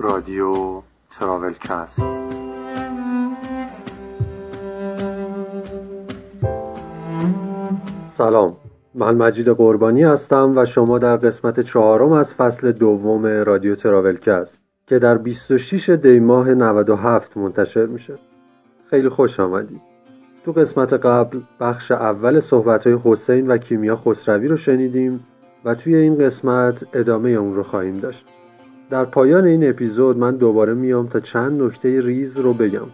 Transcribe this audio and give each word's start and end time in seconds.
رادیو 0.00 0.82
تراولکست. 1.10 2.08
سلام. 8.08 8.56
من 8.94 9.16
مجید 9.16 9.48
قربانی 9.48 10.02
هستم 10.02 10.52
و 10.56 10.64
شما 10.64 10.98
در 10.98 11.16
قسمت 11.16 11.60
چهارم 11.60 12.12
از 12.12 12.34
فصل 12.34 12.72
دوم 12.72 13.26
رادیو 13.26 13.74
تراولکست 13.74 14.62
که 14.86 14.98
در 14.98 15.18
26 15.18 15.90
دی 15.90 16.20
ماه 16.20 16.54
97 16.54 17.36
منتشر 17.36 17.86
میشه. 17.86 18.18
خیلی 18.90 19.08
خوش 19.08 19.40
آمدید. 19.40 19.80
تو 20.44 20.52
قسمت 20.52 20.92
قبل 20.92 21.40
بخش 21.60 21.90
اول 21.90 22.40
صحبت 22.40 22.86
های 22.86 22.98
حسین 23.04 23.46
و 23.46 23.56
کیمیا 23.56 23.96
خسروی 23.96 24.48
رو 24.48 24.56
شنیدیم 24.56 25.26
و 25.64 25.74
توی 25.74 25.96
این 25.96 26.18
قسمت 26.18 26.84
ادامه 26.92 27.30
اون 27.30 27.54
رو 27.54 27.62
خواهیم 27.62 27.98
داشت. 27.98 28.26
در 28.90 29.04
پایان 29.04 29.44
این 29.44 29.68
اپیزود 29.68 30.18
من 30.18 30.36
دوباره 30.36 30.74
میام 30.74 31.08
تا 31.08 31.20
چند 31.20 31.62
نکته 31.62 32.00
ریز 32.00 32.38
رو 32.38 32.54
بگم. 32.54 32.86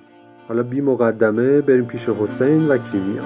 حالا 0.48 0.62
بی 0.62 0.80
مقدمه 0.80 1.60
بریم 1.60 1.84
پیش 1.84 2.08
حسین 2.08 2.68
و 2.68 2.78
کیمیا. 2.78 3.22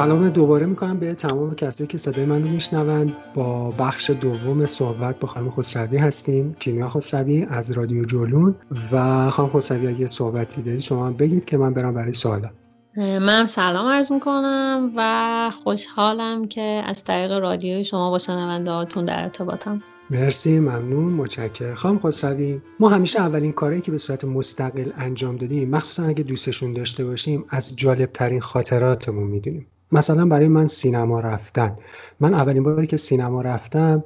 سلام 0.00 0.28
دوباره 0.28 0.66
می‌کنم 0.66 0.98
به 0.98 1.14
تمام 1.14 1.54
کسایی 1.54 1.88
که 1.88 1.98
صدای 1.98 2.24
من 2.24 2.42
رو 2.42 2.48
میشنوند 2.48 3.12
با 3.34 3.70
بخش 3.70 4.10
دوم 4.10 4.66
صحبت 4.66 5.18
با 5.18 5.28
خانم 5.28 5.50
خسروی 5.50 5.98
هستیم 5.98 6.54
کیمیا 6.58 6.88
خسروی 6.88 7.46
از 7.48 7.70
رادیو 7.70 8.04
جولون. 8.04 8.54
و 8.92 9.30
خانم 9.30 9.48
خسروی 9.48 9.86
اگه 9.86 10.06
صحبتی 10.06 10.62
دارید 10.62 10.80
شما 10.80 11.10
بگید 11.10 11.44
که 11.44 11.56
من 11.56 11.74
برم 11.74 11.94
برای 11.94 12.12
سوالم 12.12 12.50
من 12.96 13.46
سلام 13.46 13.86
عرض 13.86 14.12
می‌کنم 14.12 14.92
و 14.96 15.50
خوشحالم 15.64 16.48
که 16.48 16.82
از 16.86 17.04
طریق 17.04 17.32
رادیوی 17.32 17.84
شما 17.84 18.10
با 18.10 18.18
شنونده 18.18 18.70
هاتون 18.70 19.04
در 19.04 19.22
ارتباطم. 19.22 19.82
مرسی 20.10 20.60
ممنون 20.60 21.12
متشکرم. 21.12 21.74
خانم 21.74 21.98
خسروی 21.98 22.60
ما 22.80 22.88
همیشه 22.88 23.20
اولین 23.20 23.52
کاری 23.52 23.80
که 23.80 23.90
به 23.90 23.98
صورت 23.98 24.24
مستقل 24.24 24.90
انجام 24.96 25.36
دادیم 25.36 25.70
مخصوصا 25.70 26.04
اگه 26.04 26.22
دوستشون 26.22 26.72
داشته 26.72 27.04
باشیم 27.04 27.44
از 27.48 27.76
جالب 27.76 28.10
ترین 28.12 28.40
خاطراتمون 28.40 29.26
می‌دونیم. 29.26 29.66
مثلا 29.92 30.26
برای 30.26 30.48
من 30.48 30.66
سینما 30.66 31.20
رفتن. 31.20 31.76
من 32.20 32.34
اولین 32.34 32.62
باری 32.62 32.86
که 32.86 32.96
سینما 32.96 33.42
رفتم 33.42 34.04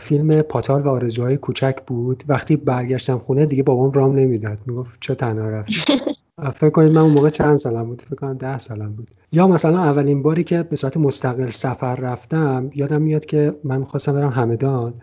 فیلم 0.00 0.42
پاتال 0.42 0.82
و 0.82 0.88
آرزوهای 0.88 1.36
کوچک 1.36 1.76
بود. 1.86 2.24
وقتی 2.28 2.56
برگشتم 2.56 3.18
خونه 3.18 3.46
دیگه 3.46 3.62
بابام 3.62 3.92
رام 3.92 4.16
نمی‌داد. 4.16 4.58
می‌گفت 4.66 4.96
چه 5.00 5.14
تنها 5.14 5.48
رفتی. 5.48 5.74
فکر 6.60 6.70
کنید 6.70 6.92
من 6.92 7.00
اون 7.00 7.12
موقع 7.12 7.30
چند 7.30 7.56
سالم 7.56 7.84
بود؟ 7.84 8.02
فکر 8.02 8.14
کنم 8.14 8.34
ده 8.34 8.58
سالم 8.58 8.92
بود. 8.92 9.10
یا 9.32 9.48
مثلا 9.48 9.78
اولین 9.78 10.22
باری 10.22 10.44
که 10.44 10.62
به 10.62 10.76
صورت 10.76 10.96
مستقل 10.96 11.50
سفر 11.50 11.96
رفتم 11.96 12.70
یادم 12.74 13.02
میاد 13.02 13.24
که 13.24 13.54
من 13.64 13.78
می‌خواستم 13.78 14.12
برم 14.12 14.30
همدان. 14.30 14.94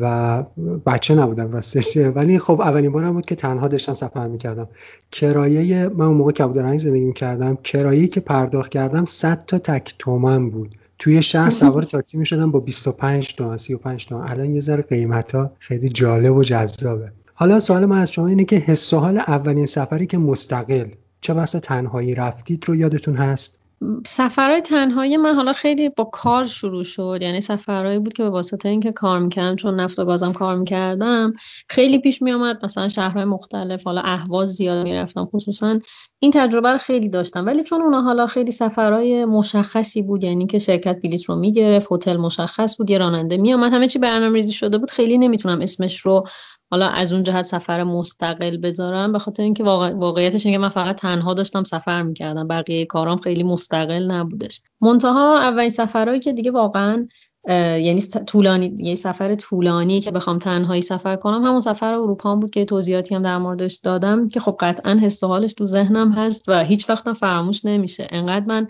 و 0.00 0.42
بچه 0.86 1.14
نبودم 1.14 1.52
راستش. 1.52 1.96
ولی 1.96 2.38
خب 2.38 2.60
اولین 2.60 2.92
بارم 2.92 3.12
بود 3.12 3.26
که 3.26 3.34
تنها 3.34 3.68
داشتم 3.68 3.94
سفر 3.94 4.28
می‌کردم. 4.28 4.68
کرایه 5.10 5.88
من 5.88 6.04
اون 6.04 6.16
موقع 6.16 6.32
کبودرنگ 6.32 6.78
زندگی 6.78 7.04
می‌کردم. 7.04 7.58
کرایه 7.64 8.06
که 8.06 8.20
پرداخت 8.20 8.70
کردم 8.70 9.04
100 9.04 9.44
تا 9.46 9.58
تک 9.58 9.94
تومن 9.98 10.50
بود. 10.50 10.74
توی 10.98 11.22
شهر 11.22 11.50
سوار 11.60 11.82
تاکسی 11.82 12.18
می‌شدم 12.18 12.50
با 12.50 12.60
25 12.60 13.34
تومن 13.34 13.56
35 13.56 14.06
تومن. 14.06 14.30
الان 14.30 14.54
یه 14.54 14.60
ذره 14.60 14.82
قیمت 14.82 15.34
ها 15.34 15.50
خیلی 15.58 15.88
جالب 15.88 16.36
و 16.36 16.42
جذابه. 16.42 17.12
حالا 17.34 17.60
سوال 17.60 17.84
من 17.84 17.98
از 17.98 18.12
شما 18.12 18.26
اینه 18.26 18.44
که 18.44 18.56
حس 18.56 18.92
و 18.92 18.98
حال 18.98 19.18
اولین 19.18 19.66
سفری 19.66 20.06
که 20.06 20.18
مستقل 20.18 20.86
چه 21.20 21.34
بسا 21.34 21.60
تنهایی 21.60 22.14
رفتید 22.14 22.64
رو 22.68 22.76
یادتون 22.76 23.16
هست؟ 23.16 23.63
سفرهای 24.06 24.60
تنهایی 24.60 25.16
من 25.16 25.34
حالا 25.34 25.52
خیلی 25.52 25.88
با 25.88 26.04
کار 26.04 26.44
شروع 26.44 26.84
شد. 26.84 27.18
یعنی 27.22 27.40
سفرهایی 27.40 27.98
بود 27.98 28.12
که 28.12 28.22
به 28.22 28.30
واسطه 28.30 28.68
اینکه 28.68 28.92
کار 28.92 29.18
می‌کردم 29.18 29.56
چون 29.56 29.80
نفت 29.80 29.98
و 29.98 30.04
گازم 30.04 30.32
کار 30.32 30.56
می‌کردم 30.56 31.32
خیلی 31.68 31.98
پیش 31.98 32.22
میامد 32.22 32.64
مثلا 32.64 32.88
شهرهای 32.88 33.24
مختلف 33.24 33.84
حالا 33.84 34.00
اهواز 34.00 34.50
زیاد 34.50 34.84
می‌رفتم. 34.84 35.24
خصوصا 35.24 35.80
این 36.18 36.30
تجربه 36.30 36.72
رو 36.72 36.78
خیلی 36.78 37.08
داشتم. 37.08 37.46
ولی 37.46 37.62
چون 37.62 37.82
اونا 37.82 38.02
حالا 38.02 38.26
خیلی 38.26 38.50
سفرهای 38.50 39.24
مشخصی 39.24 40.02
بود 40.02 40.24
یعنی 40.24 40.46
که 40.46 40.58
شرکت 40.58 41.02
بلیط 41.02 41.24
رو 41.24 41.36
می‌گرفت 41.36 41.86
هتل 41.92 42.16
مشخص 42.16 42.76
بود 42.76 42.90
یه 42.90 42.98
راننده 42.98 43.36
میامد 43.36 43.72
همه 43.72 43.88
چی 43.88 43.98
برنامه‌ریزی 43.98 44.52
شده 44.52 44.78
بود. 44.78 44.90
خیلی 44.90 45.18
نمی‌تونم 45.18 45.60
اسمش 45.60 46.00
رو 46.00 46.24
حالا 46.70 46.88
از 46.88 47.12
اون 47.12 47.22
جهت 47.22 47.42
سفر 47.42 47.84
مستقل 47.84 48.56
بذارم 48.56 49.12
به 49.12 49.18
خاطر 49.18 49.42
اینکه 49.42 49.64
واقعیتش 49.64 50.46
اینه 50.46 50.58
که 50.58 50.60
من 50.60 50.68
فقط 50.68 50.96
تنها 50.96 51.34
داشتم 51.34 51.64
سفر 51.64 52.02
می‌کردم. 52.02 52.48
بقیه 52.48 52.84
کارام 52.84 53.18
خیلی 53.18 53.42
مستقل 53.42 54.10
نبودش. 54.10 54.60
منتها 54.80 55.38
اولین 55.38 55.70
سفرهایی 55.70 56.20
که 56.20 56.32
دیگه 56.32 56.50
واقعا 56.50 57.08
یعنی 57.48 58.02
طولانی 58.02 58.74
یه 58.78 58.94
سفر 58.94 59.34
طولانی 59.34 60.00
که 60.00 60.10
بخوام 60.10 60.38
تنهایی 60.38 60.82
سفر 60.82 61.16
کنم 61.16 61.44
همون 61.44 61.60
سفر 61.60 61.94
اروپا 61.94 62.36
بود 62.36 62.50
که 62.50 62.64
توضیحاتی 62.64 63.14
هم 63.14 63.22
در 63.22 63.38
موردش 63.38 63.74
دادم 63.74 64.28
که 64.28 64.40
خب 64.40 64.56
قطعا 64.60 64.98
حس 65.02 65.22
و 65.22 65.26
حالش 65.26 65.54
تو 65.54 65.64
ذهنم 65.64 66.12
هست 66.12 66.48
و 66.48 66.64
هیچ 66.64 66.90
وقتم 66.90 67.12
فراموش 67.12 67.64
نمیشه. 67.64 68.06
انقدر 68.10 68.46
من 68.46 68.68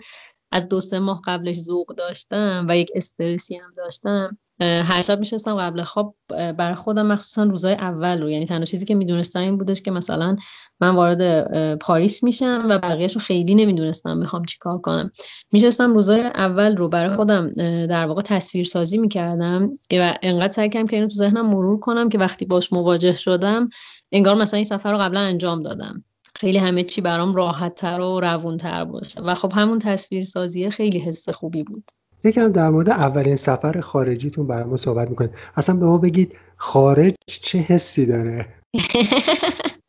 از 0.51 0.69
دو 0.69 0.79
سه 0.79 0.99
ماه 0.99 1.21
قبلش 1.25 1.55
ذوق 1.55 1.95
داشتم 1.95 2.65
و 2.69 2.77
یک 2.77 2.91
استرسی 2.95 3.55
هم 3.55 3.73
داشتم. 3.77 4.37
هر 4.59 5.01
شب 5.01 5.19
میشستم 5.19 5.55
قبل 5.55 5.83
خواب 5.83 6.15
برای 6.29 6.75
خودم 6.75 7.05
مخصوصا 7.05 7.43
روزای 7.43 7.73
اول 7.73 8.21
رو. 8.21 8.29
یعنی 8.29 8.45
تنها 8.45 8.65
چیزی 8.65 8.85
که 8.85 8.95
می‌دونستم 8.95 9.39
این 9.39 9.57
بودش 9.57 9.81
که 9.81 9.91
مثلا 9.91 10.35
من 10.79 10.95
وارد 10.95 11.73
پاریس 11.77 12.23
میشم 12.23 12.65
و 12.69 12.77
بقیهش 12.77 13.15
رو 13.15 13.21
خیلی 13.21 13.55
نمی‌دونستم 13.55 14.17
می‌خوام 14.17 14.45
چیکار 14.45 14.77
کنم. 14.77 15.11
میشستم 15.51 15.93
روزای 15.93 16.21
اول 16.21 16.77
رو 16.77 16.87
برای 16.87 17.15
خودم 17.15 17.51
در 17.85 18.05
واقع 18.05 18.21
تصویر 18.21 18.65
سازی 18.65 18.97
می‌کردم 18.97 19.69
و 19.91 20.17
انقدر 20.21 20.53
سعی 20.53 20.69
کردم 20.69 20.87
که 20.87 20.95
اینو 20.95 21.07
تو 21.07 21.15
ذهنم 21.15 21.49
مرور 21.49 21.79
کنم 21.79 22.09
که 22.09 22.17
وقتی 22.17 22.45
باش 22.45 22.73
مواجه 22.73 23.13
شدم 23.13 23.69
انگار 24.11 24.35
مثلا 24.35 24.57
این 24.57 24.65
سفر 24.65 24.91
رو 24.91 24.97
قبلا 24.97 25.19
انجام 25.19 25.63
دادم. 25.63 26.03
خیلی 26.35 26.57
همه 26.57 26.83
چی 26.83 27.01
برام 27.01 27.35
راحت 27.35 27.75
تر 27.75 28.01
و 28.01 28.19
روون 28.19 28.57
تر 28.57 28.83
باشه. 28.85 29.21
و 29.21 29.35
خب 29.35 29.51
همون 29.55 29.79
تصویر 29.79 30.23
سازیه 30.23 30.69
خیلی 30.69 30.99
حس 30.99 31.29
خوبی 31.29 31.63
بود. 31.63 31.91
یکم 32.23 32.51
در 32.51 32.69
مورد 32.69 32.89
اولین 32.89 33.35
سفر 33.35 33.79
خارجیتون 33.79 34.47
برای 34.47 34.63
ما 34.63 34.77
صحبت 34.77 35.09
می‌کنید. 35.09 35.31
اصلا 35.55 35.75
به 35.75 35.85
ما 35.85 35.97
بگید 35.97 36.35
خارج 36.57 37.13
چه 37.25 37.57
حسی 37.57 38.05
داره؟ 38.05 38.47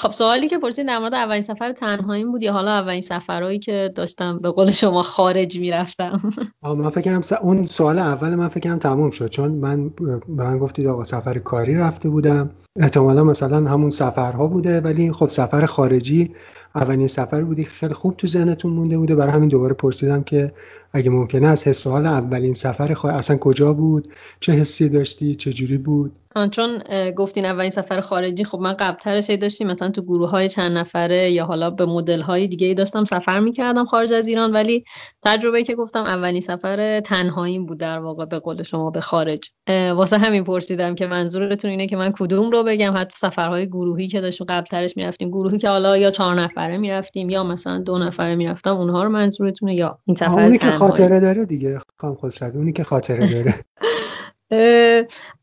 خب 0.00 0.10
سوالی 0.10 0.48
که 0.48 0.58
پرسید 0.58 0.86
در 0.86 0.98
مورد 0.98 1.14
اولین 1.14 1.42
سفر 1.42 1.72
تنهایی 1.72 2.24
بود 2.24 2.42
یا 2.42 2.52
حالا 2.52 2.70
اولین 2.70 3.00
سفرهایی 3.00 3.58
که 3.58 3.92
داشتم 3.94 4.38
به 4.38 4.50
قول 4.50 4.70
شما 4.70 5.02
خارج 5.02 5.58
می‌رفتم؟ 5.58 6.18
من 6.62 6.90
فکرم 6.90 7.20
اون 7.42 7.66
سوال 7.66 7.98
اول 7.98 8.34
من 8.34 8.48
فکرم 8.48 8.78
تموم 8.78 9.10
شد. 9.10 9.26
چون 9.26 9.50
من 9.50 9.88
به 9.88 10.20
من 10.28 10.58
گفتید 10.58 10.86
آقا 10.86 11.04
سفر 11.04 11.38
کاری 11.38 11.74
رفته 11.74 12.08
بودم. 12.08 12.50
احتمالا 12.76 13.24
مثلا 13.24 13.70
همون 13.70 13.90
سفرها 13.90 14.46
بوده 14.46 14.80
ولی 14.80 15.12
خب 15.12 15.28
سفر 15.28 15.66
خارجی 15.66 16.34
اولین 16.74 17.06
سفر 17.06 17.40
بودی. 17.40 17.64
خیلی 17.64 17.94
خوب 17.94 18.16
تو 18.16 18.26
ذهنتون 18.26 18.72
مونده 18.72 18.98
بوده. 18.98 19.14
برای 19.14 19.32
همین 19.32 19.48
دوباره 19.48 19.74
پرسیدم 19.74 20.22
که 20.22 20.52
اگه 20.92 21.10
ممکنه 21.10 21.48
از 21.48 21.68
حس 21.68 21.86
حال 21.86 22.06
اولین 22.06 22.54
سفر 22.54 22.94
خواهی 22.94 23.16
اصلا 23.16 23.36
کجا 23.36 23.72
بود؟ 23.72 24.08
چه 24.40 24.52
حسی 24.52 24.88
داشتی؟ 24.88 25.34
چه 25.34 25.52
جوری 25.52 25.78
بود؟ 25.78 26.12
چون 26.50 26.82
گفتین 27.16 27.44
اولین 27.44 27.70
سفر 27.70 28.00
خارجی 28.00 28.44
خب 28.44 28.58
من 28.58 28.72
قبلترش 28.72 29.30
داشتیم 29.30 29.66
مثلا 29.66 29.88
تو 29.88 30.02
گروه 30.02 30.30
های 30.30 30.48
چند 30.48 30.78
نفره 30.78 31.30
یا 31.30 31.44
حالا 31.44 31.70
به 31.70 31.86
مدل 31.86 32.20
های 32.20 32.46
دیگه 32.46 32.66
ای 32.66 32.74
داشتم 32.74 33.04
سفر 33.04 33.40
می‌کردم 33.40 33.84
خارج 33.84 34.12
از 34.12 34.26
ایران 34.26 34.52
ولی 34.52 34.84
تجربه 35.22 35.62
که 35.62 35.74
گفتم 35.74 36.02
اولین 36.02 36.40
سفر 36.40 37.00
تنهاییم 37.00 37.66
بود 37.66 37.78
در 37.78 37.98
واقع 37.98 38.24
به 38.24 38.38
قول 38.38 38.62
شما 38.62 38.90
به 38.90 39.00
خارج. 39.00 39.50
واسه 39.68 40.18
همین 40.18 40.44
پرسیدم 40.44 40.94
که 40.94 41.06
منظورتون 41.06 41.70
اینه 41.70 41.86
که 41.86 41.96
من 41.96 42.12
کدوم 42.18 42.50
رو 42.50 42.64
بگم؟ 42.64 42.94
حتی 42.96 43.16
سفرهای 43.18 43.66
گروهی 43.66 44.08
که 44.08 44.20
داشتیم 44.20 44.46
قبلترش 44.50 44.96
می‌رفتیم 44.96 45.28
گروهی 45.28 45.58
که 45.58 45.68
حالا 45.68 45.98
یا 45.98 46.10
چهار 46.10 46.34
نفره 46.34 46.78
می‌رفتیم 46.78 47.30
یا 47.30 47.44
مثلا 47.44 47.78
دو 47.78 47.98
نفره 47.98 48.34
می‌رفتم 48.34 48.76
اونها 48.76 49.02
رو 49.02 49.08
منظورتونه 49.08 49.74
یا 49.74 49.98
این 50.04 50.16
سفر 50.16 50.40
اونی 50.40 50.58
که 50.58 50.70
خاطره 50.70 51.20
داره 51.20 51.44
دیگه 51.44 51.78
خام 51.96 52.14
خسروی 52.14 52.58
اونی 52.58 52.72
که 52.72 52.84
خاطره 52.84 53.32
داره. 53.32 53.54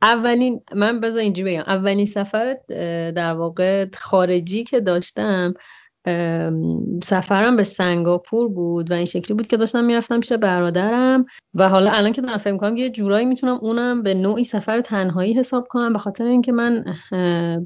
اولین 0.02 0.62
من 0.76 1.00
بذار 1.00 1.20
اینجوری 1.20 1.52
بگم 1.54 1.64
اولین 1.68 2.06
سفر 2.06 2.58
در 3.16 3.34
واقع 3.34 3.86
خارجی 3.94 4.64
که 4.64 4.80
داشتم 4.80 5.54
سفرم 7.04 7.56
به 7.56 7.64
سنگاپور 7.64 8.48
بود 8.48 8.92
و 8.92 8.94
این 8.94 9.06
شکلی 9.06 9.38
بود 9.38 9.48
که 9.48 9.58
داشتم 9.58 9.84
می‌رفتم 9.84 10.20
پیش 10.20 10.34
برادرم 10.34 11.26
و 11.54 11.70
حالا 11.70 11.92
الان 11.92 12.12
که 12.12 12.22
دارم 12.22 12.38
فکر 12.38 12.54
می‌کنم 12.54 12.78
یه 12.78 12.90
جورایی 12.90 13.26
می‌تونم 13.26 13.60
اونم 13.62 14.04
به 14.04 14.14
نوعی 14.14 14.44
سفر 14.44 14.82
تنهایی 14.82 15.34
حساب 15.34 15.68
کنم 15.68 15.94
به 15.94 16.00
خاطر 16.00 16.26
اینکه 16.26 16.52
من 16.52 16.86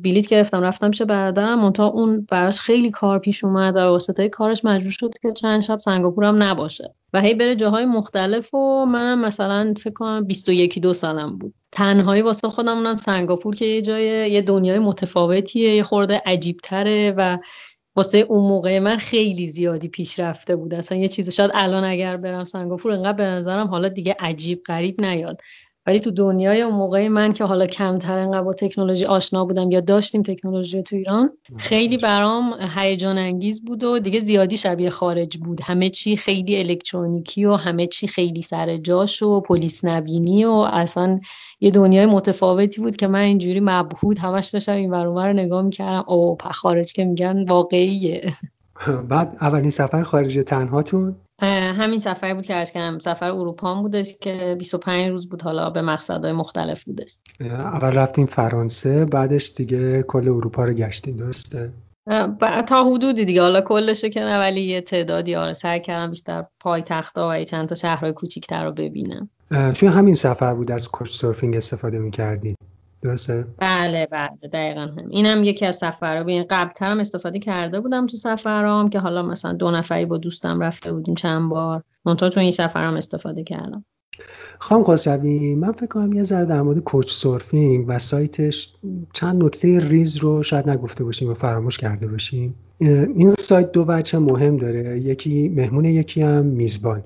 بلیت 0.03 0.27
گرفتم 0.27 0.61
رفتم 0.61 0.91
پیش 0.91 1.01
برادرم 1.01 1.59
منتها 1.59 1.87
اون 1.87 2.27
براش 2.29 2.59
خیلی 2.59 2.91
کار 2.91 3.19
پیش 3.19 3.43
اومد 3.43 3.75
و 3.75 3.79
واسطه 3.79 4.29
کارش 4.29 4.65
مجبور 4.65 4.91
شد 4.91 5.11
که 5.21 5.31
چند 5.31 5.61
شب 5.61 5.79
سنگاپورم 5.79 6.43
نباشه 6.43 6.93
و 7.13 7.21
هی 7.21 7.33
بره 7.33 7.55
جاهای 7.55 7.85
مختلف 7.85 8.53
و 8.53 8.85
منم 8.85 9.21
مثلا 9.21 9.73
فکر 9.77 9.93
کنم 9.93 10.25
21 10.25 10.79
دو 10.79 10.93
سالم 10.93 11.37
بود. 11.37 11.53
تنهایی 11.71 12.21
واسه 12.21 12.49
خودم 12.49 12.77
اونم 12.77 12.95
سنگاپور 12.95 13.55
که 13.55 13.65
یه 13.65 13.81
جای 13.81 14.31
یه 14.31 14.41
دنیای 14.41 14.79
متفاوتیه 14.79 15.75
یه 15.75 15.83
خورده 15.83 16.21
عجیبتره 16.25 17.13
و 17.17 17.37
واسه 17.95 18.17
اون 18.17 18.49
موقع 18.49 18.79
من 18.79 18.97
خیلی 18.97 19.47
زیادی 19.47 19.87
پیشرفته 19.87 20.55
بود. 20.55 20.73
اصلا 20.73 20.97
یه 20.97 21.07
چیز 21.07 21.29
شاید 21.29 21.51
الان 21.53 21.83
اگر 21.83 22.17
برم 22.17 22.43
سنگاپور 22.43 22.91
انقدر 22.91 23.13
به 23.17 23.23
نظرم 23.23 23.67
حالا 23.67 23.89
دیگه 23.89 24.15
عجیب 24.19 24.63
غریب 24.63 25.01
نیاد. 25.01 25.41
ولی 25.85 25.99
تو 25.99 26.11
دنیای 26.11 26.61
اون 26.61 26.75
موقع 26.75 27.07
من 27.07 27.33
که 27.33 27.43
حالا 27.43 27.65
کمتر 27.65 28.19
انقدر 28.19 28.41
با 28.41 28.53
تکنولوژی 28.53 29.05
آشنا 29.05 29.45
بودم 29.45 29.71
یا 29.71 29.79
داشتیم 29.79 30.23
تکنولوژی 30.23 30.83
تو 30.83 30.95
ایران 30.95 31.29
خیلی 31.57 31.97
برام 31.97 32.55
هیجان 32.75 33.17
انگیز 33.17 33.65
بود 33.65 33.83
و 33.83 33.99
دیگه 33.99 34.19
زیادی 34.19 34.57
شبیه 34.57 34.89
خارج 34.89 35.37
بود. 35.37 35.61
همه 35.61 35.89
چی 35.89 36.17
خیلی 36.17 36.57
الکترونیکی 36.57 37.45
و 37.45 37.55
همه 37.55 37.87
چی 37.87 38.07
خیلی 38.07 38.41
سر 38.41 38.77
جاش 38.77 39.23
و 39.23 39.41
پلیس 39.41 39.85
نبینی 39.85 40.45
و 40.45 40.51
اصلا 40.51 41.19
یه 41.59 41.71
دنیای 41.71 42.05
متفاوتی 42.05 42.81
بود 42.81 42.95
که 42.95 43.07
من 43.07 43.19
اینجوری 43.19 43.59
مبهود 43.59 44.19
همش 44.19 44.49
داشتم 44.49 44.73
این 44.73 44.93
رو 44.93 45.33
نگاه 45.33 45.61
می‌کردم. 45.61 46.03
او 46.07 46.37
خارج 46.51 46.93
که 46.93 47.05
میگن 47.05 47.45
واقعیه. 47.49 48.21
بعد 49.09 49.37
اولین 49.41 49.69
سفر 49.69 50.03
خارج 50.03 50.39
تنهاتون؟ 50.39 51.15
همین 51.47 51.99
سفری 51.99 52.33
بود 52.33 52.45
که 52.45 52.55
ارز 52.55 52.71
کردم. 52.71 52.99
سفر 52.99 53.31
اروپا 53.31 53.81
بودش 53.81 54.17
که 54.21 54.55
25 54.59 55.09
روز 55.09 55.29
بود 55.29 55.41
حالا 55.41 55.69
به 55.69 55.81
مقصدهای 55.81 56.33
مختلف 56.33 56.83
بودش. 56.83 57.17
اول 57.39 57.91
رفتیم 57.91 58.25
فرانسه 58.25 59.05
بعدش 59.05 59.53
دیگه 59.55 60.03
کل 60.03 60.27
اروپا 60.27 60.65
رو 60.65 60.73
گشتیم 60.73 61.17
درسته؟ 61.17 61.73
تا 62.67 62.83
حدودی 62.83 63.25
دیگه. 63.25 63.41
حالا 63.41 63.61
کلشه 63.61 64.09
که 64.09 64.25
ولی 64.25 64.61
یه 64.61 64.81
تعدادی 64.81 65.35
آره 65.35 65.53
سعی 65.53 65.79
کردم 65.79 66.09
بیشتر 66.09 66.45
پای 66.59 66.81
تختا 66.81 67.29
و 67.31 67.43
چند 67.43 67.69
تا 67.69 67.75
شهرهای 67.75 68.13
کوچیکتر 68.13 68.65
رو 68.65 68.71
ببینم. 68.71 69.29
توی 69.75 69.87
همین 69.87 70.15
سفر 70.15 70.53
بود 70.53 70.71
از 70.71 70.87
کوچ 70.87 71.09
سرفینگ 71.09 71.55
استفاده 71.55 71.99
می‌کردین 71.99 72.55
درسته؟ 73.01 73.45
بله 73.57 74.07
بله 74.11 74.49
دقیقا 74.53 74.81
هم 74.81 75.09
اینم 75.09 75.43
یکی 75.43 75.65
از 75.65 75.75
سفرها. 75.75 76.23
ببین 76.23 76.45
قبلتر 76.49 76.91
هم 76.91 76.99
استفاده 76.99 77.39
کرده 77.39 77.79
بودم 77.79 78.07
تو 78.07 78.17
سفرام 78.17 78.89
که 78.89 78.99
حالا 78.99 79.23
مثلا 79.23 79.53
دو 79.53 79.71
نفری 79.71 80.05
با 80.05 80.17
دوستم 80.17 80.59
رفته 80.59 80.93
بودیم 80.93 81.15
چند 81.15 81.49
بار. 81.49 81.83
منتها 82.05 82.29
تو 82.29 82.39
این 82.39 82.51
سفرام 82.51 82.95
استفاده 82.95 83.43
کردم. 83.43 83.85
خانم 84.59 84.83
خسروی 84.83 85.55
من 85.55 85.71
فکر 85.71 85.85
کنم 85.85 86.13
یه 86.13 86.23
ذره 86.23 86.45
در 86.45 86.61
مورد 86.61 86.79
کوچ 86.79 87.11
سورفینگ 87.11 87.85
و 87.87 87.99
سایتش 87.99 88.73
چند 89.13 89.43
نکته 89.43 89.79
ریز 89.79 90.17
رو 90.17 90.43
شاید 90.43 90.69
نگفته 90.69 91.03
باشیم 91.03 91.29
و 91.29 91.33
فراموش 91.33 91.77
کرده 91.77 92.07
باشیم. 92.07 92.55
این 92.79 93.29
سایت 93.29 93.71
دو 93.71 93.85
بچه 93.85 94.19
مهم 94.19 94.57
داره. 94.57 94.99
یکی 94.99 95.49
مهمون 95.49 95.85
یکی 95.85 96.21
هم 96.21 96.45
میزبان. 96.45 97.03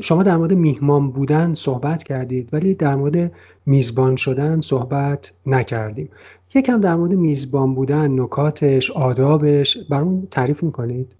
شما 0.00 0.22
در 0.22 0.36
مورد 0.36 0.52
میهمان 0.52 1.10
بودن 1.10 1.54
صحبت 1.54 2.02
کردید 2.02 2.48
ولی 2.52 2.74
در 2.74 2.94
مورد 2.94 3.32
میزبان 3.66 4.16
شدن 4.16 4.60
صحبت 4.60 5.32
نکردیم. 5.46 6.08
یکم 6.54 6.80
در 6.80 6.94
مورد 6.94 7.12
میزبان 7.12 7.74
بودن 7.74 8.20
نکاتش 8.20 8.90
آدابش 8.90 9.78
برامون 9.90 10.28
تعریف 10.30 10.62
می‌کنید؟ 10.62 11.12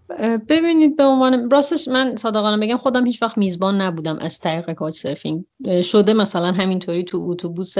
ببینید 0.48 0.96
به 0.96 1.04
عنوان 1.04 1.50
راستش 1.50 1.88
من 1.88 2.16
صادقانه 2.16 2.66
بگم 2.66 2.76
خودم 2.76 3.06
هیچ 3.06 3.22
وقت 3.22 3.38
میزبان 3.38 3.80
نبودم 3.80 4.18
از 4.20 4.38
طریق 4.38 4.72
کوچ 4.72 4.94
سرفینگ. 4.94 5.44
شده 5.82 6.14
مثلا 6.14 6.52
همینطوری 6.52 7.04
تو 7.04 7.26
اتوبوس 7.30 7.78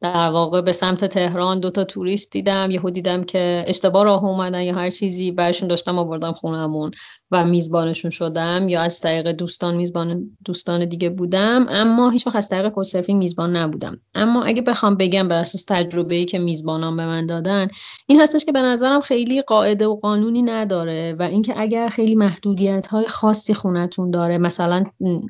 در 0.00 0.28
واقع 0.30 0.60
به 0.60 0.72
سمت 0.72 1.04
تهران 1.04 1.60
دوتا 1.60 1.84
توریست 1.84 2.32
دیدم 2.32 2.70
یهو 2.70 2.90
دیدم 2.90 3.24
که 3.24 3.64
اشتباه 3.66 4.04
راه 4.04 4.24
اومدن 4.24 4.62
یا 4.62 4.74
هر 4.74 4.90
چیزی 4.90 5.30
برشون 5.30 5.68
داشتم 5.68 5.98
آوردم 5.98 6.32
خونمون 6.32 6.90
و 7.30 7.44
میزبانشون 7.44 8.10
شدم 8.10 8.68
یا 8.68 8.80
از 8.80 9.00
طریق 9.00 9.32
دوستان 9.32 9.76
میزبان 9.76 10.36
دوستان 10.44 10.84
دیگه 10.84 11.10
بودم. 11.10 11.66
اما 11.68 12.10
هیچ 12.10 12.26
وقت 12.26 12.36
از 12.36 12.48
طریق 12.48 12.68
کوچ 12.68 12.86
سرفینگ 12.86 13.18
میزبان 13.18 13.56
نبودم. 13.56 14.00
اما 14.14 14.44
اگه 14.44 14.62
بخوام 14.62 14.96
بگم 14.96 15.28
بر 15.28 15.38
اساس 15.38 15.64
تجربه 15.68 16.14
ای 16.14 16.24
که 16.24 16.38
میزبانان 16.38 16.96
به 16.96 17.06
من 17.06 17.26
دادن 17.26 17.68
این 18.06 18.20
هستش 18.20 18.44
که 18.44 18.52
به 18.52 18.62
نظرم 18.62 19.00
خیلی 19.00 19.42
قاعده 19.42 19.86
و 19.86 19.96
قانونی 19.96 20.42
نداره 20.42 21.16
و 21.18 21.22
اینکه 21.22 21.55
اگر 21.56 21.88
خیلی 21.88 22.14
محدودیت 22.14 22.86
های 22.86 23.06
خاصی 23.06 23.54
خونتون 23.54 24.10
داره 24.10 24.38
مثلا 24.38 24.84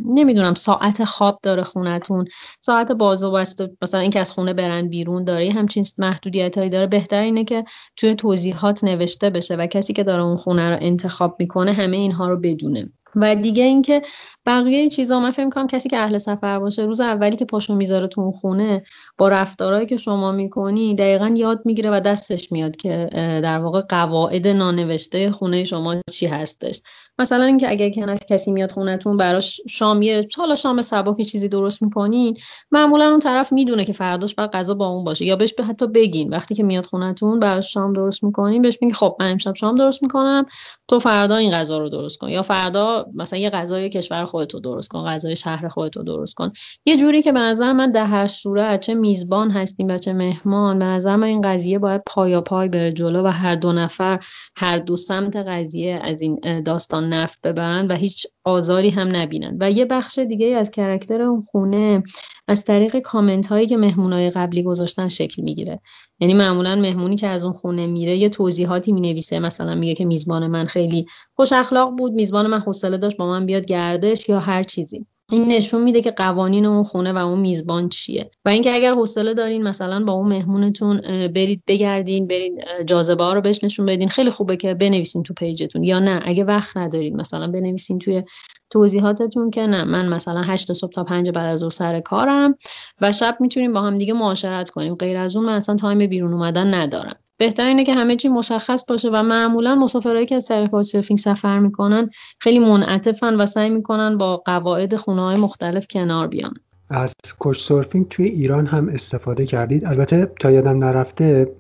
نمی‌دونم 0.05 0.55
ساعت 0.55 1.05
خواب 1.05 1.38
داره 1.43 1.62
خونتون 1.62 2.25
ساعت 2.61 2.93
باز 2.93 3.25
و 3.25 3.32
بسته 3.32 3.70
مثلا 3.82 4.00
اینکه 4.00 4.20
از 4.20 4.32
خونه 4.32 4.52
برن 4.52 4.88
بیرون 4.88 5.25
داره 5.25 5.50
همچین 5.50 5.84
محدودیت 5.99 6.58
هایی 6.58 6.70
داره. 6.70 6.87
بهتر 6.87 7.20
اینه 7.20 7.44
که 7.44 7.64
توی 7.96 8.14
توضیحات 8.14 8.84
نوشته 8.84 9.31
بشه 9.31 9.56
و 9.56 9.67
کسی 9.67 9.93
که 9.93 10.05
داره 10.05 10.23
اون 10.23 10.37
خونه 10.37 10.70
رو 10.70 10.78
انتخاب 10.81 11.37
می‌کنه 11.38 11.73
همه 11.73 11.96
اینها 11.96 12.28
رو 12.28 12.40
بدونه. 12.40 12.93
و 13.17 13.34
دیگه 13.34 13.62
اینکه 13.62 14.02
بقیه 14.47 14.89
چیزا 14.89 15.21
من 15.21 15.31
فکر 15.31 15.51
کنم 15.51 15.67
کسی 15.67 15.89
که 15.89 15.99
اهل 15.99 16.19
سفر 16.19 16.59
باشه 16.59 16.83
روز 16.83 17.01
اولی 17.01 17.37
که 17.37 17.45
پاشو 17.45 17.75
می‌ذاره 17.75 18.07
تو 18.07 18.21
اون 18.21 18.33
خونه 18.33 18.83
با 19.19 19.29
رفتارهایی 19.29 19.87
که 19.87 19.97
شما 19.97 20.33
می‌کنی 20.33 20.95
دقیقا 20.95 21.35
یاد 21.37 21.63
می‌گیره 21.65 21.91
و 21.91 22.01
دستش 22.01 22.53
میاد 22.53 22.77
که 22.77 23.09
در 23.43 23.59
واقع 23.59 23.81
قواعد 23.81 24.49
نانوشته 24.49 25.31
خونه 25.31 25.65
شما 25.65 25.97
چی 26.11 26.27
هستش. 26.27 26.81
مثلا 27.19 27.45
اینکه 27.45 27.71
اگر 27.71 28.17
کسی 28.17 28.53
میاد 28.53 28.73
خونتون 28.73 29.17
براش 29.17 29.61
شام 29.69 30.03
یه 30.03 30.29
حالا 30.37 30.55
شام 30.55 30.83
سبکی 30.83 31.25
چیزی 31.25 31.49
درست 31.49 31.83
می‌کنین 31.83 32.37
معمولا 32.71 33.11
اون 33.11 33.19
طرف 33.19 33.53
می‌دونه 33.53 33.85
که 33.85 33.93
فرداش 33.93 34.35
بعد 34.35 34.51
غذا 34.51 34.75
با 34.75 34.87
اون 34.87 35.05
باشه. 35.05 35.25
یا 35.25 35.37
بهش 35.37 35.55
به 35.55 35.65
حتی 35.65 35.87
بگین 35.87 36.31
وقتی 36.31 36.55
که 36.55 36.63
میاد 36.63 36.87
خونتون 36.87 37.39
براش 37.39 37.73
شام 37.73 37.93
درست 37.93 38.25
می‌کنین 38.25 38.63
بهش 38.63 38.79
میگی 38.81 38.95
خب 38.95 39.17
من 39.21 39.31
امشب 39.31 39.55
شام 39.55 39.75
درست 39.75 40.03
می‌کنم 40.03 40.47
تو 40.89 40.99
فردا 40.99 41.37
این 41.37 41.53
غذا 41.53 41.79
رو 41.79 41.89
درست 41.89 42.19
کن. 42.19 42.29
یا 42.29 42.43
فردا 42.43 43.07
مثلا 43.15 43.39
یه 43.39 43.51
غذای 43.51 43.89
کشور 43.89 44.25
خودتو 44.37 44.61
درست 44.61 44.88
کن 44.88 45.05
غذای 45.05 45.37
شهر 45.37 45.69
خودتو 45.69 46.03
درست 46.03 46.35
کن. 46.35 46.53
یه 46.87 46.97
جوری 46.97 47.23
که 47.23 47.33
به 47.33 47.41
نظر 47.41 47.73
من 47.73 47.91
در 47.91 48.05
هر 48.05 48.27
صورت 48.27 48.81
چه 48.81 48.94
میزبان 48.94 49.50
هستیم 49.50 49.88
و 49.88 49.99
چه 49.99 50.12
مهمان 50.12 50.79
به 50.79 50.85
نظر 50.85 51.17
من 51.17 51.27
این 51.27 51.41
قضیه 51.41 51.79
باید 51.79 52.03
پایا 52.06 52.41
پای 52.41 52.69
بره 52.69 52.93
جلو 52.93 53.23
و 53.23 53.27
هر 53.27 53.55
دو 53.55 53.73
نفر 53.73 54.21
هر 54.56 54.79
دو 54.79 54.97
سمت 54.97 55.37
قضیه 55.37 56.00
از 56.03 56.23
این 56.23 56.62
داستان 56.62 57.09
نفت 57.09 57.41
ببرن 57.43 57.87
و 57.87 57.94
هیچ 57.94 58.27
آزاری 58.44 58.91
هم 58.91 59.17
نبینن. 59.17 59.56
و 59.61 59.71
یه 59.71 59.85
بخش 59.85 60.19
دیگه 60.19 60.47
از 60.47 60.71
کرکتر 60.71 61.23
اون 61.23 61.43
خونه 61.43 62.03
از 62.49 62.65
طریق 62.65 62.99
کامنت 62.99 63.47
هایی 63.47 63.67
که 63.67 63.77
مهمونای 63.77 64.31
قبلی 64.31 64.62
گذاشتن 64.62 65.09
شکل 65.09 65.43
می‌گیره. 65.43 65.81
یعنی 66.21 66.35
معمولا 66.35 66.77
مهمونی 66.77 67.17
که 67.17 67.27
از 67.27 67.45
اون 67.45 67.53
خونه 67.53 67.87
میره 67.87 68.17
یه 68.17 68.29
توضیحاتی 68.29 68.93
می‌نویسه. 68.93 69.39
مثلا 69.39 69.75
میگه 69.75 69.95
که 69.95 70.05
میزبان 70.05 70.47
من 70.47 70.67
خیلی 70.67 71.07
خوش 71.35 71.53
اخلاق 71.53 71.91
بود 71.91 72.13
میزبان 72.13 72.47
من 72.47 72.61
حوصله 72.61 72.97
داشت 72.97 73.17
با 73.17 73.27
من 73.27 73.47
بیاد 73.47 73.67
گردش 73.67 74.29
یا 74.29 74.38
هر 74.38 74.62
چیزی. 74.62 75.07
این 75.31 75.49
نشون 75.49 75.83
میده 75.83 76.00
که 76.02 76.11
قوانین 76.11 76.67
اون 76.67 76.85
خونه 76.85 77.12
و 77.12 77.17
اون 77.17 77.40
میزبان 77.40 77.88
چیه. 77.88 78.31
و 78.45 78.49
اینکه 78.49 78.75
اگر 78.75 78.95
حوصله 78.95 79.35
دارین 79.35 79.62
مثلا 79.62 80.05
با 80.05 80.12
اون 80.12 80.29
مهمونتون 80.29 81.00
برید 81.29 81.62
بگردین 81.67 82.26
برید 82.26 82.52
جاذبه 82.87 83.25
ها 83.25 83.33
رو 83.33 83.40
بهش 83.40 83.64
نشون 83.64 83.87
بدین 83.87 84.09
خیلی 84.09 84.31
خوبه 84.31 84.57
که 84.57 84.75
بنویسین 84.75 85.23
تو 85.23 85.35
page 85.35 85.63
تون 85.63 85.85
یا 85.85 85.99
نه. 85.99 86.21
اگه 86.25 86.45
وقت 86.45 86.76
ندارین 86.76 87.17
مثلا 87.17 87.47
بنویسین 87.47 87.99
توی 87.99 88.23
توضیحاتتون 88.70 89.50
که 89.50 89.66
نه 89.66 89.85
من 89.85 90.08
مثلا 90.08 90.42
8 90.42 90.73
صبح 90.73 90.92
تا 90.92 91.04
5 91.04 91.30
بعد 91.30 91.46
از 91.46 91.58
ظهر 91.58 91.70
سر 91.70 92.00
کارم 92.00 92.54
و 93.00 93.12
شب 93.12 93.37
می‌تونیم 93.40 93.73
با 93.73 93.80
هم 93.80 93.99
دیگه 93.99 94.12
معاشرت 94.12 94.70
کنیم. 94.70 94.94
غیر 94.94 95.16
از 95.16 95.37
اون 95.37 95.46
من 95.46 95.52
اصلا 95.52 95.76
time 95.76 96.07
بیرون 96.06 96.32
اومدن 96.32 96.75
ندارم. 96.75 97.16
بهتر 97.38 97.66
اینه 97.66 97.85
که 97.85 97.94
همه 97.94 98.16
چی 98.16 98.28
مشخص 98.28 98.85
باشه 98.88 99.11
و 99.12 99.23
معمولا 99.23 99.75
مسافرهایی 99.75 100.26
که 100.26 100.35
از 100.35 100.46
طریق 100.46 100.82
surfing 100.83 101.19
سفر 101.18 101.58
می‌کنن 101.58 102.11
خیلی 102.38 102.58
منعطفن 102.58 103.35
و 103.35 103.46
سعی 103.46 103.70
می‌کنن 103.70 104.18
با 104.18 104.37
قواعد 104.37 104.96
خونه 104.96 105.23
های 105.23 105.37
مختلف 105.37 105.87
کنار 105.90 106.26
بیان. 106.26 106.54
از 106.90 107.14
کوچ 107.38 107.58
سرفینگ 107.58 108.08
توی 108.08 108.26
ایران 108.26 108.66
هم 108.66 108.88
استفاده 108.88 109.46
کردید. 109.46 109.85
البته 109.85 110.32
تا 110.40 110.50
یادم 110.50 110.85
نرفته 110.85 111.52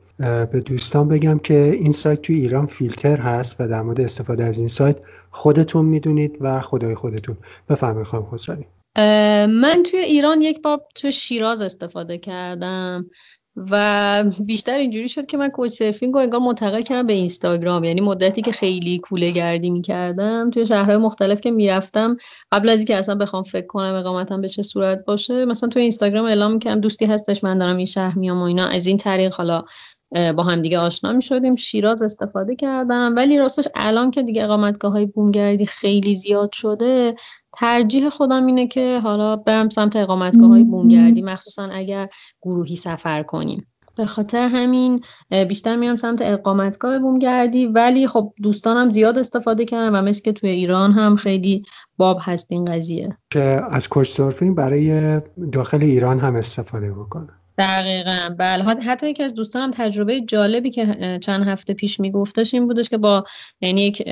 به 0.52 0.62
دوستان 0.66 1.08
بگم 1.08 1.38
که 1.38 1.78
این 1.80 1.92
سایت 1.92 2.22
توی 2.22 2.36
ایران 2.36 2.66
فیلتر 2.66 3.16
هست 3.16 3.56
و 3.58 3.68
در 3.68 3.82
مورد 3.82 4.00
استفاده 4.00 4.44
از 4.44 4.58
این 4.58 4.68
سایت 4.68 4.96
خودتون 5.36 5.84
می‌دونید 5.84 6.38
و 6.40 6.60
خدای 6.60 6.94
خودتون. 6.94 7.36
بفرمایید 7.68 8.06
خانم 8.06 8.26
خسروی. 8.32 8.64
من 9.46 9.82
توی 9.90 10.00
ایران 10.00 10.42
یک 10.42 10.62
بار 10.62 10.80
توی 10.94 11.12
شیراز 11.12 11.62
استفاده 11.62 12.18
کردم 12.18 13.06
و 13.56 14.24
بیشتر 14.40 14.76
اینجوری 14.76 15.08
شد 15.08 15.26
که 15.26 15.36
من 15.36 15.48
کوچ 15.48 15.70
سرفینگ 15.70 16.14
رو 16.14 16.20
انگار 16.20 16.40
منتقل 16.40 16.80
کردم 16.80 17.06
به 17.06 17.12
اینستاگرام. 17.12 17.84
یعنی 17.84 18.00
مدتی 18.00 18.42
که 18.42 18.52
خیلی 18.52 18.98
کوله 18.98 19.30
گردی 19.30 19.70
می‌کردم 19.70 20.50
توی 20.50 20.66
شهرهای 20.66 20.96
مختلف 20.96 21.40
که 21.40 21.50
می‌رفتم 21.50 22.16
قبل 22.52 22.68
از 22.68 22.78
اینکه 22.78 22.96
اصلا 22.96 23.14
بخوام 23.14 23.42
فکر 23.42 23.66
کنم 23.66 23.94
اقامتم 23.94 24.40
به 24.40 24.48
چه 24.48 24.62
صورت 24.62 25.04
باشه 25.04 25.44
مثلا 25.44 25.68
توی 25.68 25.82
اینستاگرام 25.82 26.24
اعلام 26.24 26.52
می‌کردم 26.52 26.80
دوستی 26.80 27.04
هستش 27.04 27.44
من 27.44 27.58
دارم 27.58 27.76
این 27.76 27.86
شهر 27.86 28.18
میام 28.18 28.38
و 28.38 28.42
اینا. 28.42 28.66
از 28.66 28.86
این 28.86 28.96
طریق 28.96 29.34
حالا 29.34 29.64
با 30.10 30.42
هم 30.42 30.62
دیگه 30.62 30.78
آشنا 30.78 31.12
می 31.12 31.22
شدیم 31.22 31.54
شیراز 31.54 32.02
استفاده 32.02 32.56
کردم. 32.56 33.12
ولی 33.16 33.38
راستش 33.38 33.68
الان 33.74 34.10
که 34.10 34.22
دیگه 34.22 34.44
اقامتگاه 34.44 34.92
های 34.92 35.06
بومگردی 35.06 35.66
خیلی 35.66 36.14
زیاد 36.14 36.52
شده 36.52 37.14
ترجیح 37.52 38.08
خودم 38.08 38.46
اینه 38.46 38.66
که 38.66 39.00
حالا 39.02 39.36
برم 39.36 39.68
سمت 39.68 39.96
اقامتگاه 39.96 40.48
های 40.48 40.64
بومگردی 40.64 41.22
مخصوصا 41.22 41.68
اگر 41.72 42.08
گروهی 42.42 42.76
سفر 42.76 43.22
کنیم. 43.22 43.66
به 43.96 44.06
خاطر 44.06 44.48
همین 44.48 45.00
بیشتر 45.48 45.76
میرم 45.76 45.96
سمت 45.96 46.22
اقامتگاه 46.22 46.98
بومگردی. 46.98 47.66
ولی 47.66 48.06
خب 48.06 48.32
دوستانم 48.42 48.92
زیاد 48.92 49.18
استفاده 49.18 49.64
کردن 49.64 49.98
و 49.98 50.02
مثل 50.02 50.22
که 50.22 50.32
توی 50.32 50.50
ایران 50.50 50.92
هم 50.92 51.16
خیلی 51.16 51.62
باب 51.96 52.18
هست 52.22 52.46
این 52.52 52.64
قضیه. 52.64 53.16
که 53.30 53.60
از 53.70 53.88
کوچ 53.88 54.20
برای 54.56 55.20
داخل 55.52 55.82
ایران 55.82 56.18
هم 56.18 56.36
استفاده 56.36 56.92
بکنه 56.92 57.28
دقیقا. 57.58 58.34
بله. 58.38 58.64
حتی 58.64 59.10
یکی 59.10 59.22
از 59.22 59.34
دوستانم 59.34 59.70
تجربه 59.70 60.20
جالبی 60.20 60.70
که 60.70 61.18
چند 61.22 61.48
هفته 61.48 61.74
پیش 61.74 62.00
میگفتش 62.00 62.54
این 62.54 62.66
بودش 62.66 62.88
که 62.88 62.96
با 62.96 63.24
یعنی 63.60 63.82
یک 63.82 64.08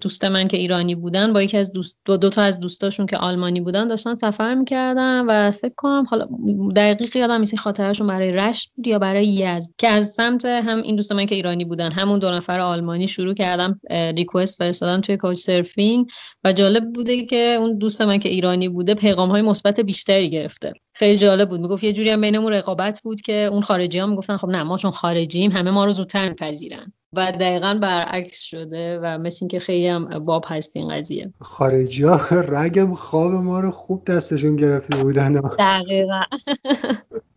دوست 0.00 0.24
من 0.24 0.48
که 0.48 0.56
ایرانی 0.56 0.94
بودن 0.94 1.32
با 1.32 1.42
یکی 1.42 1.58
از 1.58 1.72
دوست 1.72 1.98
دو, 2.04 2.16
دو 2.16 2.30
تا 2.30 2.42
از 2.42 2.60
دوستاشون 2.60 3.06
که 3.06 3.16
آلمانی 3.16 3.60
بودن 3.60 3.86
داشتن 3.86 4.14
سفر 4.14 4.54
می‌کردن 4.54 5.20
و 5.20 5.50
فکر 5.50 5.74
کنم 5.76 6.04
حالا 6.10 6.28
دقیقی 6.76 7.18
یادم 7.18 7.40
نیست 7.40 7.56
خاطرشون 7.56 8.06
برای 8.06 8.32
رشت 8.32 8.72
بود 8.76 8.86
یا 8.86 8.98
برای 8.98 9.26
یزد. 9.26 9.70
که 9.78 9.88
از 9.88 10.06
سمت 10.10 10.44
هم 10.44 10.82
این 10.82 10.96
دوست 10.96 11.12
من 11.12 11.26
که 11.26 11.34
ایرانی 11.34 11.64
بودن 11.64 11.92
همون 11.92 12.18
دو 12.18 12.30
نفر 12.30 12.60
آلمانی 12.60 13.08
شروع 13.08 13.34
کردم 13.34 13.80
ریکوست 13.90 14.58
فرستادن 14.58 15.00
توی 15.00 15.16
کوچ 15.16 15.36
سرفینگ 15.36 16.06
و 16.44 16.52
جالب 16.52 16.92
بوده 16.92 17.24
که 17.24 17.56
اون 17.60 17.78
دوست 17.78 18.02
من 18.02 18.18
که 18.18 18.28
ایرانی 18.28 18.68
بوده 18.68 18.94
پیغام 18.94 19.30
های 19.30 19.42
مثبت 19.42 19.80
بیشتری 19.80 20.30
گرفته. 20.30 20.72
خیلی 20.94 21.18
جالب 21.18 21.48
بود. 21.48 21.60
می‌گفت 21.60 21.84
یه 21.84 21.92
جوری 21.92 22.10
هم 22.10 22.20
بینمون 22.20 22.52
رقابت 22.52 23.00
بود 23.02 23.20
که 23.20 23.48
اون 23.52 23.62
خارجی 23.62 23.98
ها 23.98 24.06
می‌گفتن 24.06 24.36
خب 24.36 24.48
نه 24.48 24.62
ما 24.62 24.78
چون 24.78 24.90
خارجیم 24.90 25.50
همه 25.50 25.70
ما 25.70 25.84
رو 25.84 25.92
زودتر 25.92 26.28
میپذیرن. 26.28 26.92
و 27.12 27.32
دقیقا 27.32 27.78
برعکس 27.82 28.42
شده 28.42 28.98
و 29.02 29.18
مثل 29.18 29.38
اینکه 29.40 29.58
خیلی 29.58 29.86
هم 29.86 30.18
باب 30.18 30.44
هست 30.48 30.70
این 30.74 30.88
قضیه. 30.88 31.32
خارجی 31.40 32.02
ها 32.02 32.20
رگم 32.30 32.94
خواب 32.94 33.32
ما 33.32 33.60
رو 33.60 33.70
خوب 33.70 34.04
دستشون 34.04 34.56
گرفته 34.56 34.96
بودن. 34.96 35.32
دقیقا. 35.58 36.22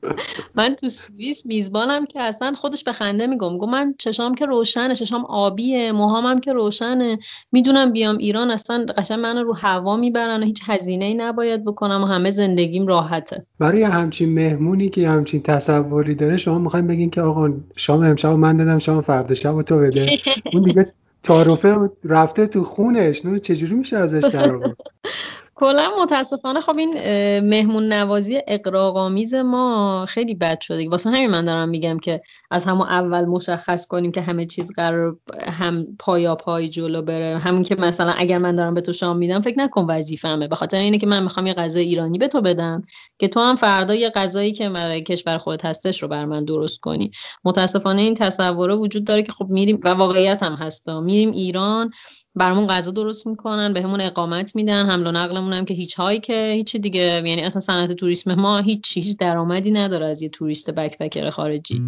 من 0.55 0.75
تو 0.75 0.89
سوئیس 0.89 1.45
میزبانم 1.45 2.05
که 2.05 2.21
اصلا 2.21 2.53
خودش 2.53 2.83
به 2.83 2.91
خنده 2.91 3.27
میگم. 3.27 3.57
گم 3.57 3.69
من 3.69 3.95
چشام 3.97 4.35
که 4.35 4.45
روشنه 4.45 4.95
چشام 4.95 5.25
آبیه 5.25 5.91
موهامم 5.91 6.39
که 6.39 6.53
روشنه. 6.53 7.19
می‌دونم 7.51 7.91
بیام 7.91 8.17
ایران 8.17 8.51
اصلا 8.51 8.85
قشنگ 8.97 9.19
منو 9.19 9.43
رو 9.43 9.53
هوا 9.53 9.97
می‌برن 9.97 10.43
و 10.43 10.45
هیچ 10.45 10.61
هزینه 10.67 11.05
ای 11.05 11.13
نباید 11.13 11.65
بکنم 11.65 12.03
و 12.03 12.05
همه 12.05 12.31
زندگیم 12.31 12.87
راحته. 12.87 13.45
برای 13.59 13.83
همچین 13.83 14.33
مهمونی 14.33 14.89
که 14.89 15.09
همچین 15.09 15.41
تصوری 15.41 16.15
داره 16.15 16.37
شما 16.37 16.59
می‌خوایم 16.59 16.87
بگین 16.87 17.09
که 17.09 17.21
آقا 17.21 17.49
شام 17.75 18.03
امشب 18.03 18.29
من 18.29 18.57
دادم 18.57 18.79
شام 18.79 19.01
فردا 19.01 19.35
شب 19.35 19.61
تو 19.61 19.77
بده. 19.77 20.09
اون 20.53 20.63
دیگه 20.63 20.93
تعارفه 21.23 21.89
رفته 22.03 22.47
تو 22.47 22.63
خونش. 22.63 23.25
نه 23.25 23.39
چجوری 23.39 23.75
میشه 23.75 23.97
ازش 23.97 24.29
در 24.33 24.59
کلا 25.57 25.91
متاسفانه 26.01 26.61
خب 26.61 26.77
این 26.77 26.93
مهمون 27.39 27.93
نوازی 27.93 28.41
اقراقامیز 28.47 29.33
ما 29.35 30.05
خیلی 30.09 30.35
بد 30.35 30.61
شده. 30.61 30.89
واسه 30.89 31.09
همین 31.09 31.29
من 31.29 31.45
دارم 31.45 31.69
میگم 31.69 31.99
که 31.99 32.21
از 32.51 32.65
همون 32.65 32.87
اول 32.87 33.25
مشخص 33.25 33.87
کنیم 33.87 34.11
که 34.11 34.21
همه 34.21 34.45
چیز 34.45 34.71
قرار 34.75 35.17
هم 35.47 35.87
پایا 35.99 36.35
پای 36.35 36.69
جلو 36.69 37.01
بره. 37.01 37.37
همون 37.37 37.63
که 37.63 37.75
مثلا 37.75 38.13
اگر 38.17 38.37
من 38.37 38.55
دارم 38.55 38.73
به 38.73 38.81
تو 38.81 38.93
شام 38.93 39.17
میدم 39.17 39.41
فکر 39.41 39.59
نکن 39.59 39.85
وظیفمه. 39.89 40.47
به 40.47 40.55
خاطر 40.55 40.77
اینه 40.77 40.97
که 40.97 41.07
من 41.07 41.23
می‌خوام 41.23 41.47
یه 41.47 41.53
غذای 41.53 41.83
ایرانی 41.83 42.17
به 42.17 42.27
تو 42.27 42.41
بدم 42.41 42.83
که 43.19 43.27
تو 43.27 43.39
هم 43.39 43.55
فردا 43.55 43.95
یه 43.95 44.09
غذایی 44.09 44.51
که 44.51 44.69
برای 44.69 45.01
کشور 45.01 45.37
خودت 45.37 45.65
هستش 45.65 46.03
رو 46.03 46.07
بر 46.07 46.25
من 46.25 46.45
درست 46.45 46.79
کنی. 46.79 47.11
متاسفانه 47.45 48.01
این 48.01 48.13
تصوره 48.13 48.75
وجود 48.75 49.03
داره 49.03 49.23
که 49.23 49.31
خب 49.31 49.45
میریم 49.49 49.79
و 49.83 49.89
واقعیت 49.89 50.43
هم 50.43 50.53
هستا 50.53 51.01
میریم 51.01 51.31
ایران 51.31 51.91
برامون 52.35 52.67
غذا 52.67 52.91
درست 52.91 53.27
می‌کنن 53.27 53.73
بهمون 53.73 54.01
اقامت 54.01 54.55
میدن 54.55 54.85
حمل 54.85 55.07
و 55.07 55.11
نقلمون 55.11 55.53
هم 55.53 55.65
که 55.65 55.73
هیچ 55.73 55.95
هایی 55.95 56.19
که 56.19 56.51
هیچ 56.55 56.75
دیگه. 56.75 57.01
یعنی 57.01 57.41
اصلا 57.41 57.61
صنعت 57.61 57.91
توریسم 57.91 58.33
ما 58.33 58.59
هیچ 58.59 58.97
هیچ 58.97 59.17
درآمدی 59.17 59.71
نداره 59.71 60.05
از 60.05 60.21
یه 60.21 60.29
توریست 60.29 60.71
بکپکر 60.71 61.29
خارجی. 61.29 61.81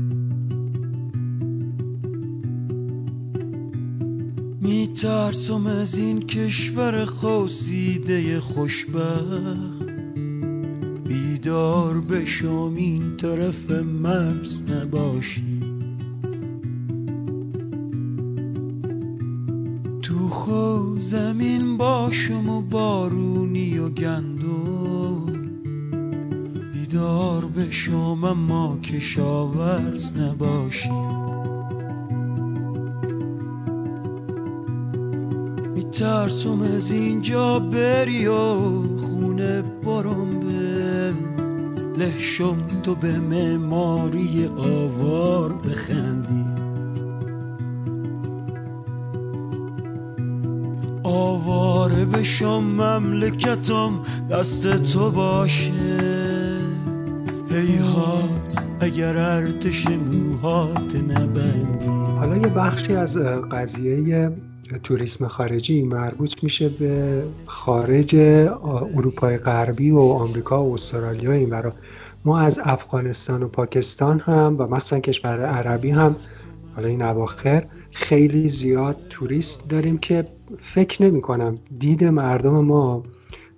میترسم 4.62 5.68
از 5.68 5.98
این 5.98 6.20
کشور 6.20 7.06
خوصیده 7.06 8.40
خوشبخت. 8.40 9.84
بیدار 11.08 12.02
بشم 12.02 12.74
این 12.78 13.18
طرف 13.18 13.72
مرز 13.72 14.72
نباشی. 14.72 15.57
زمین 21.00 21.78
باشم 21.78 22.50
و 22.50 22.62
بارونی 22.62 23.78
و 23.78 23.90
گندو 23.90 25.26
بیدار 26.74 27.46
بشم 27.46 28.24
اما 28.24 28.78
کشاورز 28.78 30.14
نباشی. 30.18 30.90
میترسم 35.76 36.62
از 36.62 36.92
اینجا 36.92 37.60
بری 37.60 38.28
و 38.28 38.58
خونه 38.98 39.62
برم 39.62 40.40
به 40.40 41.14
لحشم 41.98 42.68
تو 42.84 42.96
به 42.96 43.20
معماری 43.20 44.46
آوار 44.58 45.54
بخندی. 45.54 46.37
بشم 52.38 52.64
مملکتم 52.64 54.00
دست 54.30 54.68
تو 54.94 55.12
باشه. 55.12 55.72
ها 57.96 58.30
اگر 58.80 59.18
ارتش 59.18 59.88
موهات 59.88 60.96
نبندی. 60.96 61.86
حالا 62.20 62.38
یه 62.38 62.48
بخشی 62.48 62.96
از 62.96 63.18
قضیه 63.52 64.32
توریسم 64.84 65.28
خارجی 65.28 65.84
مربوط 65.84 66.44
میشه 66.44 66.70
به 66.70 67.24
خارج 67.46 68.16
اروپای 68.96 69.38
غربی 69.38 69.92
و 69.92 70.00
آمریکا 70.00 70.66
و 70.66 70.74
استرالیا 70.74 71.32
این 71.32 71.50
برا. 71.50 71.74
ما 72.26 72.40
از 72.40 72.60
افغانستان 72.64 73.44
و 73.44 73.48
پاکستان 73.48 74.20
هم 74.20 74.56
و 74.60 74.68
مثلا 74.68 75.00
کشور 75.00 75.46
عربی 75.46 75.92
هم 75.92 76.16
حالا 76.76 76.88
این 76.88 77.02
اواخر 77.02 77.64
خیلی 77.92 78.50
زیاد 78.50 78.98
توریست 79.10 79.70
داریم 79.70 79.98
که 79.98 80.26
فکر 80.58 81.04
نمی 81.04 81.22
کنم. 81.22 81.56
دید 81.80 82.04
مردم 82.04 82.66
ما 82.66 83.04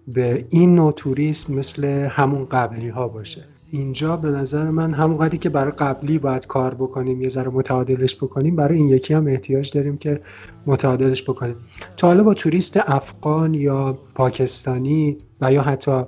به 0.07 0.45
این 0.49 0.75
نوع 0.75 0.91
توریست 0.91 1.49
مثل 1.49 1.85
همون 1.85 2.45
قبلی 2.45 2.89
ها 2.89 3.07
باشه. 3.07 3.43
اینجا 3.71 4.17
به 4.17 4.29
نظر 4.29 4.69
من 4.69 4.93
همون 4.93 5.17
قدری 5.17 5.37
که 5.37 5.49
برای 5.49 5.71
قبلی 5.71 6.19
باید 6.19 6.47
کار 6.47 6.73
بکنیم 6.75 7.21
یه 7.21 7.29
ذره 7.29 7.49
متعادلش 7.49 8.15
بکنیم 8.15 8.55
برای 8.55 8.77
این 8.77 8.89
یکی 8.89 9.13
هم 9.13 9.27
احتیاج 9.27 9.71
داریم 9.71 9.97
که 9.97 10.21
متعادلش 10.65 11.23
بکنیم. 11.23 11.55
تا 11.97 12.07
حالا 12.07 12.23
با 12.23 12.33
توریست 12.33 12.77
افغان 12.77 13.53
یا 13.53 13.97
پاکستانی 14.15 15.17
و 15.41 15.53
یا 15.53 15.61
حتی 15.61 16.03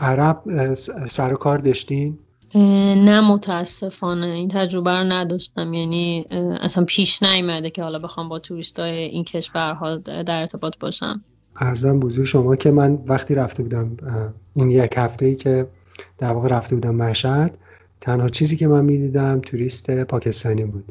عرب 0.00 0.74
سر 1.08 1.34
کار 1.34 1.58
داشتین؟ 1.58 2.18
نه 2.54 3.20
متاسفانه 3.20 4.26
این 4.26 4.48
تجربه 4.48 4.90
رو 4.90 5.04
نداشتم. 5.04 5.74
یعنی 5.74 6.26
اصلا 6.60 6.84
پیش 6.84 7.22
نیومده 7.22 7.70
که 7.70 7.82
حالا 7.82 7.98
بخوام 7.98 8.28
با 8.28 8.38
توریست 8.38 8.80
های 8.80 8.98
این 8.98 9.24
کشورها 9.24 9.96
در 9.96 10.40
ارتباط 10.40 10.78
باشم. 10.80 11.20
ارزم 11.60 12.00
بزرگ 12.00 12.24
شما 12.24 12.56
که 12.56 12.70
من 12.70 12.98
وقتی 13.06 13.34
رفته 13.34 13.62
بودم 13.62 13.96
این 14.54 14.70
یک 14.70 14.94
هفته 14.96 15.26
ای 15.26 15.34
که 15.34 15.66
در 16.18 16.32
واقع 16.32 16.48
رفته 16.48 16.74
بودم 16.74 16.94
مشهد 16.94 17.58
تنها 18.00 18.28
چیزی 18.28 18.56
که 18.56 18.68
من 18.68 18.84
می‌دیدم 18.84 19.40
توریست 19.40 19.90
پاکستانی 19.90 20.64
بود 20.64 20.84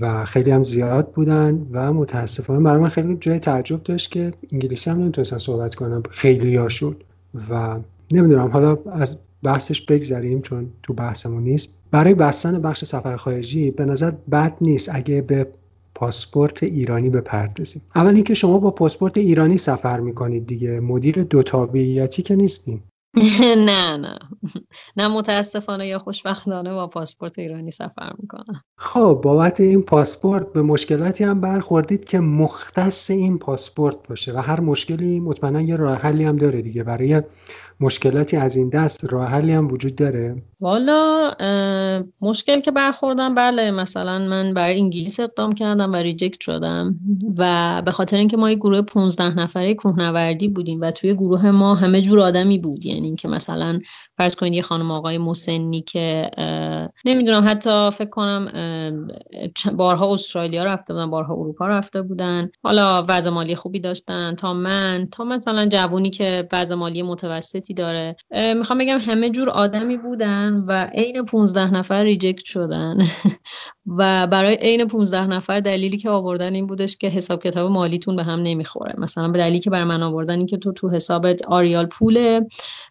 و 0.00 0.24
خیلی 0.24 0.50
هم 0.50 0.62
زیاد 0.62 1.12
بودن 1.12 1.66
و 1.72 1.92
متاسفانه 1.92 2.60
برای 2.60 2.80
من 2.80 2.88
خیلی 2.88 3.16
جای 3.16 3.38
تعجب 3.38 3.82
داشت 3.82 4.10
که 4.10 4.32
انگلیسی 4.52 4.90
هم 4.90 4.98
نمی‌تونستن 4.98 5.38
صحبت 5.38 5.74
کنم 5.74 6.02
خیلی 6.10 6.56
هاشون 6.56 6.96
و 7.50 7.78
نمی‌دونم 8.12 8.48
حالا 8.48 8.78
از 8.92 9.18
بحثش 9.42 9.80
بگذریم 9.80 10.40
چون 10.40 10.70
تو 10.82 10.92
بحثمون 10.92 11.42
نیست. 11.42 11.82
برای 11.90 12.14
بستن 12.14 12.62
بخش 12.62 12.84
سفر 12.84 13.16
خارجی 13.16 13.70
به 13.70 13.84
نظر 13.84 14.10
بد 14.10 14.56
نیست 14.60 14.90
اگه 14.92 15.22
به 15.22 15.46
پاسپورت 15.94 16.62
ایرانی 16.62 17.10
بپردازیم. 17.10 17.82
اول 17.94 18.14
اینکه 18.14 18.34
شما 18.34 18.58
با 18.58 18.70
پاسپورت 18.70 19.18
ایرانی 19.18 19.56
سفر 19.56 20.00
می‌کنید 20.00 20.46
دیگه. 20.46 20.80
مدیر 20.80 21.22
دو 21.22 21.42
تابعیتی 21.42 22.22
که 22.22 22.36
نیستیم. 22.36 22.84
نه 23.68 23.96
نه. 23.96 24.18
نه 24.96 25.08
متاسفانه 25.08 25.86
یا 25.86 25.98
خوشبختانه 25.98 26.72
با 26.72 26.86
پاسپورت 26.86 27.38
ایرانی 27.38 27.70
سفر 27.70 28.12
می‌کنم. 28.18 28.60
خب 28.78 29.20
بابت 29.24 29.60
این 29.60 29.82
پاسپورت 29.82 30.52
به 30.52 30.62
مشکلاتی 30.62 31.24
هم 31.24 31.40
برخوردید 31.40 32.04
که 32.04 32.20
مختص 32.20 33.10
این 33.10 33.38
پاسپورت 33.38 34.08
باشه 34.08 34.32
و 34.32 34.36
هر 34.36 34.60
مشکلی 34.60 35.20
مطمئنا 35.20 35.60
یه 35.60 35.76
راه 35.76 35.96
حلی 35.96 36.24
هم 36.24 36.36
داره 36.36 36.62
دیگه. 36.62 36.82
برای 36.82 37.22
مشکلاتی 37.80 38.36
از 38.36 38.56
این 38.56 38.68
دست 38.68 39.12
راه 39.12 39.28
حلی 39.28 39.52
هم 39.52 39.68
وجود 39.68 39.96
داره؟ 39.96 40.42
والا 40.60 41.30
مشکل 42.20 42.60
که 42.60 42.70
برخوردم 42.70 43.34
بله 43.34 43.70
مثلا 43.70 44.18
من 44.18 44.54
برای 44.54 44.80
انگلیس 44.80 45.20
اقدام 45.20 45.52
کردم 45.52 45.92
و 45.92 45.96
ریجکت 45.96 46.40
شدم 46.40 46.96
و 47.36 47.82
به 47.84 47.90
خاطر 47.90 48.16
اینکه 48.16 48.36
ما 48.36 48.50
یه 48.50 48.56
گروه 48.56 48.82
15 48.82 49.38
نفره 49.38 49.74
کوهنوردی 49.74 50.48
بودیم 50.48 50.80
و 50.80 50.90
توی 50.90 51.14
گروه 51.14 51.50
ما 51.50 51.74
همه 51.74 52.02
جور 52.02 52.20
آدمی 52.20 52.58
بود. 52.58 52.86
یعنی 52.86 53.16
که 53.16 53.28
مثلا 53.28 53.80
فرض 54.16 54.34
کنید 54.34 54.54
یه 54.54 54.62
خانم 54.62 54.90
آقای 54.90 55.18
مسنی 55.18 55.80
که 55.80 56.30
نمی‌دونم 57.04 57.48
حتی 57.48 57.90
فکر 57.90 58.10
کنم 58.10 58.48
بارها 59.76 60.14
استرالیا 60.14 60.64
رفته 60.64 60.94
بودن 60.94 61.10
بارها 61.10 61.34
اروپا 61.34 61.68
رفته 61.68 62.02
بودن. 62.02 62.50
حالا 62.62 63.04
وضع 63.08 63.30
مالی 63.30 63.54
خوبی 63.54 63.80
داشتن. 63.80 64.34
تا 64.34 64.52
من 64.52 65.08
تا 65.12 65.24
مثلا 65.24 65.66
جوونی 65.66 66.10
که 66.10 66.48
وضع 66.52 66.74
مالی 66.74 67.02
متوسطی 67.68 67.74
داره. 67.74 68.16
می‌خوام 68.54 68.78
بگم 68.78 68.98
همه 68.98 69.30
جور 69.30 69.50
آدمی 69.50 69.96
بودن 69.96 70.52
و 70.68 70.72
عین 70.94 71.24
15 71.24 71.74
نفر 71.74 72.02
ریجکت 72.02 72.44
شدن. 72.44 72.98
و 73.96 74.26
برای 74.26 74.54
عین 74.54 74.84
15 74.84 75.26
نفر 75.26 75.60
دلیلی 75.60 75.96
که 75.96 76.10
آوردن 76.10 76.54
این 76.54 76.66
بودش 76.66 76.96
که 76.96 77.08
حساب 77.08 77.42
کتاب 77.42 77.70
مالیتون 77.70 78.16
به 78.16 78.22
هم 78.22 78.42
نمی‌خوره. 78.42 78.94
مثلا 78.98 79.28
به 79.28 79.38
دلیلی 79.38 79.58
که 79.58 79.70
برای 79.70 79.84
من 79.84 80.02
آوردن 80.02 80.36
این 80.38 80.46
که 80.46 80.56
تو 80.56 80.72
تو 80.72 80.90
حسابت 80.90 81.46
آریال 81.46 81.86
پوله 81.86 82.46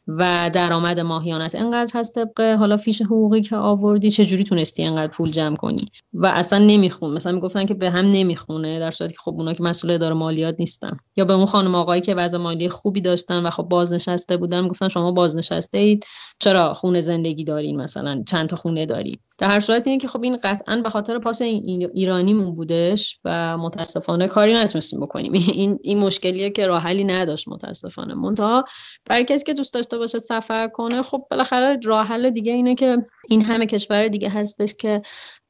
و 0.07 0.51
درآمد 0.53 0.99
ماهیانت 0.99 1.55
انقدر 1.55 1.91
هست 1.95 2.15
طبق 2.15 2.41
حالا 2.41 2.77
فیش 2.77 3.01
حقوقی 3.01 3.41
که 3.41 3.55
آوردی 3.55 4.11
چجوری 4.11 4.43
تونستی 4.43 4.83
انقدر 4.83 5.11
پول 5.11 5.31
جمع 5.31 5.55
کنی؟ 5.55 5.85
و 6.13 6.25
اصلا 6.25 6.59
نمیخون. 6.59 7.13
مثلا 7.13 7.31
می‌گفتن 7.31 7.65
که 7.65 7.73
به 7.73 7.89
هم 7.89 8.05
نمی‌خونه 8.11 8.79
در 8.79 8.91
صورتی 8.91 9.13
که 9.13 9.19
خب 9.23 9.33
اونا 9.33 9.53
که 9.53 9.63
مسئول 9.63 9.91
اداره 9.91 10.13
مالیات 10.13 10.55
نیستن. 10.59 10.97
یا 11.15 11.25
به 11.25 11.33
اون 11.33 11.45
خانم 11.45 11.75
آقایی 11.75 12.01
که 12.01 12.15
وضع 12.15 12.37
مالی 12.37 12.69
خوبی 12.69 13.01
داشتن 13.01 13.45
و 13.45 13.49
خب 13.49 13.63
بازنشسته 13.63 14.37
بودن 14.37 14.67
گفتن 14.67 14.87
شما 14.87 15.11
بازنشسته 15.11 15.77
اید 15.77 16.05
چرا 16.39 16.73
خونه 16.73 17.01
زندگی 17.01 17.43
دارین 17.43 17.81
مثلا؟ 17.81 18.23
چند 18.27 18.49
تا 18.49 18.55
خونه 18.55 18.85
داری 18.85 19.19
در 19.37 19.47
هر 19.47 19.59
صورت 19.59 19.87
اینه 19.87 19.99
که 19.99 20.07
خب 20.07 20.23
این 20.23 20.37
قطعا 20.37 20.81
به 20.83 20.89
خاطر 20.89 21.19
پاس 21.19 21.41
ایرانیمون 21.41 22.55
بودش 22.55 23.19
و 23.25 23.57
متاسفانه 23.57 24.27
کاری 24.27 24.53
نتونستیم 24.53 24.99
بکنیم. 24.99 25.33
این 25.53 25.79
این 25.83 25.97
مشکلیه 25.97 26.49
که 26.49 26.67
راه 26.67 26.81
حلی 26.81 27.03
نداشت 27.03 27.47
متاسفانه 27.47 28.13
منتها 28.13 28.65
برای 29.05 29.23
کسی 29.25 29.45
که 29.45 29.53
دوست 29.53 29.73
داشته 29.73 29.97
باشه 29.97 30.19
سفر 30.19 30.67
کنه 30.67 31.01
خب 31.01 31.27
بالاخره 31.31 31.79
راه 31.83 32.07
حل 32.07 32.29
دیگه 32.29 32.53
اینه 32.53 32.75
که 32.75 32.97
این 33.29 33.41
همه 33.41 33.65
کشور 33.65 34.07
دیگه 34.07 34.29
هستش 34.29 34.73
که 34.73 35.01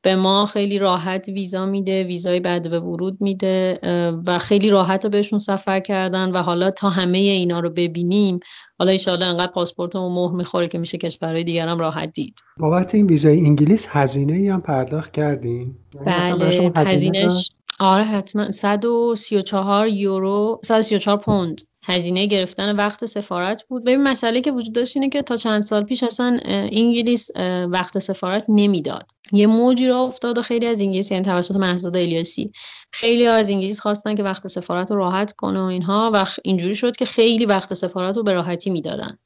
به 0.02 0.16
ما 0.16 0.46
خیلی 0.46 0.80
راحت 0.80 1.30
ویزا 1.30 1.66
میده 1.66 2.04
ویزای 2.04 2.40
بعد 2.40 2.70
به 2.70 2.80
ورود 2.80 3.18
میده 3.22 3.80
و 4.26 4.40
خیلی 4.40 4.70
راحت 4.70 5.08
بهشون 5.08 5.40
سفر 5.40 5.80
کردن 5.80 6.32
و 6.32 6.38
حالا 6.38 6.72
تا 6.72 6.90
همه 6.90 7.18
اینا 7.18 7.60
رو 7.60 7.70
ببینیم 7.70 8.40
حالا 8.80 8.92
ایشالا 8.92 9.26
انقدر 9.26 9.52
پاسپورتمون 9.52 10.12
مهر 10.12 10.32
می‌خوره 10.32 10.68
که 10.68 10.78
میشه 10.78 10.98
کشورهای 10.98 11.44
دیگر 11.44 11.68
هم 11.68 11.80
راحت 11.80 12.14
دید. 12.14 12.44
بابت 12.58 12.96
این 12.96 13.08
ویزای 13.08 13.46
انگلیس 13.46 13.88
هزینه 13.90 14.34
ای 14.34 14.50
هم 14.50 14.62
پرداخت 14.62 15.12
کردین؟ 15.12 15.76
یعنی 15.96 16.40
بله 16.40 16.72
هزینهش 16.76 17.52
آره 17.80 18.04
حتما. 18.04 18.52
134 18.52 19.88
یورو 19.88 20.62
134 20.64 21.18
پوند. 21.18 21.62
هزینه 21.84 22.26
گرفتن 22.26 22.76
وقت 22.76 23.06
سفارت 23.06 23.64
بود. 23.70 23.84
ببین 23.84 24.04
مسئله 24.04 24.42
که 24.42 24.52
وجود 24.52 24.76
داشت 24.76 24.98
اینه 24.98 25.10
که 25.10 25.22
تا 25.22 25.38
چند 25.38 25.62
سال 25.62 25.84
پیش 25.84 26.04
اصلا 26.04 26.40
انگلیس 26.44 27.32
وقت 27.70 28.00
سفارت 28.00 28.46
نمی‌داد. 28.50 29.12
یه 29.32 29.48
موجی 29.48 29.88
را 29.88 30.02
افتاد 30.02 30.38
و 30.38 30.42
خیلی 30.42 30.66
از 30.66 30.82
انگلیس 30.82 31.12
یعنی 31.12 31.24
توسط 31.26 31.56
مهزاد 31.56 31.98
الیاسی. 31.98 32.52
خیلی 32.92 33.28
از 33.28 33.50
انگلیس 33.50 33.80
خواستن 33.80 34.16
که 34.16 34.24
وقت 34.24 34.48
سفارت 34.48 34.92
رو 34.92 34.98
راحت 34.98 35.32
کنه 35.32 35.60
و 35.62 35.66
اینها 35.66 36.12
و 36.14 36.26
اینجوری 36.44 36.76
شد 36.76 36.96
که 36.96 37.06
خیلی 37.06 37.46
وقت 37.46 37.74
سفارت 37.74 38.18
رو 38.18 38.24
به 38.24 38.34
راحتی 38.34 38.70
می‌دادن. 38.70 39.18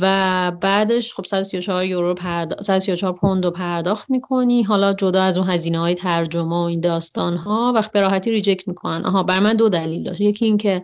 و 0.00 0.52
بعدش 0.60 1.14
خب 1.14 1.24
134 1.24 1.84
یورو 1.84 2.14
پرد... 2.14 2.62
134 2.62 3.12
پوند 3.12 3.44
رو 3.44 3.50
پرداخت 3.50 4.10
می‌کنی. 4.10 4.62
حالا 4.62 4.92
جدا 4.92 5.22
از 5.22 5.38
اون 5.38 5.46
هزینه 5.48 5.78
های 5.78 5.94
ترجمه 5.94 6.56
و 6.56 6.64
این 6.64 6.80
داستان 6.80 7.36
ها 7.36 7.72
وقت 7.74 7.92
به 7.92 8.00
راحتی 8.00 8.30
ریجکت 8.30 8.68
می‌کنن. 8.68 9.04
آها 9.04 9.22
بر 9.22 9.40
من 9.40 9.54
دو 9.54 9.68
دلیل 9.68 10.02
داشت. 10.02 10.20
یکی 10.20 10.44
اینکه 10.44 10.82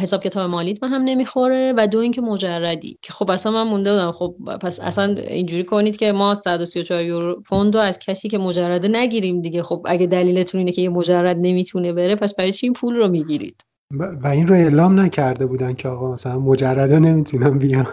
حساب 0.00 0.22
کتاب 0.22 0.50
مالیت 0.50 0.80
به 0.80 0.88
هم 0.88 1.02
نمی‌خوره 1.02 1.74
و 1.76 1.86
دو 1.86 1.98
اینکه 1.98 2.20
مجردی. 2.20 2.98
که 3.02 3.12
خب 3.12 3.30
اصلا 3.30 3.52
من 3.52 3.70
مونده 3.70 3.92
بودم. 3.92 4.12
خب 4.12 4.34
پس 4.60 4.80
اصلا 4.80 5.14
اینجوری 5.14 5.64
کنید 5.64 5.96
که 5.96 6.12
ما 6.12 6.34
134 6.34 7.04
یورو 7.04 7.42
پوند 7.48 7.76
رو 7.76 7.82
از 7.82 7.98
کسی 7.98 8.28
که 8.28 8.38
مجرده 8.38 8.88
نگیریم 8.88 9.42
دیگه. 9.42 9.62
خب 9.62 9.86
اگه 9.88 10.06
دلیلتون 10.06 10.58
اینه 10.58 10.72
که 10.72 10.82
یه 10.82 10.88
مجرد 10.88 11.36
نمی‌تونه 11.40 11.92
بره 11.92 12.14
پس 12.14 12.34
برای 12.34 12.52
چی 12.52 12.66
این 12.66 12.72
پول 12.74 12.96
رو 12.96 13.08
می‌گیرید؟ 13.08 13.64
و 14.22 14.26
این 14.26 14.46
رو 14.46 14.54
اعلام 14.54 15.00
نکرده 15.00 15.46
بودن 15.46 15.74
که 15.74 15.88
آقا 15.88 16.12
مثلا 16.12 16.38
مجرده 16.38 16.98
نمی‌تونن 16.98 17.58
بیان. 17.58 17.86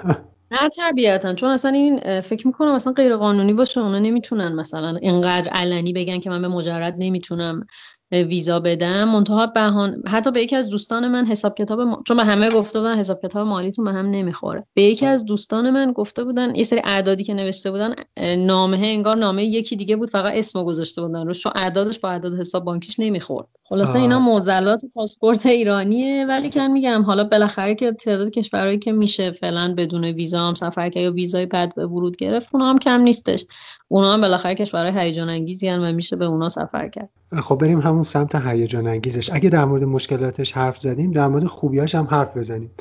نه 0.52 0.70
طبیعتا. 0.70 1.34
چون 1.34 1.50
اصلا 1.50 1.72
این 1.72 2.22
فکر 2.22 2.48
می‌کنم 2.48 2.72
اصلا 2.72 2.94
غیر 2.94 3.16
قانونی 3.16 3.54
باشه 3.54 3.82
اونا 3.82 4.00
نمی‌تونن 4.00 4.54
مثلا 4.56 4.96
اینقدر 5.02 5.52
علنی 5.52 5.94
بگن 5.94 6.20
که 6.20 6.30
من 6.30 6.42
به 6.42 6.48
مجرد 6.48 6.96
نمی‌تونم 6.98 7.68
ویزا 8.12 8.60
بدم. 8.60 9.04
منتها 9.04 9.48
بهان 9.48 10.04
حتی 10.08 10.32
به 10.32 10.42
یکی 10.42 10.56
از 10.56 10.70
دوستان 10.70 11.08
من 11.08 11.26
حساب 11.26 11.56
کتاب 11.56 11.82
ما... 11.82 12.04
چون 12.08 12.18
به 12.18 12.24
همه 12.24 12.50
گفته 12.50 12.80
بودن 12.80 12.98
حساب 12.98 13.22
کتاب 13.24 13.48
مالیتون 13.48 13.86
به 13.86 13.92
هم 13.92 14.10
نمی‌خوره. 14.10 14.66
به 14.74 14.82
یکی 14.82 15.06
از 15.06 15.26
دوستان 15.26 15.70
من 15.70 15.92
گفته 15.92 16.24
بودن 16.24 16.56
یه 16.56 16.64
سری 16.64 16.82
اعدادی 16.84 17.24
که 17.24 17.34
نوشته 17.34 17.72
بودن 17.72 17.96
نامه 18.38 18.80
انگار 18.84 19.18
نامه 19.18 19.44
یکی 19.44 19.76
دیگه 19.76 19.96
بود 19.96 20.10
فقط 20.10 20.34
اسمو 20.36 20.64
گذاشته 20.64 21.02
بودن 21.02 21.28
روش 21.28 21.44
چون 21.44 21.52
اعدادش 21.56 22.00
با 22.00 22.10
اعداد 22.10 22.40
حساب 22.40 22.64
بانکیش 22.64 23.00
نمی‌خورد. 23.00 23.48
خلاصه 23.70 24.00
اینا 24.00 24.20
معضلات 24.20 24.82
پاسپورت 24.94 25.46
ایرانیه. 25.46 26.26
ولی 26.26 26.50
که 26.50 26.68
میگم 26.68 27.02
حالا 27.02 27.24
بالاخره 27.24 27.76
که 27.76 27.92
تعداد 27.92 28.30
کشورهایی 28.30 28.80
که 28.80 28.92
میشه 28.92 29.32
فعلا 29.32 29.74
بدون 29.78 30.04
ویزا 30.04 30.40
هم 30.40 30.54
سفر 30.54 30.90
کرد 30.90 31.04
یا 31.04 31.12
ویزای 31.12 31.46
بعد 31.46 31.76
به 31.76 31.86
ورود 31.88 32.18
گرفت 32.18 32.50
اونها 32.54 32.70
هم 32.70 32.78
کم 32.78 33.02
نیستش. 33.02 33.46
اونا 33.94 34.14
هم 34.14 34.22
بالاخره 34.22 34.56
کشورهای 34.56 35.06
هیجان 35.06 35.30
انگیزی 35.30 35.70
و 35.70 35.92
میشه 35.92 36.16
به 36.16 36.26
اونا 36.26 36.50
سفر 36.50 36.88
کرد. 36.88 37.10
خب 37.42 37.56
بریم 37.56 37.80
همون 37.80 38.04
سمت 38.04 38.36
هیجان 38.36 38.88
انگیزش 38.88 39.30
اگه 39.34 39.50
در 39.50 39.66
مورد 39.66 39.84
مشکلاتش 39.84 40.52
حرف 40.52 40.78
زدیم 40.78 41.12
در 41.12 41.28
مورد 41.28 41.46
خوبیاش 41.46 41.96
هم 41.96 42.08
حرف 42.12 42.38
بزنیم. 42.38 42.72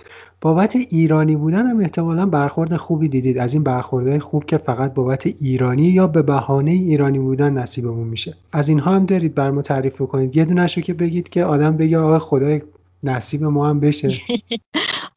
بابت 0.41 0.77
ایرانی 0.77 1.37
بودن 1.37 1.67
هم 1.67 1.81
احتمالا 1.81 2.27
برخورد 2.27 2.77
خوبی 2.77 3.09
دیدید. 3.09 3.39
از 3.39 3.55
این 3.55 3.63
برخوردهای 3.63 4.19
خوب 4.19 4.45
که 4.45 4.59
فقط 4.59 4.95
بابت 4.95 5.27
ایرانی 5.27 5.87
یا 5.87 6.07
به 6.07 6.23
بهانه 6.23 6.71
ایرانی 6.71 7.19
بودن 7.19 7.53
نصیبمون 7.53 8.09
میشه. 8.09 8.35
از 8.53 8.69
اینها 8.69 8.95
هم 8.95 9.07
دارید 9.07 9.35
بر 9.35 9.51
ما 9.51 9.63
تعریف 9.63 10.03
کنید 10.03 10.37
یه 10.37 10.45
دونش 10.45 10.79
که 10.79 10.95
بگید 10.95 11.29
که 11.29 11.45
آدم 11.45 11.77
بگه 11.77 11.99
آقا 11.99 12.19
خدای 12.19 12.63
نصیب 13.03 13.45
ما 13.45 13.69
هم 13.69 13.81
بشه. 13.81 14.09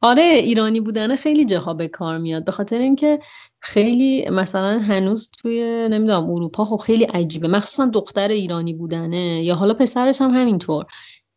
آره 0.04 0.24
ایرانی 0.24 0.80
بودن 0.80 1.16
خیلی 1.16 1.46
جاها 1.46 1.74
به 1.74 1.88
کار 1.88 2.18
میاد 2.18 2.46
به 2.46 2.52
خاطر 2.52 2.78
اینکه 2.78 3.20
خیلی 3.60 4.30
مثلا 4.30 4.80
هنوز 4.80 5.30
توی 5.30 5.88
نمی‌دونم 5.90 6.30
اروپا 6.30 6.64
خب 6.64 6.78
خیلی 6.78 7.04
عجیبه 7.04 7.48
مخصوصا 7.48 7.86
دختر 7.86 8.28
ایرانی 8.28 8.74
بودنه 8.74 9.44
یا 9.44 9.56
حالا 9.56 9.74
پسرش 9.74 10.22
هم 10.22 10.32
همینطور. 10.32 10.86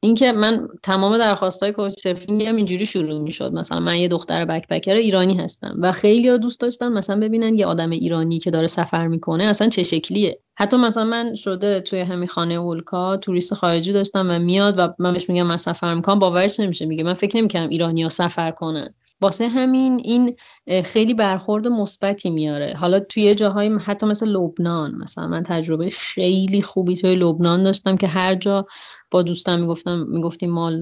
اینکه 0.01 0.33
من 0.33 0.69
تمام 0.83 1.19
درخواستای 1.19 1.73
کوچ 1.73 1.93
سرفینگ 1.93 2.45
هم 2.45 2.57
اینجوری 2.57 2.87
شروع 2.87 3.21
می‌شد. 3.21 3.53
مثلا 3.53 3.81
من 3.81 3.97
یه 3.97 4.09
دختر 4.09 4.45
بکپکر 4.45 4.95
ایرانی 4.95 5.35
هستم 5.35 5.77
و 5.79 5.93
خیلی 5.93 6.39
دوست 6.39 6.61
داشتن 6.61 6.89
مثلا 6.89 7.21
ببینن 7.21 7.59
یه 7.59 7.67
آدم 7.67 7.91
ایرانی 7.91 8.39
که 8.39 8.51
داره 8.51 8.67
سفر 8.67 9.07
می‌کنه 9.07 9.45
اصلا 9.45 9.69
چه 9.69 9.83
شکلیه. 9.83 10.39
حتی 10.55 10.77
مثلا 10.77 11.05
من 11.05 11.35
شده 11.35 11.81
توی 11.81 12.01
همین 12.01 12.29
خانه 12.29 12.55
اولکا 12.55 13.17
توریست 13.17 13.55
خارجی 13.55 13.93
داشتم 13.93 14.27
و 14.31 14.39
میاد 14.39 14.79
و 14.79 14.89
من 14.99 15.13
بهش 15.13 15.31
میگم 15.31 15.47
من 15.47 15.57
سفر 15.57 15.95
می‌کنم 15.95 16.19
باورش 16.19 16.61
نمیشه. 16.61 16.87
میگه 16.87 17.05
من 17.05 17.15
فکر 17.15 17.37
نمی‌کنم 17.37 17.69
ایرانیا 17.69 18.09
سفر 18.09 18.51
کنن. 18.51 18.95
واسه 19.21 19.49
همین 19.49 20.01
این 20.05 20.37
خیلی 20.85 21.15
برخورد 21.15 21.69
مثبتی 21.69 22.31
میاره. 22.31 22.75
حالا 22.77 23.01
توی 23.01 23.35
جاهای 23.35 23.71
حتی 23.85 24.07
مثل 24.07 24.29
لبنان 24.29 24.95
مثلا 24.95 25.27
من 25.27 25.43
تجربه 25.43 25.91
خیلی 25.91 26.63
خوبی 26.63 26.97
توی 26.97 27.17
لبنان 27.17 27.63
داشتم 27.63 27.97
که 27.97 28.07
هر 28.07 28.35
جا 28.35 28.67
با 29.11 29.23
دوستم 29.23 29.61
می‌گفتم 29.61 30.07
می‌گفتیم 30.09 30.51
ما 30.51 30.73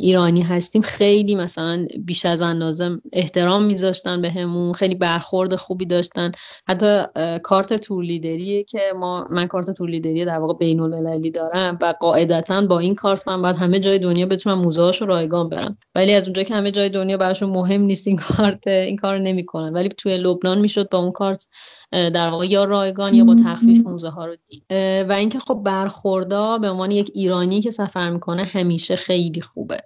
ایرانی 0.00 0.42
هستیم. 0.42 0.82
خیلی 0.82 1.34
مثلا 1.34 1.86
بیش 2.04 2.26
از 2.26 2.42
اندازه 2.42 2.90
احترام 3.12 3.64
میذاشتن 3.64 4.22
بهمون. 4.22 4.72
خیلی 4.72 4.94
برخورد 4.94 5.54
خوبی 5.54 5.86
داشتن. 5.86 6.32
حتی 6.68 7.02
کارت 7.42 7.72
تور 7.74 8.04
لیدریه 8.04 8.64
که 8.64 8.80
ما 8.98 9.26
من 9.30 9.46
کارت 9.46 9.70
تور 9.70 9.90
لیدری 9.90 10.24
در 10.24 10.38
واقع 10.38 10.54
بین 10.54 10.80
المللی 10.80 11.30
دارم 11.30 11.78
و 11.80 11.94
قاعدتا 12.00 12.60
با 12.60 12.78
این 12.78 12.94
کارت 12.94 13.28
من 13.28 13.42
باید 13.42 13.56
همه 13.56 13.80
جای 13.80 13.98
دنیا 13.98 14.26
بتونم 14.26 14.58
موزه 14.58 14.90
رایگان 15.00 15.48
برم. 15.48 15.78
ولی 15.94 16.12
از 16.12 16.24
اونجا 16.24 16.42
که 16.42 16.54
همه 16.54 16.70
جای 16.70 16.88
دنیا 16.88 17.16
براشون 17.16 17.50
مهم 17.50 17.82
نیست 17.82 18.08
این 18.08 18.16
کارت 18.16 18.66
این 18.66 18.96
کار 18.96 19.18
نمی‌کنن. 19.18 19.72
ولی 19.72 19.88
توی 19.88 20.18
لبنان 20.18 20.58
می‌شد 20.58 20.88
با 20.88 20.98
اون 20.98 21.12
کارت 21.12 21.48
در 21.92 22.28
واقع 22.30 22.46
یا 22.46 22.64
رایگان 22.64 23.14
یا 23.14 23.24
با 23.24 23.34
تخفیف 23.34 23.86
موزه 23.86 24.08
ها 24.08 24.26
رو 24.26 24.36
دید. 24.46 24.64
و 25.08 25.12
اینکه 25.12 25.38
خب 25.38 25.60
برخوردا 25.64 26.58
به 26.58 26.70
عنوان 26.70 26.90
یک 26.90 27.10
ایرانی 27.14 27.60
که 27.60 27.70
سفر 27.70 28.10
می‌کنه 28.10 28.44
همیشه 28.44 28.96
خیلی 28.96 29.40
خوبه. 29.40 29.78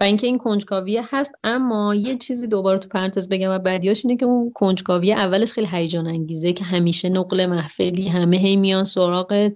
و 0.00 0.04
اینکه 0.04 0.26
این 0.26 0.38
کنجکاویه 0.38 1.02
هست 1.12 1.32
اما 1.44 1.94
یه 1.94 2.16
چیزی 2.16 2.46
دوباره 2.46 2.78
تو 2.78 2.88
پرانتز 2.88 3.28
بگم 3.28 3.50
و 3.50 3.58
بعدیاش 3.58 4.04
اینه 4.04 4.16
که 4.16 4.26
اون 4.26 4.52
کنجکاویه 4.54 5.14
اولش 5.14 5.52
خیلی 5.52 5.68
هیجان 5.70 6.06
انگیزه 6.06 6.52
که 6.52 6.64
همیشه 6.64 7.08
نقل 7.08 7.46
محفلی 7.46 8.08
همه 8.08 8.36
هی 8.36 8.56
میان 8.56 8.84
سراغ 8.84 9.50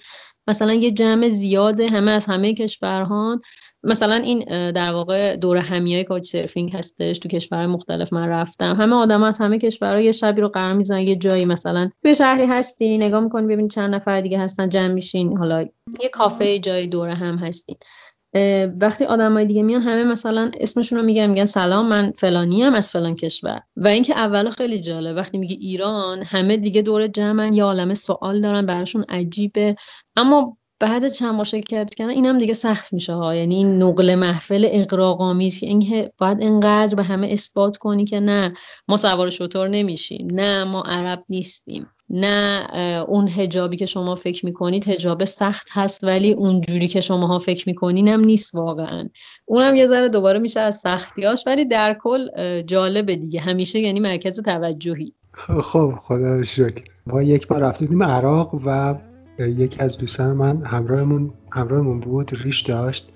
مثلا 0.46 0.74
یه 0.74 0.90
جمع 0.90 1.28
زیاده 1.28 1.88
همه 1.88 2.10
از 2.10 2.26
همه 2.26 2.54
کشورهان 2.54 3.40
مثلا 3.84 4.14
این 4.14 4.70
در 4.70 4.92
واقع 4.92 5.36
دور 5.36 5.56
همیای 5.56 6.04
کاچ 6.04 6.26
سرفینگ 6.26 6.72
هستش 6.72 7.18
تو 7.18 7.28
کشور 7.28 7.66
مختلف 7.66 8.12
من 8.12 8.28
رفتم. 8.28 8.76
همه 8.76 8.96
آدم 8.96 9.22
از 9.22 9.38
همه 9.38 9.58
کشورها 9.58 10.00
یه 10.00 10.12
شبی 10.12 10.40
رو 10.40 10.48
قرار 10.48 10.72
می‌زنن 10.72 11.00
یه 11.00 11.16
جایی 11.16 11.44
مثلا 11.44 11.90
به 12.02 12.14
شهری 12.14 12.46
هستی 12.46 12.98
نگاه 12.98 13.20
می‌کنی 13.20 13.46
ببینی 13.46 13.68
چند 13.68 13.94
نفر 13.94 14.20
دیگه 14.20 14.38
هستن 14.38 14.68
جمع 14.68 14.92
میشین 14.92 15.36
حالا 15.36 15.66
یه 16.02 16.08
کافه 16.08 16.58
جای 16.58 16.86
دور 16.86 17.08
هم 17.08 17.36
هستین. 17.36 17.76
وقتی 18.80 19.04
آدمای 19.04 19.44
دیگه 19.44 19.62
میان 19.62 19.80
همه 19.80 20.04
مثلا 20.04 20.50
اسمشون 20.60 20.98
رو 20.98 21.04
میگن 21.04 21.26
میگن 21.26 21.44
سلام 21.44 21.88
من 21.88 22.12
فلانی 22.16 22.62
هم 22.62 22.74
از 22.74 22.90
فلان 22.90 23.16
کشور. 23.16 23.60
و 23.76 23.88
اینکه 23.88 24.18
اول 24.18 24.50
خیلی 24.50 24.80
جالب 24.80 25.16
وقتی 25.16 25.38
میگه 25.38 25.56
ایران 25.60 26.22
همه 26.22 26.56
دیگه 26.56 26.82
دور 26.82 27.06
جمعن 27.06 27.54
یا 27.54 27.64
عالمه 27.64 27.94
سوال 27.94 28.40
دارن 28.40 28.66
براشون 28.66 29.04
عجیبه. 29.08 29.76
اما 30.16 30.56
بعد 30.80 31.08
چند 31.08 31.36
بار 31.36 31.44
شرکت 31.44 31.94
کردن 31.94 32.10
اینم 32.10 32.38
دیگه 32.38 32.54
سخت 32.54 32.92
میشه 32.92 33.14
ها. 33.14 33.34
یعنی 33.34 33.54
این 33.54 33.82
نقل 33.82 34.14
محفل 34.14 34.68
اقراق‌آمیز 34.70 35.60
که 35.60 35.66
این 35.66 36.10
باید 36.18 36.40
اینقدر 36.40 36.94
به 36.94 37.02
همه 37.02 37.28
اثبات 37.28 37.76
کنی 37.76 38.04
که 38.04 38.20
نه 38.20 38.54
ما 38.88 38.96
سوار 38.96 39.30
شطور 39.30 39.68
نمیشیم 39.68 40.28
نه 40.30 40.64
ما 40.64 40.82
عرب 40.82 41.24
نیستیم 41.28 41.86
نه 42.10 42.66
اون 43.08 43.28
هجابی 43.28 43.76
که 43.76 43.86
شما 43.86 44.14
فکر 44.14 44.46
می‌کنید 44.46 44.88
هجاب 44.88 45.24
سخت 45.24 45.68
هست 45.70 46.04
ولی 46.04 46.32
اونجوری 46.32 46.88
که 46.88 47.00
شماها 47.00 47.38
فکر 47.38 47.68
می‌کنین 47.68 48.08
هم 48.08 48.20
نیست 48.20 48.54
واقعا. 48.54 49.08
اونم 49.46 49.76
یه 49.76 49.86
ذره 49.86 50.08
دوباره 50.08 50.38
میشه 50.38 50.60
از 50.60 50.76
سختیاش 50.76 51.44
ولی 51.46 51.64
در 51.64 51.96
کل 52.02 52.28
جالبه 52.62 53.16
دیگه. 53.16 53.40
همیشه 53.40 53.78
یعنی 53.78 54.00
مرکز 54.00 54.40
توجهی. 54.40 55.14
خب 55.62 55.94
خدا 56.00 56.42
شکر 56.42 56.82
ما 57.06 57.22
یک 57.22 57.46
بار 57.46 57.60
رفتیم 57.60 58.02
عراق 58.02 58.60
و 58.66 58.94
یکی 59.40 59.81
از 59.81 59.98
دوستان 59.98 60.37
من 60.37 60.64
همراهمون 60.64 61.33
همراهمون 61.53 62.00
بود 62.00 62.31
ریش 62.42 62.61
داشت 62.61 63.09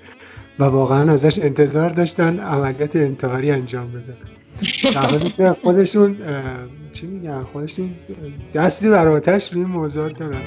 و 0.58 0.64
واقعا 0.64 1.12
ازش 1.12 1.38
انتظار 1.42 1.90
داشتن 1.90 2.40
عملیات 2.40 2.96
انتحاری 2.96 3.50
انجام 3.50 3.90
بده. 3.92 4.16
در 5.38 5.52
خودشون 5.52 6.16
چی 6.92 7.06
میگن؟ 7.06 7.40
خودشون 7.40 7.90
دستی 8.54 8.90
در 8.90 9.08
آتش 9.08 9.52
روی 9.52 9.64
موضوع 9.64 10.12
دارن. 10.12 10.42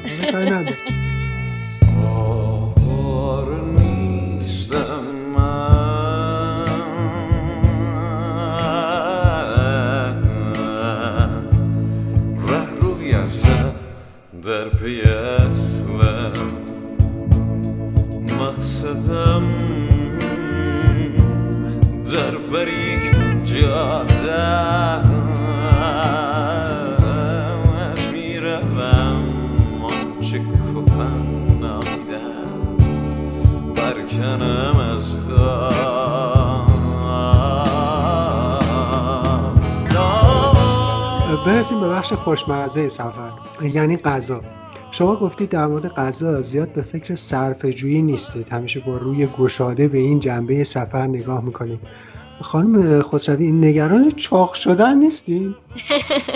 خوشمزه 42.38 42.90
سفر 42.90 43.32
یعنی 43.62 43.98
غذا. 43.98 44.42
شما 44.92 45.16
گفتید 45.16 45.50
در 45.50 45.68
مورد 45.68 45.88
غذا 45.88 46.42
زیاد 46.42 46.74
به 46.74 46.82
فکر 46.82 47.16
صرف 47.16 47.66
جویی 47.66 48.02
نیستید. 48.02 48.50
همیشه 48.50 48.80
با 48.80 48.98
روی 48.98 49.28
گشاده 49.28 49.88
به 49.88 49.98
این 49.98 50.20
جنبه 50.20 50.64
سفر 50.64 51.08
نگاه 51.08 51.44
می‌کنید. 51.44 51.80
خانم 52.42 53.02
خسروی 53.02 53.52
نگران 53.52 54.12
چاق 54.12 54.54
شدن 54.54 54.98
نیستین؟ 54.98 55.56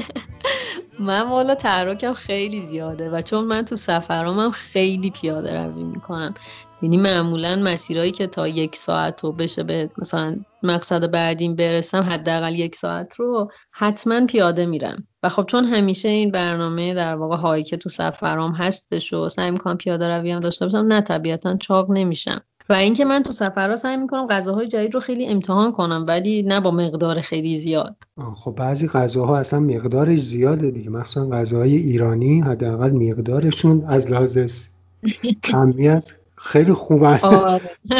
من 1.00 1.30
والا 1.30 1.56
تحرکم 1.56 2.14
خیلی 2.14 2.68
زیاده 2.68 3.10
و 3.10 3.22
چون 3.22 3.44
من 3.44 3.66
تو 3.66 3.76
سفرامم 3.76 4.52
خیلی 4.52 5.12
پیاده 5.12 5.66
روی 5.66 5.84
می‌کنم. 5.84 6.34
یعنی 6.82 6.98
معمولا 6.98 7.56
مسیرهایی 7.56 8.12
که 8.12 8.28
تا 8.28 8.48
یک 8.48 8.76
ساعت 8.76 9.24
رو 9.24 9.32
بشه 9.32 9.63
به 9.63 9.89
مثلا 9.98 10.38
مقصد 10.63 11.12
بعدیم 11.12 11.56
برسم 11.56 12.02
حداقل 12.02 12.56
یک 12.56 12.76
ساعت 12.76 13.15
رو 13.15 13.52
حتما 13.72 14.26
پیاده 14.26 14.65
میرم. 14.65 15.08
و 15.24 15.30
خب 15.30 15.46
چون 15.46 15.65
همیشه 15.65 16.10
این 16.10 16.32
برنامه 16.32 16.94
در 16.94 17.15
واقع 17.15 17.38
هایی 17.38 17.63
که 17.63 17.78
تو 17.78 17.89
سفرام 17.89 18.52
هستش 18.52 19.13
و 19.13 19.30
سعی 19.30 19.52
می‌کنم 19.52 19.78
پیاده 19.78 20.08
روی 20.08 20.32
هم 20.32 20.39
داشته 20.39 20.65
باشم 20.65 20.78
نه 20.78 21.02
طبیعتا 21.02 21.58
چاق 21.58 21.91
نمیشم. 21.91 22.41
و 22.70 22.74
اینکه 22.74 23.06
من 23.06 23.24
تو 23.24 23.32
سفرها 23.32 23.76
سعی 23.76 23.98
می‌کنم 23.98 24.28
غذاهای 24.28 24.67
جدید 24.67 24.94
رو 24.94 25.00
خیلی 25.00 25.28
امتحان 25.28 25.72
کنم 25.72 26.06
ولی 26.08 26.44
نه 26.44 26.60
با 26.60 26.72
مقدار 26.72 27.22
خیلی 27.22 27.58
زیاد. 27.58 27.96
خب 28.36 28.56
بعضی 28.56 28.88
غذاها 28.88 29.38
اصلا 29.38 29.60
مقدارش 29.60 30.20
زیاده 30.20 30.72
دیگه. 30.72 30.89
مثلا 30.89 31.30
غذاهای 31.30 31.76
ایرانی 31.76 32.41
حداقل 32.41 32.91
مقدارشون 32.91 33.84
از 33.88 34.12
لحاظ 34.12 34.67
کمیت 35.52 36.21
خیلی 36.44 36.74
خوبه 36.74 37.20
آره. 37.22 37.62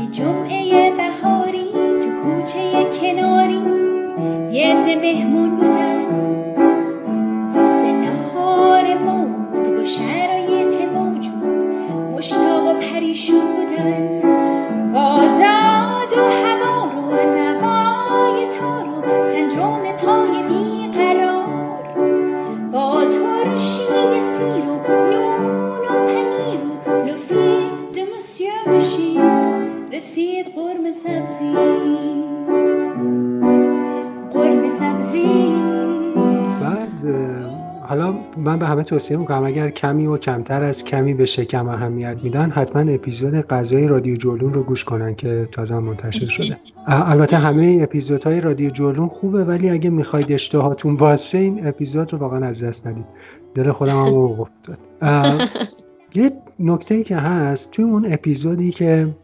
یه 0.00 0.10
جمعه 0.12 0.90
بهاری 0.96 1.72
تو 2.02 2.08
کوچه 2.22 2.90
کناری 3.00 3.62
یه 4.52 4.82
ده 4.84 4.96
مهمون 4.96 5.56
بودن 5.56 6.21
توصیه 38.92 39.16
می‌کنم 39.16 39.44
اگر 39.44 39.68
کمی 39.68 40.06
و 40.06 40.16
کمتر 40.16 40.62
از 40.62 40.84
کمی 40.84 41.14
به 41.14 41.26
شکم 41.26 41.68
اهمیت 41.68 42.16
میدن 42.22 42.50
حتما 42.50 42.92
اپیزود 42.92 43.34
غذای 43.34 43.88
رادیو 43.88 44.16
جولون 44.16 44.54
رو 44.54 44.62
گوش 44.62 44.84
کنن 44.84 45.14
که 45.14 45.48
تازه 45.52 45.78
منتشر 45.78 46.26
شده. 46.26 46.56
البته 46.86 47.36
همه 47.36 47.78
اپیزودهای 47.82 48.40
رادیو 48.40 48.70
جولون 48.70 49.08
خوبه 49.08 49.44
ولی 49.44 49.70
اگه 49.70 49.90
می‌خواید 49.90 50.32
اشتهاتون 50.32 50.96
باز 50.96 51.28
شه 51.28 51.38
این 51.38 51.66
اپیزود 51.66 52.12
رو 52.12 52.18
واقعا 52.18 52.46
از 52.46 52.64
دست 52.64 52.86
ندید. 52.86 53.04
دل 53.54 53.72
خودم 53.72 53.92
هم 53.92 54.14
افتاد. 54.40 54.78
یه 56.14 56.32
نکته 56.58 57.04
که 57.04 57.16
هست 57.16 57.70
توی 57.70 57.84
اون 57.84 58.12
اپیزودی 58.12 58.70
که 58.70 59.14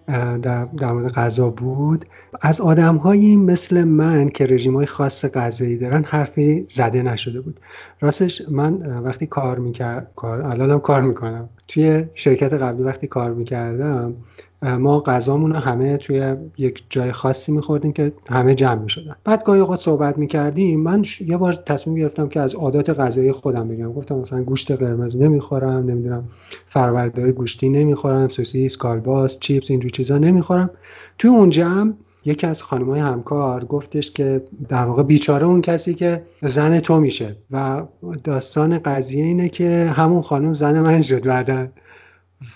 در, 0.42 0.64
در 0.64 0.92
مورد 0.92 1.12
غذا 1.12 1.50
بود 1.50 2.04
از 2.42 2.60
آدمهایی 2.60 3.36
مثل 3.36 3.84
من 3.84 4.28
که 4.28 4.46
رژیم 4.46 4.76
های 4.76 4.86
خاص 4.86 5.24
غذایی 5.24 5.76
دارن 5.78 6.04
حرفی 6.04 6.66
زده 6.68 7.02
نشده 7.02 7.40
بود. 7.40 7.60
راستش 8.00 8.42
من 8.50 9.00
وقتی 9.00 9.26
کار 9.26 9.58
می‌کرد 9.58 10.10
کار 10.16 10.42
الانم 10.42 10.80
کار 10.80 11.02
می‌کنم. 11.02 11.48
توی 11.68 12.04
شرکت 12.14 12.52
قبلی 12.52 12.82
وقتی 12.82 13.06
کار 13.06 13.34
می‌کردم 13.34 14.14
ما 14.62 15.00
غذامون 15.00 15.52
همه 15.52 15.96
توی 15.96 16.36
یک 16.58 16.82
جای 16.90 17.12
خاصی 17.12 17.52
میخوردیم 17.52 17.92
که 17.92 18.12
همه 18.28 18.54
جمع 18.54 18.82
می‌شدن. 18.82 19.16
بعد 19.24 19.44
گاهی 19.44 19.60
اوقات 19.60 19.80
صحبت 19.80 20.18
می‌کردیم. 20.18 20.80
من 20.80 21.04
یه 21.26 21.36
بار 21.36 21.52
تصمیم 21.52 21.96
گرفتم 21.96 22.28
که 22.28 22.40
از 22.40 22.54
عادات 22.54 22.90
غذایی 22.90 23.32
خودم 23.32 23.68
بگم. 23.68 23.92
گفتم 23.92 24.14
مثلا 24.14 24.42
گوشت 24.42 24.70
قرمز 24.72 25.16
نمی‌خورم 25.16 25.90
نمی‌دونم 25.90 26.24
فرورده 26.66 27.32
گوشتی 27.32 27.68
نمی‌خورم 27.68 28.28
سوسیس 28.28 28.76
کالباس 28.76 29.38
چیپس 29.38 29.70
اینجور 29.70 29.90
چیزا 29.90 30.18
نمی‌خورم. 30.18 30.70
توی 31.18 31.30
اون 31.30 31.50
جمع 31.50 31.92
یکی 32.24 32.46
از 32.46 32.62
های 32.62 33.00
همکار 33.00 33.64
گفتش 33.64 34.10
که 34.10 34.42
در 34.68 34.84
واقع 34.84 35.02
بیچاره 35.02 35.46
اون 35.46 35.62
کسی 35.62 35.94
که 35.94 36.22
زن 36.42 36.80
تو 36.80 37.00
میشه. 37.00 37.36
و 37.50 37.82
داستان 38.24 38.78
قضیه 38.78 39.24
اینه 39.24 39.48
که 39.48 39.92
همون 39.96 40.22
خانم 40.22 40.54
زن 40.54 40.80
من 40.80 41.02
شد 41.02 41.26
بعدا. 41.26 41.68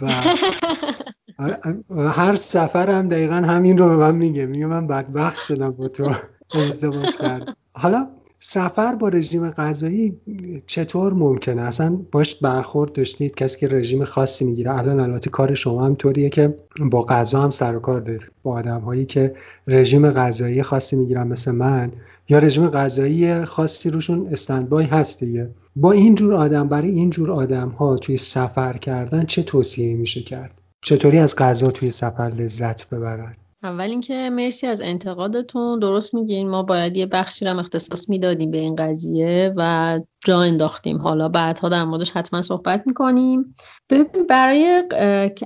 و 0.01 0.07
هر 1.97 2.37
سفر 2.37 2.91
هم 2.91 3.09
دقیقا 3.09 3.35
همین 3.35 3.79
رو 3.79 3.89
به 3.89 3.97
من 3.97 4.15
میگه. 4.15 4.47
میگه 4.47 4.67
من 4.67 4.87
بدبخت 4.87 5.41
شدم 5.41 5.71
با 5.71 5.89
تو. 5.89 6.13
ازدواج 6.69 7.17
کرد 7.17 7.57
حالا 7.73 8.09
سفر 8.41 8.95
با 8.95 9.09
رژیم 9.09 9.51
غذایی 9.51 10.17
چطور 10.67 11.13
ممکنه؟ 11.13 11.63
اصلا 11.63 11.99
باش 12.13 12.35
برخورد 12.35 12.93
داشتید؟ 12.93 13.35
کسی 13.35 13.59
که 13.59 13.69
رژیم 13.69 14.05
خاصی 14.05 14.45
می‌گیره. 14.45 14.79
الان 14.79 15.01
البته 15.01 15.31
کار 15.31 15.55
شما 15.55 15.87
هم 15.87 15.95
طوریه 15.95 16.29
که 16.29 16.57
با 16.81 17.01
غذا 17.01 17.41
هم 17.41 17.51
سر 17.51 17.77
و 17.77 17.81
کار 17.81 18.01
دارید. 18.01 18.33
با 18.43 18.53
آدم 18.53 18.81
هایی 18.81 19.07
که 19.07 19.35
رژیم 19.67 20.11
غذایی 20.11 20.63
خاصی 20.63 20.97
می‌گیرن 20.97 21.27
مثل 21.29 21.51
من 21.51 21.93
یا 22.29 22.39
رژیم 22.39 22.69
غذایی 22.69 23.45
خاصی 23.45 23.91
روشون 23.91 24.29
استندبای 24.33 24.85
هست 24.85 25.21
دیگه. 25.25 25.49
با 25.77 25.93
این 25.93 26.15
جور 26.15 26.35
آدم 26.35 26.69
برای 26.69 26.91
این 26.91 27.11
جور 27.11 27.31
آدم 27.31 27.69
ها 27.69 27.97
توی 27.97 28.17
سفر 28.17 28.77
کردن 28.77 29.27
چه 29.27 29.43
توصیه 29.43 29.97
میشه 29.97 30.23
کرد؟ 30.23 30.62
چطوری 30.83 31.18
از 31.18 31.37
غذا 31.37 31.71
توی 31.71 31.90
سفر 31.90 32.29
لذت 32.29 32.90
ببرن؟ 32.90 33.37
اول 33.64 33.90
اینکه 33.90 34.31
مرسی 34.31 34.66
از 34.66 34.81
انتقادتون. 34.81 35.79
درست 35.79 36.14
میگین 36.14 36.49
ما 36.49 36.62
باید 36.62 36.97
یه 36.97 37.07
بخشی 37.07 37.45
رو 37.45 37.59
اختصاص 37.59 38.09
می‌دادیم 38.09 38.51
به 38.51 38.59
این 38.59 38.77
قضیه 38.77 39.53
و 39.57 40.01
جا 40.25 40.40
انداختیم. 40.40 40.99
حالا 40.99 41.29
بعدها 41.29 41.68
در 41.68 41.85
موردش 41.85 42.11
حتما 42.11 42.42
صحبت 42.42 42.83
می‌کنیم. 42.87 43.55
ببین 43.90 44.27
برای 44.27 44.83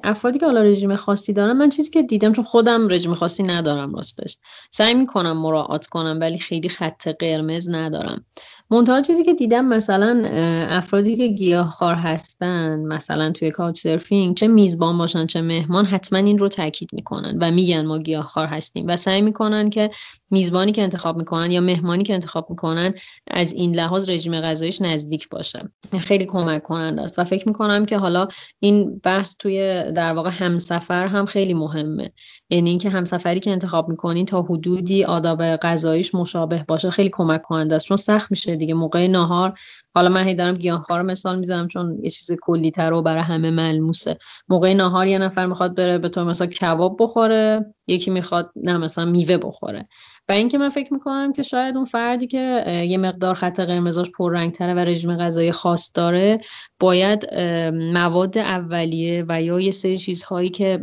افرادی 0.05 0.38
که 0.38 0.46
حالا 0.46 0.62
رژیم 0.62 0.92
خاصی 0.92 1.33
دارن 1.33 1.53
من 1.53 1.68
چیزی 1.68 1.90
که 1.90 2.03
دیدم 2.03 2.33
چون 2.33 2.44
خودم 2.44 2.88
رژیم 2.88 3.14
خاصی 3.14 3.42
ندارم 3.42 3.94
راستش. 3.94 4.38
سعی 4.70 4.94
می‌کنم 4.94 5.37
مراعات 5.37 5.87
کنم 5.87 6.18
ولی 6.20 6.38
خیلی 6.38 6.68
خط 6.68 7.09
قرمز 7.09 7.68
ندارم. 7.68 8.25
منتها 8.70 9.02
چیزی 9.02 9.24
که 9.24 9.35
دیدم 9.35 9.64
مثلا 9.64 10.22
افرادی 10.70 11.16
که 11.16 11.26
گیاهخوار 11.26 11.94
هستن 11.94 12.79
مثلا 12.79 13.31
توی 13.31 13.50
کاوچ 13.50 13.81
سرفینگ 13.81 14.37
چه 14.37 14.48
میزبان 14.48 14.98
باشن 14.98 15.26
چه 15.26 15.42
مهمان 15.42 15.85
حتما 15.85 16.18
این 16.18 16.38
رو 16.38 16.48
تاکید 16.48 16.88
می‌کنن 16.92 17.38
و 17.40 17.50
میگن 17.50 17.87
ما 17.87 17.98
گیاهخوار 17.98 18.46
هستیم 18.46 18.87
و 18.88 18.96
سعی 18.96 19.22
می‌کنن 19.22 19.70
که 19.70 19.90
میزبانی 20.31 20.73
که 20.73 20.83
انتخاب 20.83 21.17
می‌کنن 21.17 21.51
یا 21.51 21.61
مهمانی 21.61 22.05
که 22.05 22.15
انتخاب 22.15 22.47
می‌کنن 22.51 22.95
از 23.31 23.53
این 23.53 23.75
لحاظ 23.75 24.11
رژیم 24.11 24.41
غذاییش 24.41 24.83
نزدیک 24.83 25.29
باشه. 25.29 25.71
خیلی 25.99 26.27
کمک 26.27 26.62
کننده 26.62 27.03
است 27.03 27.19
و 27.19 27.25
فکر 27.25 27.49
می‌کنم 27.49 27.87
که 27.87 27.99
حالا 27.99 28.29
این 28.61 28.99
بحث 28.99 29.37
توی 29.39 29.85
در 29.93 30.12
واقع 30.12 30.31
همسفر 30.33 31.07
هم 31.07 31.27
خیلی 31.27 31.55
مهمه. 31.55 32.12
یعنی 32.51 32.71
اینکه 32.71 32.91
همسفری 32.91 33.41
که 33.41 33.51
انتخاب 33.51 33.89
می‌کنین 33.89 34.27
تا 34.27 34.43
حدودی 34.43 35.05
آداب 35.05 35.43
غذاییش 35.57 36.15
مشابه 36.15 36.65
باشه 36.69 36.91
خیلی 36.91 37.11
کمک 37.12 37.43
کننده 37.43 37.75
است. 37.75 37.87
چون 37.87 37.97
سخت 37.97 38.31
میشه 38.31 38.57
دیگه. 38.57 38.75
موقع 38.75 39.07
نهار 39.07 39.55
حالا 39.95 40.09
من 40.09 40.25
هی 40.25 40.35
دارم 40.35 40.55
گیاهخوار 40.55 41.03
مثال 41.03 41.39
می‌زنم 41.39 41.69
چون 41.69 41.99
یه 42.03 42.11
چیز 42.11 42.31
کلی 42.43 42.71
تر 42.71 42.93
و 42.93 43.03
برای 43.03 43.23
همه 43.23 43.51
ملموسه. 43.51 44.19
موقع 44.49 44.75
نهار 44.75 45.07
یه 45.07 45.19
نفر 45.19 45.47
می‌خواد 45.47 45.77
بره 45.77 45.99
به 45.99 46.09
طور 46.09 46.25
مثلا 46.25 46.47
کباب 46.47 46.97
بخوره 47.01 47.75
یکی 47.87 48.11
می‌خواد 48.11 48.51
نه 48.57 48.77
مثلا 48.77 49.05
میوه 49.05 49.37
بخوره. 49.37 49.89
و 50.29 50.33
اینکه 50.33 50.59
من 50.59 50.69
فکر 50.69 50.93
می‌کنم 50.93 51.33
که 51.33 51.43
شاید 51.43 51.77
اون 51.77 51.85
فردی 51.85 52.27
که 52.27 52.65
یه 52.89 52.99
مقدار 52.99 53.35
خط 53.35 53.61
قرمزاش 53.61 54.11
تره 54.55 54.75
و 54.75 54.79
رژیم 54.79 55.17
غذایی 55.17 55.53
خاص 55.53 55.91
داره 55.95 56.41
باید 56.81 57.35
مواد 57.73 58.39
اولیه 58.39 59.25
و 59.29 59.43
یا 59.43 59.61
یه 59.61 59.71
سری 59.71 59.99
چیزهایی 59.99 60.49
که 60.49 60.81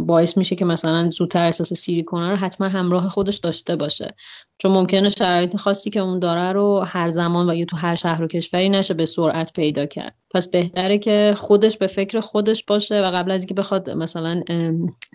باعث 0.00 0.36
میشه 0.36 0.56
که 0.56 0.64
مثلا 0.64 1.10
زودتر 1.10 1.46
احساس 1.46 1.72
سیری 1.72 2.02
کنه 2.02 2.30
رو 2.30 2.36
حتما 2.36 2.68
همراه 2.68 3.08
خودش 3.08 3.36
داشته 3.36 3.76
باشه. 3.76 4.14
چون 4.58 4.72
ممکنه 4.72 5.08
شرایط 5.08 5.56
خاصی 5.56 5.90
که 5.90 6.00
اون 6.00 6.18
داره 6.18 6.52
رو 6.52 6.80
هر 6.86 7.08
زمان 7.08 7.50
و 7.50 7.54
یا 7.54 7.64
تو 7.64 7.76
هر 7.76 7.94
شهر 7.94 8.22
و 8.22 8.26
کشوری 8.26 8.68
نشه 8.68 8.94
به 8.94 9.06
سرعت 9.06 9.52
پیدا 9.52 9.86
کرد. 9.86 10.21
پس 10.34 10.48
بهتره 10.48 10.98
که 10.98 11.34
خودش 11.38 11.78
به 11.78 11.86
فکر 11.86 12.20
خودش 12.20 12.64
باشه 12.64 13.00
و 13.00 13.10
قبل 13.10 13.30
از 13.30 13.40
اینکه 13.40 13.54
بخواد 13.54 13.90
مثلا 13.90 14.42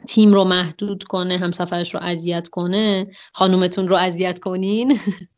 تیم 0.08 0.34
رو 0.34 0.43
محدود 0.43 1.03
کنه 1.03 1.38
همسفرش 1.38 1.93
رو 1.93 1.99
اذیت 2.03 2.47
کنه 2.47 3.08
خانومتون 3.34 3.88
رو 3.88 3.95
اذیت 3.95 4.39
کنین. 4.39 4.97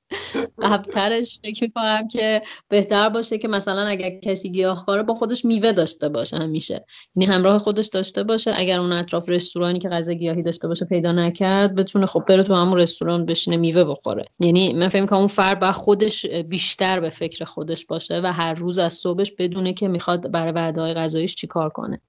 قبلترش 0.62 1.40
فکر 1.44 1.64
می‌کنم 1.64 2.08
که 2.08 2.42
بهتر 2.70 3.10
باشه 3.10 3.38
که 3.38 3.48
مثلا 3.48 3.82
اگر 3.82 4.10
کسی 4.20 4.52
گیاهخواره 4.52 5.04
با 5.04 5.14
خودش 5.14 5.46
میوه 5.46 5.72
داشته 5.72 6.10
باشه 6.10 6.38
همیشه. 6.38 6.86
یعنی 7.16 7.34
همراه 7.34 7.58
خودش 7.58 7.88
داشته 7.88 8.24
باشه. 8.24 8.54
اگر 8.56 8.80
اون 8.80 8.92
اطراف 8.92 9.30
رستورانی 9.30 9.80
که 9.80 9.90
غذا 9.90 10.14
گیاهی 10.14 10.44
داشته 10.44 10.68
باشه 10.68 10.86
پیدا 10.86 11.12
نکرد 11.12 11.76
بتونه 11.76 12.06
خب 12.06 12.24
بره 12.28 12.44
تو 12.44 12.56
همون 12.56 12.78
رستوران 12.78 13.26
بشینه 13.26 13.58
میوه 13.58 13.84
بخوره. 13.84 14.26
یعنی 14.40 14.74
من 14.74 14.88
فکر 14.88 15.02
می‌کنم 15.02 15.20
اون 15.20 15.28
فرد 15.28 15.60
با 15.60 15.72
خودش 15.72 16.26
بیشتر 16.26 17.00
به 17.00 17.10
فکر 17.10 17.46
خودش 17.46 17.86
باشه 17.86 18.22
و 18.24 18.34
هر 18.34 18.54
روز 18.54 18.80
از 18.80 18.94
صبحش 18.94 19.32
بدونه 19.32 19.74
که 19.74 19.88
می‌خواد 19.88 20.32
برای 20.32 20.52
وعده 20.52 20.82
های 20.82 20.94
غذاییش 20.94 21.36
چیکار 21.36 21.70
کنه. 21.70 22.02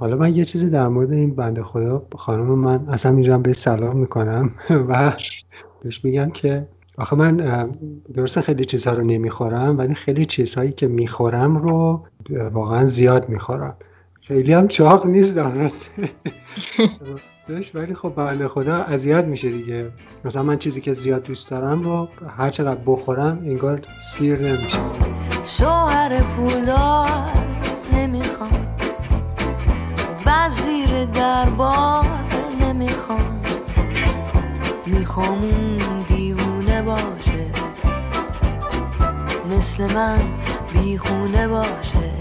حالا 0.00 0.16
من 0.16 0.36
یه 0.36 0.44
چیزی 0.44 0.70
در 0.70 0.88
مورد 0.88 1.12
این 1.12 1.34
بنده 1.34 1.62
خدا 1.62 2.06
خانم 2.16 2.58
من 2.58 2.88
اصلا 2.88 3.12
میرم 3.12 3.42
به 3.42 3.52
سلام 3.52 3.96
می‌کنم 3.96 4.54
و 4.88 5.12
بهش 5.82 6.04
میگم 6.04 6.30
که 6.30 6.66
آخه 7.00 7.16
من 7.16 7.36
درسته 8.14 8.40
خیلی 8.40 8.64
چیزها 8.64 8.94
رو 8.94 9.04
نمی‌خورم 9.04 9.78
ولی 9.78 9.94
خیلی 9.94 10.24
چیزهایی 10.24 10.72
که 10.72 10.86
می‌خورم 10.86 11.56
رو 11.56 12.04
واقعا 12.52 12.86
زیاد 12.86 13.28
می‌خورم. 13.28 13.76
خیلی 14.20 14.52
هم 14.52 14.68
چاق 14.68 15.06
نیست 15.06 15.34
درسته 15.34 15.90
ولی 17.74 17.94
خب 17.94 18.12
بنده 18.16 18.48
خدا 18.48 18.76
اذیت 18.76 19.24
میشه 19.24 19.50
دیگه. 19.50 19.90
مثلا 20.24 20.42
من 20.42 20.58
چیزی 20.58 20.80
که 20.80 20.94
زیاد 20.94 21.22
دوست 21.22 21.50
دارم 21.50 21.82
رو 21.82 22.08
هر 22.36 22.50
چقدر 22.50 22.80
بخورم 22.86 23.38
انگار 23.44 23.82
سیر 24.02 24.38
نمیشه. 24.38 24.78
شوهر 25.44 26.22
پولدار 26.22 27.08
نمی‌خوام. 27.96 28.66
وزیر 30.26 31.04
دربار 31.04 32.04
نمی‌خوام. 32.60 33.40
می‌خوام 34.86 35.38
مثل 39.60 39.94
من 39.94 40.18
بیخونه 40.72 41.48
باشه. 41.48 42.12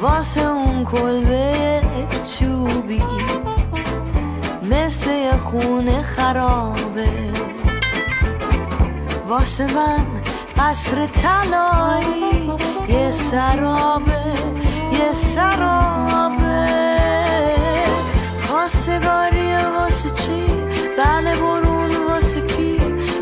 واسه 0.00 0.46
اون 0.46 0.84
کلبه 0.84 1.82
چوبی 2.38 3.02
مثل 4.62 5.36
خونه 5.36 6.02
خرابه. 6.02 7.08
واسه 9.28 9.66
من 9.66 10.06
قصر 10.58 11.06
تلایی 11.06 12.52
یه 12.88 13.10
سرابه 13.10 14.22
یه 14.92 15.12
سرابه. 15.12 16.66
خواستگاری 18.44 19.52
واسه 19.78 20.10
چی؟ 20.10 20.44
بله 20.98 21.36
برو 21.36 21.82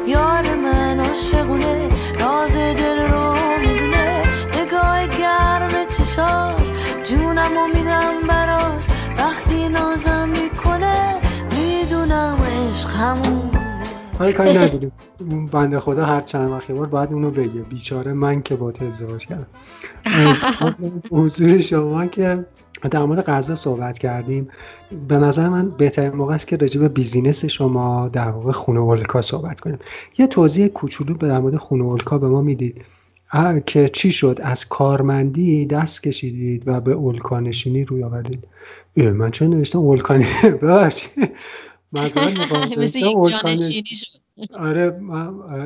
یار 0.07 0.55
من 0.55 1.01
عاشقونه. 1.01 1.90
وقتی 9.61 9.73
نازم 9.73 10.29
می‌کنه 10.29 11.15
می‌دونم 11.51 12.37
عشق 12.71 12.89
همون 12.91 13.51
حالا 14.19 14.33
کاری 14.33 14.51
نداریم 14.59 14.93
اون 15.31 15.47
بنده 15.47 15.81
خدا 15.81 16.05
هر 16.05 16.21
چند 16.21 16.51
وقتی 16.51 16.73
بار 16.73 16.87
باید 16.87 17.13
اونو 17.13 17.31
بگه. 17.31 17.61
بیچاره 17.71 18.13
من 18.13 18.43
که 18.43 18.57
با 18.57 18.73
تو 18.73 18.85
ازدواج 18.85 19.27
کردم. 19.27 19.47
حضور 21.11 21.61
شما 21.61 22.07
که 22.07 22.47
در 22.91 23.05
مورد 23.05 23.25
غذا 23.25 23.55
صحبت 23.55 23.99
کردیم. 23.99 24.49
به 25.09 25.17
نظر 25.17 25.49
من 25.49 25.71
بهترین 25.71 26.13
موقع 26.13 26.35
است 26.35 26.47
که 26.47 26.57
راجع 26.57 26.81
به 26.81 26.89
بیزینس 26.89 27.45
شما 27.45 28.09
در 28.09 28.29
واقع 28.29 28.51
خونه 28.51 28.81
اولکا 28.81 29.23
صحبت 29.23 29.61
کنیم. 29.61 29.79
یه 30.19 30.27
توضیح 30.27 30.67
کوچولو 30.69 31.15
به 31.15 31.29
در 31.29 31.39
مورد 31.39 31.57
خونه 31.57 31.85
اولکا 31.85 32.19
به 32.19 32.29
ما 32.29 32.43
می‌دید. 32.43 32.85
که 33.67 33.89
چی 33.89 34.13
شد؟ 34.13 34.39
از 34.43 34.69
کارمندی 34.69 35.67
دست 35.67 36.03
کشیدید 36.03 36.69
و 36.69 36.81
به 36.81 36.93
اولکا 36.93 37.41
نشینی 37.41 37.85
روی 37.85 38.05
آوردید. 38.05 38.49
من 38.97 39.31
چه 39.31 39.47
نوشتم 39.47 39.79
اولکانی؟ 39.79 40.27
ببخشید. 40.63 41.31
آره 44.59 45.01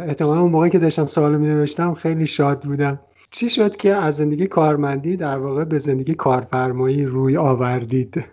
احتمالا 0.09 0.41
اون 0.41 0.51
موقعی 0.51 0.71
که 0.71 0.79
داشتم 0.79 1.07
سوال 1.07 1.37
می 1.37 1.47
نوشتم 1.47 1.95
خیلی 1.95 2.27
شاد 2.27 2.63
بودم. 2.63 3.01
چی 3.31 3.51
شد 3.51 3.77
که 3.77 3.95
از 3.95 4.17
زندگی 4.17 4.47
کارمندی 4.47 5.17
در 5.17 5.39
واقع 5.39 5.65
به 5.65 5.79
زندگی 5.79 6.15
کارفرمایی 6.15 7.05
روی 7.05 7.37
آوردید؟ 7.37 8.25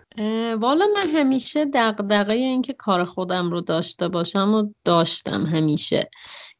والا 0.60 0.86
من 0.94 1.08
همیشه 1.14 1.64
دقدقه 1.64 2.32
اینکه 2.32 2.72
کار 2.72 3.04
خودم 3.04 3.50
رو 3.50 3.60
داشته 3.60 4.08
باشم 4.08 4.54
و 4.54 4.72
داشتم 4.84 5.46
همیشه. 5.46 6.10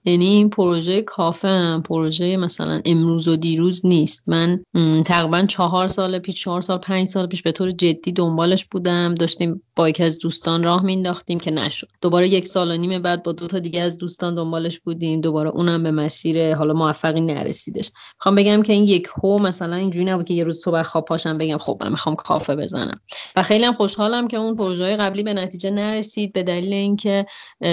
یعنی 0.05 0.27
این 0.27 0.51
پروژه 0.51 1.03
کافه 1.03 1.49
هم 1.49 1.83
پروژه 1.83 2.37
مثلا 2.37 2.81
امروز 2.85 3.29
و 3.29 3.37
دیروز 3.37 3.87
نیست. 3.87 4.23
من 4.27 4.61
تقریبا 5.05 5.43
چهار 5.49 5.89
سال 5.89 6.19
پیش 6.19 6.43
چهار 6.43 6.61
سال 6.61 6.79
پنج 6.79 7.09
سال 7.09 7.27
پیش 7.27 7.43
به 7.43 7.53
طور 7.53 7.71
جدی 7.71 8.13
دنبالش 8.13 8.65
بودم. 8.65 9.15
داشتیم 9.15 9.63
با 9.77 9.89
یکی 9.89 10.03
از 10.03 10.19
دوستان 10.19 10.65
راه 10.65 10.83
مینداختیم 10.83 11.41
که 11.41 11.51
نشد. 11.51 11.89
دوباره 12.01 12.29
یک 12.29 12.47
سال 12.47 12.71
و 12.71 12.77
نیم 12.77 13.03
بعد 13.03 13.23
با 13.23 13.33
دو 13.33 13.47
تا 13.47 13.59
دیگه 13.59 13.81
از 13.81 13.99
دوستان 13.99 14.35
دنبالش 14.35 14.81
بودیم. 14.81 15.21
دوباره 15.21 15.51
اونم 15.51 15.83
به 15.83 15.91
مسیر 15.91 16.55
حالا 16.55 16.73
موفقی 16.73 17.21
نرسیدش. 17.21 17.91
می‌خوام 18.19 18.35
بگم 18.35 18.63
که 18.63 18.73
این 18.73 18.85
یک 18.85 19.09
هو 19.23 19.39
مثلا 19.39 19.77
اینجوری 19.77 20.05
نبود 20.05 20.27
که 20.27 20.35
یه 20.35 20.45
روز 20.45 20.63
صبح 20.63 20.83
خواب 20.83 21.05
پاشم 21.05 21.39
بگم 21.39 21.59
خب 21.59 21.79
من 21.81 21.91
می‌خوام 21.91 22.15
کافه 22.15 22.57
بزنم. 22.57 23.01
و 23.37 23.43
خیلی 23.43 23.65
هم 23.65 23.73
خوشحالم 23.73 24.29
که 24.29 24.37
اون 24.37 24.57
پروژه 24.57 24.97
قبلی 24.97 25.23
به 25.23 25.35
نتیجه 25.35 25.71
نرسید. 25.71 26.33
به 26.33 26.43
دلیل 26.43 26.73
اینکه 26.73 27.27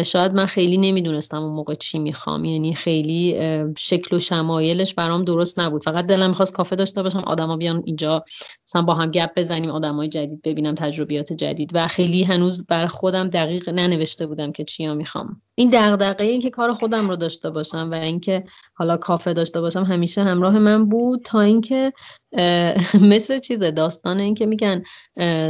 شاید 0.06 0.34
من 0.34 0.46
خیلی 0.46 0.78
نمی‌دونستم 0.78 1.44
اون 1.44 1.54
موقع 1.54 1.74
چی 1.74 2.00
یعنی 2.28 2.74
خیلی 2.74 3.38
شکل 3.78 4.16
و 4.16 4.20
شمایلش 4.20 4.94
برام 4.94 5.24
درست 5.24 5.60
نبود. 5.60 5.84
فقط 5.84 6.06
دلم 6.06 6.30
می‌خواست 6.30 6.54
کافه 6.54 6.76
داشته 6.76 7.04
باشم 7.04 7.20
آدما 7.20 7.58
بیان 7.58 7.84
اینجا 7.86 8.24
مثلا 8.68 8.82
با 8.82 8.94
هم 8.94 9.12
گپ 9.12 9.32
بزنیم 9.36 9.72
آدمای 9.72 10.08
جدید 10.10 10.42
ببینم 10.42 10.76
تجربیات 10.76 11.34
جدید. 11.34 11.72
و 11.74 11.88
خیلی 11.88 12.24
هنوز 12.24 12.66
بر 12.68 12.86
خودم 12.86 13.30
دقیق 13.30 13.70
ننوشته 13.70 14.28
بودم 14.28 14.52
که 14.52 14.64
چیا 14.64 14.94
می‌خوام. 14.94 15.42
این 15.56 15.70
دغدغه 15.74 16.24
این 16.24 16.42
که 16.42 16.50
کار 16.50 16.74
خودم 16.74 17.10
رو 17.10 17.16
داشته 17.16 17.50
باشم 17.50 17.90
و 17.92 17.94
اینکه 17.94 18.44
حالا 18.80 18.98
کافه 18.98 19.34
داشته 19.34 19.62
باشم 19.62 19.84
همیشه 19.84 20.24
همراه 20.24 20.60
من 20.60 20.86
بود 20.86 21.22
تا 21.26 21.42
اینکه 21.42 21.94
مثل 23.12 23.39
چیز 23.39 23.63
داستان 23.63 24.20
این 24.20 24.36
که 24.36 24.46
میگن 24.46 24.84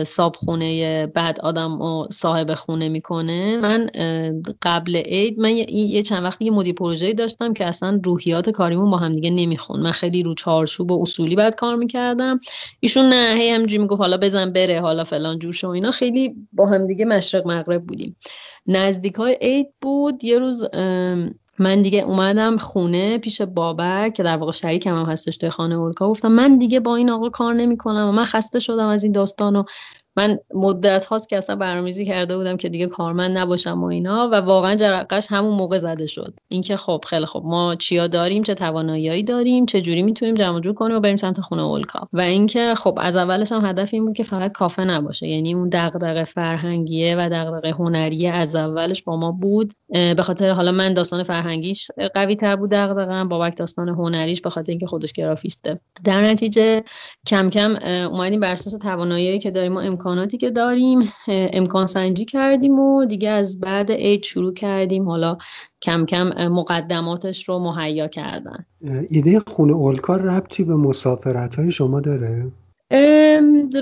صابخونه 0.06 1.08
بعد 1.08 1.40
آدم 1.40 1.82
و 1.82 2.08
صاحب 2.12 2.54
خونه 2.54 2.90
می‌کنه. 2.90 3.58
من 3.58 3.90
قبل 4.62 4.96
عید 4.96 5.40
من 5.40 5.56
یه 5.56 6.02
چند 6.02 6.24
وقتی 6.24 6.46
یه 6.46 6.52
مدیر 6.52 6.74
پروژه 6.74 7.14
داشتم 7.14 7.54
که 7.54 7.66
اصلا 7.66 8.02
روحیات 8.04 8.50
کاریمون 8.50 8.92
با 8.92 8.98
هم 8.98 9.16
دیگه 9.16 9.30
نمیخون 9.30 9.80
من 9.80 9.92
خیلی 9.92 10.24
رو 10.24 10.34
چارچوب 10.34 10.92
و 10.92 11.02
اصولی 11.02 11.36
بعد 11.36 11.56
کار 11.56 11.76
می‌کردم. 11.76 12.40
ایشون 12.80 13.06
نه 13.06 13.36
هی 13.38 13.50
همینجوری 13.50 13.82
می‌گفت 13.82 14.02
حالا 14.02 14.18
بزن 14.18 14.54
بره 14.54 14.82
حالا 14.82 15.04
فلان 15.04 15.40
جور 15.40 15.54
شو 15.54 15.70
اینا. 15.70 15.92
خیلی 15.92 16.36
با 16.54 16.66
هم 16.66 16.88
دیگه 16.88 17.06
مشرق 17.06 17.48
مغرب 17.48 17.84
بودیم. 17.84 18.16
نزدیک 18.68 19.16
های 19.16 19.38
عید 19.42 19.68
بود 19.82 20.24
یه 20.24 20.40
روز 20.40 20.66
من 21.60 21.82
دیگه 21.82 22.02
اومدم 22.02 22.58
خونه 22.58 23.18
پیش 23.18 23.42
بابک 23.42 24.14
که 24.14 24.24
در 24.24 24.38
واقع 24.38 24.52
شریکم 24.52 24.96
هم 24.96 25.06
هستش 25.06 25.38
توی 25.38 25.50
خانه 25.50 25.76
اولکا. 25.76 26.10
گفتم 26.10 26.32
من 26.32 26.58
دیگه 26.58 26.80
با 26.80 26.96
این 26.96 27.10
آقا 27.10 27.30
کار 27.30 27.54
نمی‌کنم 27.54 28.10
و 28.10 28.12
من 28.12 28.24
خسته 28.26 28.60
شدم 28.60 28.88
از 28.88 29.04
این 29.04 29.12
داستان 29.12 29.56
و 29.56 29.64
من 30.20 30.40
مدت 30.54 31.06
هاست 31.06 31.30
که 31.30 31.38
اصلا 31.38 31.56
برنامه‌ریزی 31.56 32.06
کرده 32.06 32.38
بودم 32.38 32.58
که 32.58 32.70
دیگه 32.70 32.88
کارمند 32.88 33.38
نباشم 33.38 33.84
و 33.84 33.86
اینا 33.86 34.30
و 34.32 34.36
واقعا 34.36 34.76
جرقش 34.76 35.28
همون 35.30 35.54
موقع 35.54 35.78
زده 35.78 36.08
شد. 36.08 36.34
اینکه 36.48 36.78
خب 36.78 37.04
خیلی 37.08 37.26
خب 37.26 37.42
ما 37.46 37.76
چیا 37.76 38.08
داریم 38.08 38.44
چه 38.44 38.54
تواناییایی 38.54 39.24
داریم 39.24 39.66
چه 39.66 39.82
جوری 39.82 40.04
می‌تونیم 40.04 40.36
جمع 40.36 40.60
جور 40.60 40.74
کنیم 40.74 40.98
و 40.98 41.00
بریم 41.00 41.16
سمت 41.16 41.42
خونه 41.42 41.64
اولکا. 41.64 42.08
و 42.14 42.22
اینکه 42.22 42.74
خب 42.78 43.00
از 43.02 43.16
اولش 43.16 43.52
هم 43.52 43.66
هدف 43.66 43.94
این 43.94 44.06
بود 44.06 44.16
که 44.16 44.24
فقط 44.24 44.52
کافه 44.52 44.84
نباشه. 44.84 45.28
یعنی 45.28 45.54
اون 45.54 45.70
دغدغه 45.70 46.24
فرهنگیه 46.24 47.16
و 47.16 47.30
دغدغه 47.32 47.72
هنریه 47.72 48.32
از 48.32 48.56
اولش 48.56 49.04
با 49.04 49.18
ما 49.18 49.32
بود. 49.32 49.74
به 49.90 50.22
خاطر 50.24 50.52
حالا 50.52 50.72
من 50.72 50.94
داستان 50.94 51.24
فرهنگیش 51.24 51.92
قوی 52.16 52.36
تر 52.36 52.56
بود 52.56 52.72
دغدغه‌ام 52.72 53.30
بابک 53.30 53.58
داستان 53.58 53.90
هنریش 53.90 54.42
به 54.42 54.50
خاطر 54.50 54.72
اینکه 54.72 54.88
خودش 54.88 55.14
گرافیسته. 55.14 55.80
در 56.04 56.22
نتیجه 56.22 56.84
کم 57.28 57.50
کم 57.50 57.76
اومدیم 58.12 58.40
بر 58.40 58.52
اساس 58.52 58.74
تواناییایی 58.74 59.40
که 59.40 59.52
داریم 59.52 59.76
و 59.76 59.80
امکاناتی 60.10 60.38
که 60.38 60.50
داریم 60.50 61.00
امکان 61.28 61.86
سنجی 61.86 62.26
کردیم 62.26 62.80
و 62.80 63.06
دیگه 63.06 63.30
از 63.30 63.60
بعد 63.60 63.92
عید 63.92 64.24
شروع 64.24 64.54
کردیم. 64.54 65.10
حالا 65.10 65.38
کم 65.82 66.06
کم 66.06 66.48
مقدماتش 66.48 67.50
رو 67.50 67.60
مهیا 67.60 68.08
کردن. 68.08 68.66
ایده 69.10 69.40
خونه 69.40 69.74
اولکار 69.74 70.22
ربطی 70.22 70.64
به 70.64 70.76
مسافرت 70.76 71.56
های 71.56 71.72
شما 71.72 72.02
داره؟ 72.02 72.52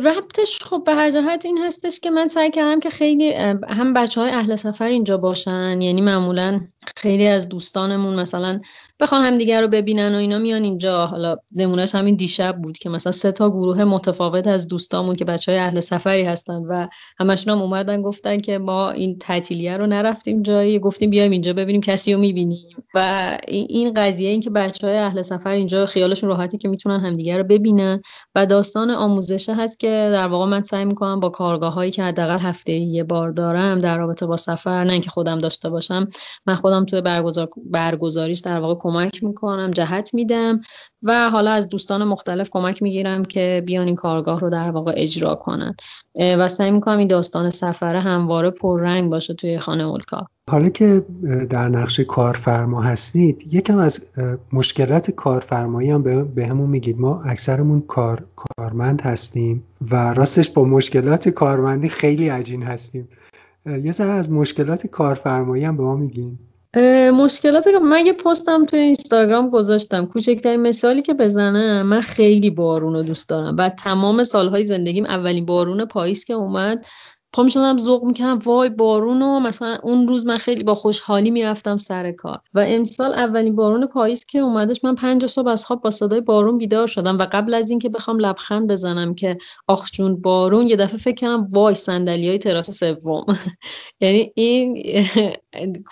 ربطش 0.03 0.59
خب 0.63 0.83
به 0.85 0.95
هر 0.95 1.11
جهت 1.11 1.45
این 1.45 1.57
هستش 1.57 1.99
که 1.99 2.09
من 2.09 2.27
سعی 2.27 2.51
کردم 2.51 2.79
که 2.79 2.89
خیلی 2.89 3.33
هم 3.69 3.93
بچه 3.93 4.21
های 4.21 4.29
اهل 4.29 4.55
سفر 4.55 4.87
اینجا 4.87 5.17
باشن. 5.17 5.81
یعنی 5.81 6.01
معمولا 6.01 6.59
خیلی 6.97 7.27
از 7.27 7.49
دوستانمون 7.49 8.19
مثلا 8.19 8.59
بخوان 8.99 9.21
همدیگه 9.21 9.61
رو 9.61 9.67
ببینن 9.67 10.15
و 10.15 10.17
اینا 10.17 10.37
میان 10.37 10.63
اینجا. 10.63 11.05
حالا 11.05 11.37
نمونهش 11.55 11.95
همین 11.95 12.15
دیشب 12.15 12.57
بود 12.61 12.77
که 12.77 12.89
مثلا 12.89 13.11
سه 13.11 13.31
تا 13.31 13.49
گروه 13.49 13.83
متفاوت 13.83 14.47
از 14.47 14.67
دوستامون 14.67 15.15
که 15.15 15.25
بچه 15.25 15.51
های 15.51 15.61
اهل 15.61 15.79
سفری 15.79 16.23
هستن 16.23 16.55
و 16.55 16.87
همشون 17.19 17.53
هم 17.53 17.61
اومدن 17.61 18.01
گفتن 18.01 18.37
که 18.37 18.57
ما 18.57 18.89
این 18.89 19.17
تعطیلیه 19.17 19.77
رو 19.77 19.87
نرفتیم 19.87 20.41
جایی. 20.41 20.79
گفتیم 20.79 21.09
بیایم 21.09 21.31
اینجا 21.31 21.53
ببینیم 21.53 21.81
کسی 21.81 22.13
رو 22.13 22.19
می‌بینیم. 22.19 22.83
و 22.93 23.37
این 23.47 23.93
قضیه 23.93 24.29
این 24.29 24.41
که 24.41 24.49
بچه 24.49 24.87
های 24.87 24.97
اهل 24.97 25.21
سفر 25.21 25.49
اینجا 25.49 25.85
خیالشون 25.85 26.29
راحتی 26.29 26.57
که 26.57 26.67
می‌تونن 26.67 26.99
همدیگه 26.99 27.37
رو 27.37 27.43
ببینن. 27.43 28.01
و 28.35 28.45
داستان 28.45 28.89
آموزشه 28.89 29.55
هست 29.55 29.79
که 29.79 30.09
در 30.13 30.27
واقع 30.27 30.45
من 30.45 30.63
سعی 30.63 30.85
می‌کنم 30.85 31.19
با 31.19 31.29
کارگاه 31.29 31.73
هایی 31.73 31.91
که 31.91 32.03
حداقل 32.03 32.39
هفته 32.39 32.73
یه 32.73 33.03
بار 33.03 33.31
دارم 33.31 33.79
در 33.79 33.97
رابطه 33.97 34.25
با 34.25 34.37
سفر 34.37 34.83
نه 34.83 34.93
اینکه 34.93 35.09
خودم 35.09 35.37
داشته 35.37 35.69
باشم 35.69 36.07
من 36.45 36.55
خودم 36.55 36.85
توی 36.85 37.01
برگزار 37.01 37.49
برگزاریش 37.65 38.39
در 38.39 38.59
واقع 38.59 38.86
کمک 38.87 39.23
می‌کنم 39.23 39.71
جهت 39.71 40.13
میدم 40.13 40.61
و 41.03 41.29
حالا 41.29 41.51
از 41.51 41.69
دوستان 41.69 42.03
مختلف 42.03 42.49
کمک 42.49 42.83
می‌گیرم 42.83 43.25
که 43.25 43.63
بیان 43.65 43.87
این 43.87 43.95
کارگاه 43.95 44.39
رو 44.39 44.49
در 44.49 44.71
واقع 44.71 44.93
اجرا 44.97 45.35
کنن. 45.35 45.75
و 46.15 46.47
سعی 46.47 46.71
می‌کنم 46.71 46.97
این 46.97 47.07
داستان 47.07 47.49
سفره 47.49 47.99
همواره 47.99 48.49
پررنگ 48.49 49.09
باشه 49.09 49.33
توی 49.33 49.59
خانه 49.59 49.83
اولکا. 49.83 50.27
حالا 50.49 50.69
که 50.69 51.05
در 51.49 51.69
نقش 51.69 51.99
کارفرما 51.99 52.81
هستید 52.81 53.53
یکم 53.53 53.77
از 53.77 54.01
مشکلات 54.53 55.11
کارفرمایی 55.11 55.89
هم 55.89 56.25
به 56.35 56.45
همون 56.45 56.69
میگید. 56.69 56.99
ما 56.99 57.21
اکثرمون 57.25 57.81
کار 57.81 58.25
کارمند 58.35 59.01
هستیم 59.01 59.63
و 59.91 60.13
راستش 60.13 60.49
با 60.49 60.63
مشکلات 60.63 61.29
کارمندی 61.29 61.89
خیلی 61.89 62.29
عجین 62.29 62.63
هستیم. 62.63 63.07
یه 63.65 63.91
ذره 63.91 64.11
از 64.11 64.31
مشکلات 64.31 64.87
کارفرمایی 64.87 65.63
هم 65.63 65.77
به 65.77 65.83
ما 65.83 65.95
میگین. 65.95 66.39
مشکلات 67.13 67.63
که 67.63 67.79
من 67.79 68.05
یه 68.05 68.13
پستم 68.13 68.65
توی 68.65 68.79
اینستاگرام 68.79 69.49
گذاشتم. 69.49 70.05
کوچکترین 70.05 70.61
مثالی 70.61 71.01
که 71.01 71.13
بزنم 71.13 71.85
من 71.85 72.01
خیلی 72.01 72.49
بارون 72.49 72.93
رو 72.93 73.03
دوست 73.03 73.29
دارم 73.29 73.55
و 73.57 73.69
تمام 73.69 74.23
سالهای 74.23 74.63
زندگیم 74.63 75.05
اولین 75.05 75.45
بارون 75.45 75.85
پاییز 75.85 76.25
که 76.25 76.33
اومد. 76.33 76.85
پا 77.33 77.43
می‌شدم 77.43 77.77
ذوق 77.77 78.03
می‌کردم 78.03 78.39
وای 78.39 78.69
بارون 78.69 79.21
و 79.21 79.39
مثلا 79.39 79.77
اون 79.83 80.07
روز 80.07 80.25
من 80.25 80.37
خیلی 80.37 80.63
با 80.63 80.75
خوشحالی 80.75 81.31
می‌رفتم 81.31 81.77
سر 81.77 82.11
کار. 82.11 82.39
و 82.53 82.65
امسال 82.67 83.13
اولین 83.13 83.55
بارون 83.55 83.85
پاییز 83.85 84.25
که 84.25 84.39
اومدش 84.39 84.83
من 84.83 84.95
پنج 84.95 85.25
صبح 85.25 85.47
از 85.47 85.65
خواب 85.65 85.81
با 85.81 85.91
صدای 85.91 86.21
بارون 86.21 86.57
بیدار 86.57 86.87
شدم 86.87 87.17
و 87.17 87.27
قبل 87.31 87.53
از 87.53 87.69
اینکه 87.69 87.89
بخوام 87.89 88.19
لبخند 88.19 88.71
بزنم 88.71 89.15
که 89.15 89.37
آخ 89.67 89.91
جون 89.91 90.21
بارون 90.21 90.67
یه 90.67 90.75
دفعه 90.75 90.97
فکر 90.97 91.15
کردم 91.15 91.47
وای 91.51 91.73
صندلی 91.73 92.29
های 92.29 92.37
تراس 92.37 92.71
سوم. 92.71 93.25
یعنی 94.01 94.31
این 94.35 94.83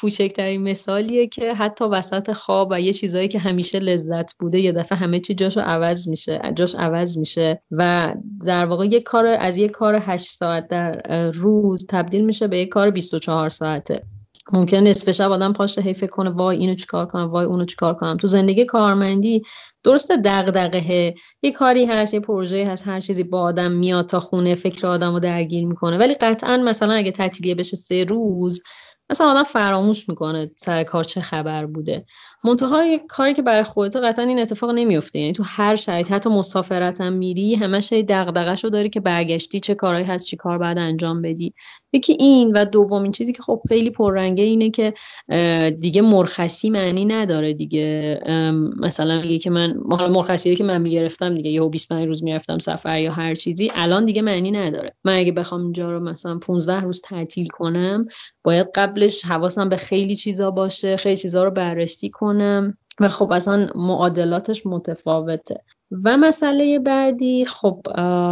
کوچکترین 0.01 0.63
مثالیه 0.63 1.27
که 1.27 1.53
حتی 1.53 1.85
وسط 1.85 2.31
خواب 2.31 2.67
و 2.71 2.81
یه 2.81 2.93
چیزایی 2.93 3.27
که 3.27 3.39
همیشه 3.39 3.79
لذت 3.79 4.35
بوده 4.35 4.59
یه 4.59 4.71
دفعه 4.71 4.97
همه 4.97 5.19
چی 5.19 5.33
جاشو 5.35 5.61
عوض 5.61 6.07
میشه 6.07 6.41
جاش 6.55 6.75
عوض 6.75 7.17
میشه 7.17 7.61
و 7.71 8.13
در 8.45 8.65
واقع 8.65 8.85
یه 8.85 8.99
کار 8.99 9.25
از 9.25 9.57
یه 9.57 9.67
کار 9.67 9.97
هشت 10.01 10.29
ساعت 10.29 10.67
در 10.67 11.01
روز 11.31 11.87
تبدیل 11.89 12.25
میشه 12.25 12.47
به 12.47 12.57
یک 12.59 12.69
کار 12.69 12.91
24 12.91 13.49
ساعته. 13.49 14.03
ممکن 14.53 14.77
نصف 14.77 15.11
شب 15.11 15.31
آدم 15.31 15.53
پاشه 15.53 15.81
هی 15.81 15.93
فکر 15.93 16.09
کنه 16.09 16.29
وای 16.29 16.57
اینو 16.57 16.75
چیکار 16.75 17.05
کنم 17.05 17.29
وای 17.31 17.45
اونو 17.45 17.65
چیکار 17.65 17.93
کنم. 17.93 18.17
تو 18.17 18.27
زندگی 18.27 18.65
کارمندی 18.65 19.41
درسته 19.83 20.17
دغدغه 20.17 21.15
یه 21.41 21.51
کاری 21.51 21.85
هست 21.85 22.13
یه 22.13 22.19
پروژه 22.19 22.67
هست 22.67 22.87
هر 22.87 22.99
چیزی 22.99 23.23
با 23.23 23.41
آدم 23.41 23.71
میاد 23.71 24.05
تا 24.05 24.19
خونه 24.19 24.55
فکر 24.55 24.87
آدم 24.87 25.13
رو 25.13 25.19
درگیر 25.19 25.65
می‌کنه. 25.65 25.97
ولی 25.97 26.13
قطعا 26.13 26.57
مثلا 26.57 26.93
اگه 26.93 27.11
تعطیلیه 27.11 27.55
بشه 27.55 27.77
سه 27.77 28.03
روز 28.03 28.61
مثلا 29.09 29.27
آدم 29.27 29.43
فراموش 29.43 30.09
می‌کنه 30.09 30.51
سر 30.55 30.83
کار 30.83 31.03
چه 31.03 31.21
خبر 31.21 31.65
بوده. 31.65 32.05
منتها 32.43 32.97
کاری 33.07 33.33
که 33.33 33.41
برای 33.41 33.63
خودت 33.63 33.95
قطعا 33.95 34.25
این 34.25 34.39
اتفاق 34.39 34.71
نمیفته 34.71 35.19
یعنی 35.19 35.33
تو 35.33 35.43
هر 35.45 35.75
شرایط 35.75 36.11
حتی 36.11 36.29
مسافرتم 36.29 37.13
میری 37.13 37.55
همش 37.55 37.93
دغدغه‌شو 37.93 38.69
داری 38.69 38.89
که 38.89 38.99
برگشتی 38.99 39.59
چه 39.59 39.75
کارهایی 39.75 40.05
هست 40.05 40.25
چی 40.25 40.37
کار 40.37 40.57
بعد 40.57 40.77
انجام 40.77 41.21
بدی. 41.21 41.53
یکی 41.93 42.17
این 42.19 42.51
و 42.51 42.65
دومین 42.65 43.11
چیزی 43.11 43.33
که 43.33 43.43
خب 43.43 43.61
خیلی 43.67 43.89
پررنگه 43.89 44.43
اینه 44.43 44.69
که 44.69 44.93
دیگه 45.79 46.01
مرخصی 46.01 46.69
معنی 46.69 47.05
نداره 47.05 47.53
دیگه. 47.53 48.19
مثلا 48.79 49.21
میگه 49.21 49.39
که 49.39 49.49
من 49.49 49.77
مرخصی 49.87 50.55
که 50.55 50.63
من 50.63 50.81
می‌گرفتم 50.81 51.35
دیگه 51.35 51.49
یهو 51.51 51.69
25 51.69 52.07
روز 52.07 52.23
می‌رفتم 52.23 52.57
سفر 52.57 52.99
یا 52.99 53.11
هر 53.11 53.35
چیزی 53.35 53.71
الان 53.75 54.05
دیگه 54.05 54.21
معنی 54.21 54.51
نداره. 54.51 54.93
من 55.03 55.17
اگه 55.17 55.31
بخوام 55.31 55.61
اینجا 55.61 55.91
رو 55.91 55.99
مثلا 55.99 56.37
15 56.37 56.81
روز 56.81 57.01
تعطیل 57.01 57.47
کنم 57.47 58.07
باید 58.43 58.71
قبلش 58.95 59.25
حواسم 59.25 59.69
به 59.69 59.77
خیلی 59.77 60.15
چیزا 60.15 60.51
باشه 60.51 60.97
خیلی 60.97 61.17
چیزا 61.17 61.43
رو 61.43 61.51
بررسی 61.51 62.09
کنم. 62.09 62.77
و 62.99 63.09
خب 63.09 63.31
اصلا 63.31 63.67
معادلاتش 63.75 64.65
متفاوته. 64.65 65.63
و 65.91 66.17
مسئله 66.17 66.79
بعدی 66.79 67.45
خب 67.45 67.81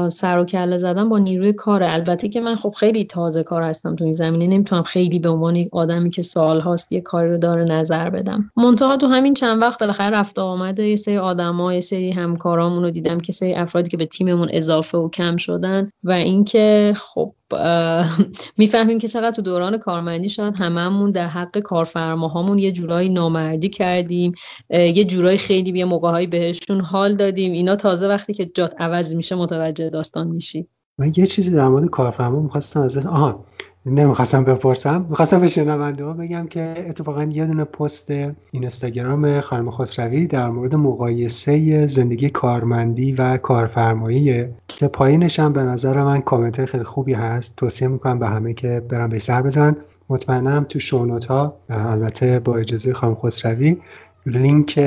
سر 0.09 0.39
و 0.39 0.45
کله 0.45 0.77
زدن 0.77 1.09
با 1.09 1.17
نیروی 1.17 1.53
کار 1.53 1.83
البته 1.83 2.29
که 2.29 2.41
من 2.41 2.55
خب 2.55 2.73
خیلی 2.77 3.05
تازه 3.05 3.43
کار 3.43 3.63
هستم 3.63 3.95
تو 3.95 4.03
این 4.03 4.13
زمینه 4.13 4.47
نمی‌تونم 4.47 4.83
خیلی 4.83 5.19
به 5.19 5.29
عنوان 5.29 5.55
یک 5.55 5.69
آدمی 5.71 6.09
که 6.09 6.21
سال 6.21 6.59
هاست 6.59 6.91
یه 6.91 7.01
کاری 7.01 7.29
رو 7.29 7.37
داره 7.37 7.63
نظر 7.63 8.09
بدم. 8.09 8.51
منتها 8.57 8.97
تو 8.97 9.07
همین 9.07 9.33
چند 9.33 9.61
وقت 9.61 9.79
بالاخره 9.79 10.09
رفت 10.17 10.39
آمده 10.39 10.87
یه 10.87 10.95
سری 10.95 11.17
آدما 11.17 11.73
یه 11.73 11.81
سری 11.81 12.11
همکارامون 12.11 12.83
رو 12.83 12.89
دیدم 12.89 13.19
که 13.19 13.33
سری 13.33 13.53
افرادی 13.53 13.89
که 13.89 13.97
به 13.97 14.05
تیممون 14.05 14.49
اضافه 14.51 14.97
و 14.97 15.09
کم 15.09 15.37
شدن 15.37 15.91
و 16.03 16.11
اینکه 16.11 16.93
خب 16.97 17.33
می‌فهمیم 18.57 18.97
که 18.97 19.07
چقدر 19.07 19.31
تو 19.31 19.41
دوران 19.41 19.77
کارمندی 19.77 20.29
شاید 20.29 20.57
هممون 20.57 21.11
در 21.11 21.27
حق 21.27 21.59
کارفرماهامون 21.59 22.59
یه 22.59 22.71
جورایی 22.71 23.09
نامردی 23.09 23.69
کردیم 23.69 24.33
یه 24.69 25.03
جورایی 25.03 25.37
خیلی 25.37 25.79
یه 25.79 25.85
موقعهایی 25.85 26.27
بهشون 26.27 26.81
حال 26.81 27.15
دادیم. 27.15 27.42
اینا 27.51 27.75
تازه 27.75 28.08
وقتی 28.08 28.34
که 28.34 28.45
جات 28.45 28.75
عوض 28.79 29.15
میشه 29.15 29.36
متوجه 29.36 29.89
داستان 29.89 30.27
میشی. 30.27 30.67
من 30.97 31.12
یه 31.15 31.25
چیزی 31.25 31.51
در 31.51 31.67
مورد 31.67 31.89
کارفرما 31.89 32.39
می‌خواستم 32.39 32.82
از 32.82 32.97
آها 32.97 33.45
نمی‌خواستم 33.86 34.43
بپرسم. 34.43 35.06
می‌خواستم 35.10 35.39
به 35.39 35.47
شنونده 35.47 36.06
ها 36.06 36.13
بگم 36.13 36.47
که 36.47 36.86
اتفاقا 36.89 37.23
یه 37.23 37.45
دونه 37.45 37.63
پست 37.63 38.13
اینستاگرام 38.51 39.41
خانم 39.41 39.71
خسروی 39.71 40.27
در 40.27 40.49
مورد 40.49 40.75
مقایسه 40.75 41.88
زندگی 41.88 42.29
کارمندی 42.29 43.12
و 43.13 43.38
کارفرمایی 43.38 44.45
که 44.67 44.88
پایینش 44.88 45.39
هم 45.39 45.53
به 45.53 45.61
نظر 45.61 46.03
من 46.03 46.22
کامنت 46.22 46.65
خیلی 46.65 46.84
خوبی 46.84 47.13
هست. 47.13 47.55
توصیه 47.55 47.88
می‌کنم 47.88 48.20
به 48.20 48.28
همه 48.28 48.53
که 48.53 48.82
برن 48.89 49.09
به 49.09 49.20
سر 49.20 49.41
بزن 49.41 49.76
مطمئنم 50.09 50.65
تو 50.70 50.80
شونوت 50.80 51.26
ها 51.26 51.57
البته 51.70 52.39
با 52.39 52.55
اجازه 52.55 52.93
خانم 52.93 53.15
خسروی 53.15 53.78
لینک 54.26 54.80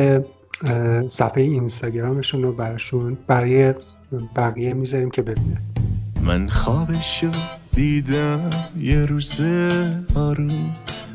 صفحه 1.09 1.42
اینستاگرامشون 1.42 2.42
رو 2.42 2.52
براشون 2.52 3.18
برای 3.26 3.74
بقیه 4.36 4.74
می‌ذاریم 4.74 5.11
که 5.11 5.22
ببینه 5.22 5.61
من 6.22 6.48
خوابشو 6.48 7.30
دیدم 7.74 8.50
یه 8.80 9.07
روز 9.07 9.40
آروم 10.14 10.72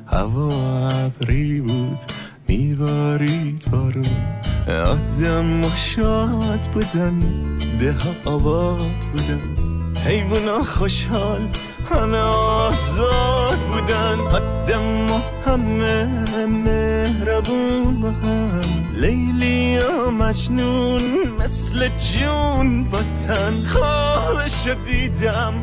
هوا 0.08 0.90
ابری 0.90 1.62
بود 1.62 2.00
میبارید 2.48 3.66
بارون 3.72 4.06
آدم 4.68 5.76
شاد 5.76 6.60
بودن 6.74 7.20
ده 7.80 7.96
آباد 8.26 8.78
بودن. 9.12 9.42
حیونا 10.06 10.64
خوشحال 10.64 11.42
همه 11.90 12.18
آزاد 12.18 13.58
بودن. 13.58 14.20
آدم 14.36 15.22
همه 15.46 16.08
مهربون 16.46 18.16
هم. 18.24 18.81
لیلی 19.02 19.80
و 19.80 20.12
مجنون 20.12 21.02
مثل 21.40 21.90
جون 22.00 22.84
با 22.84 22.98
تن. 22.98 23.54
خوابش 23.68 24.68
دیدم 24.86 25.54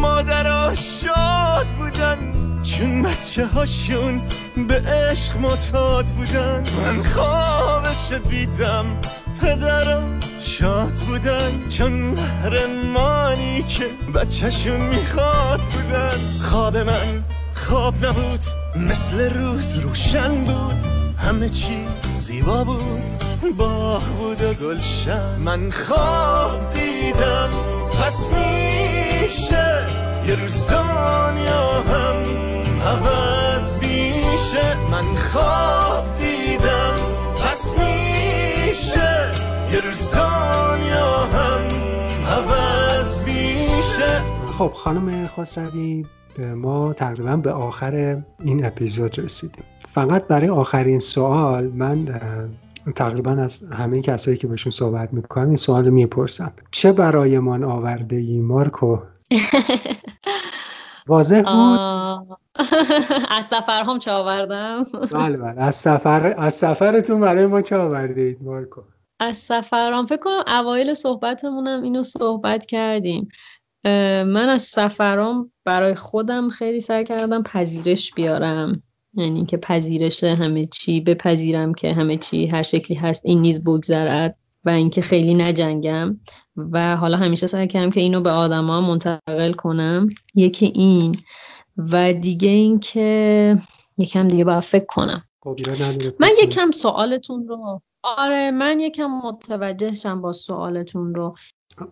مادر 0.00 0.74
شاد 0.74 1.66
بودن. 1.66 2.18
چون 2.62 3.02
بچه 3.02 3.46
هاشون 3.46 4.20
به 4.68 4.74
عشق 4.74 5.36
معتاد 5.36 6.06
بودن. 6.06 6.64
من 6.86 7.02
خوابش 7.02 8.12
دیدم 8.30 8.86
پدرم 9.42 10.20
شاد 10.40 10.94
بودن. 10.94 11.68
چون 11.68 12.14
قهرمانی 12.14 13.62
که 13.62 13.86
بچهشون 14.14 14.80
می‌خواد 14.80 15.60
بودن. 15.60 16.40
خواب 16.40 16.76
من 16.76 17.24
خواب 17.54 18.06
نبود 18.06 18.40
مثل 18.76 19.34
روز 19.34 19.78
روشن 19.78 20.34
بود. 20.44 20.74
همه 21.18 21.48
چی 21.48 21.86
زیبا 22.18 22.64
بود 22.64 23.24
باغ 23.56 24.02
بود 24.02 24.42
و 24.42 24.54
گلشن. 24.54 25.36
من 25.38 25.70
خواب 25.70 26.72
دیدم 26.72 27.50
پس 28.02 28.30
میشه 28.30 29.86
یه 30.26 30.34
روز 30.34 30.66
دنیا 30.66 31.82
هم 31.90 32.22
عوض 32.82 33.82
میشه. 33.82 34.76
من 34.90 35.14
خواب 35.14 36.04
دیدم 36.18 36.96
پس 37.40 37.74
میشه 37.78 39.34
یه 39.72 39.80
روز 39.80 40.14
دنیا 40.14 41.16
هم 41.16 41.68
عوض 42.28 43.28
میشه. 43.28 44.20
خب 44.58 44.72
خانم 44.74 45.26
خسروی 45.26 46.06
ما 46.56 46.92
تقریبا 46.92 47.36
به 47.36 47.52
آخر 47.52 48.22
این 48.44 48.64
اپیزود 48.66 49.18
رسیدیم. 49.18 49.64
فقط 49.98 50.26
برای 50.26 50.48
آخرین 50.48 51.00
سوال 51.00 51.64
من 51.64 52.20
تقریبا 52.96 53.30
از 53.30 53.62
همه 53.62 54.02
کسایی 54.02 54.36
که 54.36 54.46
بهشون 54.46 54.72
صحبت 54.72 55.12
می‌کنم 55.12 55.46
این 55.46 55.56
سوال 55.56 55.84
رو 55.84 55.90
می‌پرسم. 55.90 56.52
چه 56.70 56.92
برایمان 56.92 57.64
آورده 57.64 58.16
ای 58.16 58.40
مارکو؟ 58.40 58.98
واضح 61.06 61.42
بود. 61.42 62.38
از 63.36 63.44
سفرهام 63.44 63.98
چه 63.98 64.10
آوردم؟ 64.10 64.82
بله 65.12 65.36
بله. 65.36 65.60
از 65.60 65.74
سفر 65.74 66.34
از 66.38 66.54
سفرتون 66.54 67.20
برای 67.20 67.46
ما 67.46 67.62
چه 67.62 67.76
آورده 67.76 68.20
اید 68.20 68.42
مارکو؟ 68.42 68.80
از 69.20 69.36
سفرام 69.36 70.06
فکر 70.06 70.20
کنم 70.20 70.44
اوایل 70.46 70.94
صحبتمونم 70.94 71.82
اینو 71.82 72.02
صحبت 72.02 72.66
کردیم. 72.66 73.28
من 74.24 74.48
از 74.48 74.62
سفرام 74.62 75.52
برای 75.64 75.94
خودم 75.94 76.48
خیلی 76.48 76.80
سعی 76.80 77.04
کردم 77.04 77.42
پذیرش 77.42 78.14
بیارم. 78.14 78.82
یعنی 79.18 79.46
که 79.46 79.56
پذیرش 79.56 80.24
همه 80.24 80.66
چی 80.66 81.00
بپذیرم 81.00 81.74
که 81.74 81.92
همه 81.92 82.16
چی 82.16 82.46
هر 82.46 82.62
شکلی 82.62 82.96
هست 82.96 83.22
این 83.24 83.40
نیز 83.40 83.64
بگذرد 83.64 84.36
و 84.64 84.70
اینکه 84.70 85.00
خیلی 85.00 85.34
نجنگم. 85.34 86.20
و 86.56 86.96
حالا 86.96 87.16
همیشه 87.16 87.46
سعی 87.46 87.66
کردم 87.66 87.90
که 87.90 88.00
اینو 88.00 88.20
به 88.20 88.30
آدما 88.30 88.80
منتقل 88.80 89.52
کنم. 89.52 90.08
یکی 90.34 90.72
این. 90.74 91.16
و 91.76 92.12
دیگه 92.12 92.48
اینکه 92.48 93.56
یکم 93.98 94.28
دیگه 94.28 94.44
باید 94.44 94.64
فکر 94.64 94.86
کنم. 94.88 95.22
خب 95.44 95.56
من 96.20 96.30
یکم 96.42 96.70
سوالتون 96.70 97.48
رو 97.48 97.80
آره 98.02 98.50
من 98.50 98.80
یکم 98.80 99.06
متوجه 99.06 99.94
شم 99.94 100.20
با 100.20 100.32
سوالتون 100.32 101.14
رو. 101.14 101.34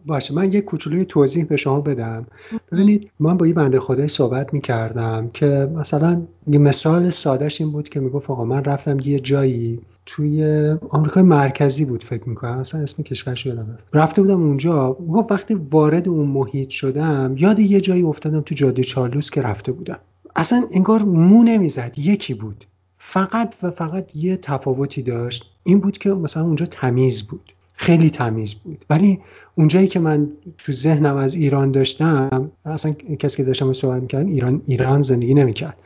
باشه 0.07 0.35
من 0.35 0.53
یک 0.53 0.65
کوچولوی 0.65 1.05
توضیح 1.05 1.45
به 1.45 1.57
شما 1.57 1.81
بدم. 1.81 2.27
ببینید 2.73 3.11
من 3.21 3.37
با 3.37 3.47
یه 3.47 3.55
بنده 3.55 3.81
خدای 3.81 4.09
صحبت 4.09 4.55
می 4.55 4.61
کردم 4.61 5.31
که 5.35 5.71
مثلا 5.75 6.23
یه 6.47 6.59
مثال 6.59 7.11
سادهش 7.11 7.61
این 7.61 7.73
بود 7.73 7.89
که 7.89 8.01
می‌گفت 8.01 8.31
آقا 8.31 8.45
من 8.45 8.65
رفتم 8.65 8.99
یه 9.05 9.19
جایی 9.19 9.81
توی 10.07 10.45
آمریکای 10.89 11.23
مرکزی 11.23 11.85
بود 11.85 12.05
فکر 12.05 12.29
می‌کنم 12.29 12.59
اصلا 12.59 12.81
اسم 12.81 13.03
کشورش 13.03 13.47
یادم 13.47 13.79
رفته 13.93 14.23
بودم 14.23 14.43
اونجا 14.43 14.93
گفت 14.93 15.33
وقتی 15.33 15.55
وارد 15.55 16.09
اون 16.09 16.27
محیط 16.27 16.69
شدم 16.69 17.35
یاد 17.39 17.59
یه 17.59 17.81
جایی 17.81 18.03
افتادم 18.03 18.41
تو 18.41 18.55
جاده 18.55 18.83
چارلوس 18.83 19.31
که 19.31 19.43
رفته 19.43 19.73
بودم. 19.73 19.99
اصلا 20.37 20.65
انگار 20.73 21.03
مو 21.03 21.43
نمی‌زد 21.43 21.95
یکی 21.97 22.35
بود. 22.35 22.65
فقط 22.99 23.55
و 23.63 23.71
فقط 23.71 24.17
یه 24.17 24.37
تفاوتی 24.37 25.03
داشت. 25.03 25.53
این 25.65 25.81
بود 25.81 25.99
که 25.99 26.11
مثلا 26.11 26.43
اونجا 26.43 26.67
تمیز 26.67 27.23
بود. 27.23 27.53
خیلی 27.77 28.11
تمیز 28.11 28.55
بود. 28.55 28.85
ولی 28.91 29.19
اونجایی 29.55 29.89
که 29.89 29.99
من 29.99 30.29
تو 30.59 30.73
ذهنم 30.73 31.17
از 31.17 31.35
ایران 31.35 31.71
داشتم 31.71 32.51
اصلا 32.65 32.93
کسی 32.93 33.37
که 33.37 33.45
داشتم 33.45 33.73
صحبت 33.73 34.03
می‌کردم 34.03 34.27
ایران 34.27 34.63
ایران 34.67 35.01
زندگی 35.01 35.35
نمی‌کرد. 35.35 35.77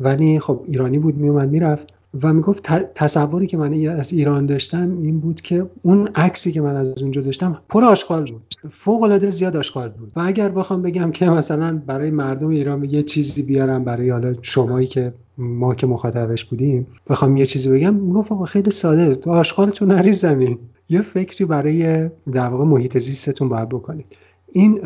ولی 0.00 0.40
خب 0.40 0.60
ایرانی 0.66 0.98
بود 0.98 1.16
میومد 1.16 1.50
می‌رفت 1.50 1.94
و 2.22 2.32
می‌گفت 2.32 2.62
تصوری 2.94 3.46
که 3.46 3.56
من 3.56 3.86
از 3.86 4.12
ایران 4.12 4.46
داشتم 4.46 4.98
این 5.02 5.20
بود 5.20 5.40
که 5.40 5.66
اون 5.82 6.08
عکسی 6.14 6.52
که 6.52 6.60
من 6.60 6.76
از 6.76 7.02
اونجا 7.02 7.22
داشتم 7.22 7.58
پر 7.68 7.84
آشغال 7.84 8.32
بود. 8.32 8.54
فوق 8.70 9.02
العاده 9.02 9.30
زیاد 9.30 9.56
آشغال 9.56 9.88
بود. 9.88 10.12
و 10.16 10.20
اگر 10.20 10.48
بخوام 10.48 10.82
بگم 10.82 11.10
که 11.10 11.30
مثلا 11.30 11.82
برای 11.86 12.10
مردم 12.10 12.48
ایران 12.48 12.84
یه 12.84 13.02
چیزی 13.02 13.42
بیارم 13.42 13.84
برای 13.84 14.10
حالا 14.10 14.34
شمایی 14.42 14.86
که 14.86 15.12
ما 15.38 15.74
که 15.74 15.86
مخاطبش 15.86 16.44
بودیم 16.44 16.86
بخوام 17.10 17.36
یه 17.36 17.46
چیزی 17.46 17.70
بگم 17.70 17.94
می‌گفت 17.94 18.44
خیلی 18.44 18.70
ساده 18.70 19.14
تو 19.14 19.30
آشغالتون 19.30 19.92
نریز 19.92 20.20
زمین. 20.20 20.58
یه 20.88 21.00
فکری 21.00 21.44
برای 21.44 22.10
در 22.32 22.48
واقع 22.48 22.64
محیط 22.64 22.98
زیستتون 22.98 23.48
باید 23.48 23.68
بکنید. 23.68 24.06
این 24.52 24.80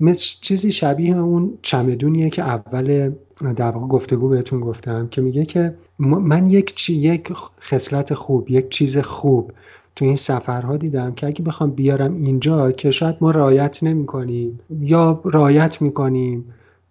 مثل 0.00 0.24
چیزی 0.40 0.72
شبیه 0.72 1.16
اون 1.16 1.58
چمدونیه 1.62 2.30
که 2.30 2.42
اول 2.42 3.12
در 3.56 3.70
واقع 3.70 3.86
گفتگو 3.86 4.28
بهتون 4.28 4.60
گفتم 4.60 5.08
که 5.08 5.20
میگه 5.20 5.44
که 5.44 5.74
من 5.98 6.50
یک 6.50 6.74
چی 6.74 6.94
یک 6.94 7.32
خصلت 7.60 8.14
خوب 8.14 8.50
یک 8.50 8.68
چیز 8.68 8.98
خوب 8.98 9.52
تو 9.96 10.04
این 10.04 10.16
سفرها 10.16 10.76
دیدم 10.76 11.14
که 11.14 11.26
اگه 11.26 11.42
بخوام 11.42 11.70
بیارم 11.70 12.14
اینجا 12.14 12.72
که 12.72 12.90
شاید 12.90 13.16
ما 13.20 13.30
رعایت 13.30 13.82
نمی 13.82 14.06
کنیم 14.06 14.60
یا 14.80 15.22
رعایت 15.24 15.82
می‌کنیم 15.82 16.44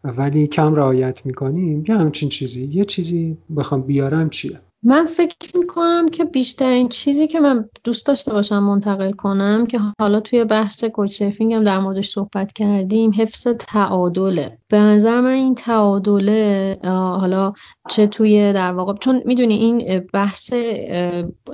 ولی 0.04 0.48
کم 0.48 0.76
رعایت 0.76 1.26
می‌کنیم 1.26 1.84
یا 1.88 1.98
همچین 1.98 2.30
چیزی. 2.30 2.66
یه 2.66 2.86
چیزی 2.86 3.38
بخوام 3.58 3.82
بیارم 3.82 4.30
چیه؟ 4.30 4.60
من 4.88 5.06
فکر 5.06 5.58
می‌کنم 5.58 6.08
که 6.08 6.26
بیشترین 6.26 6.90
چیزی 6.90 7.28
که 7.28 7.40
من 7.40 7.70
دوست 7.84 8.06
داشته 8.06 8.34
باشم 8.34 8.60
منتقل 8.60 9.12
کنم 9.12 9.66
که 9.68 9.80
حالا 10.00 10.20
توی 10.20 10.44
بحث 10.44 10.84
کوچسرفینگ 10.84 11.54
هم 11.54 11.64
در 11.64 11.80
موردش 11.80 12.10
صحبت 12.10 12.54
کردیم 12.54 13.12
حفظ 13.18 13.48
تعادله. 13.48 14.58
به 14.76 14.82
نظر 14.82 15.22
من 15.22 15.32
این 15.32 15.56
تعادله 15.56 16.78
حالا 16.84 17.54
چه 17.90 18.08
توی 18.08 18.54
در 18.54 18.72
واقع 18.72 18.94
چون 18.94 19.22
می‌دونی 19.26 19.56
این 19.56 20.00
بحث 20.14 20.54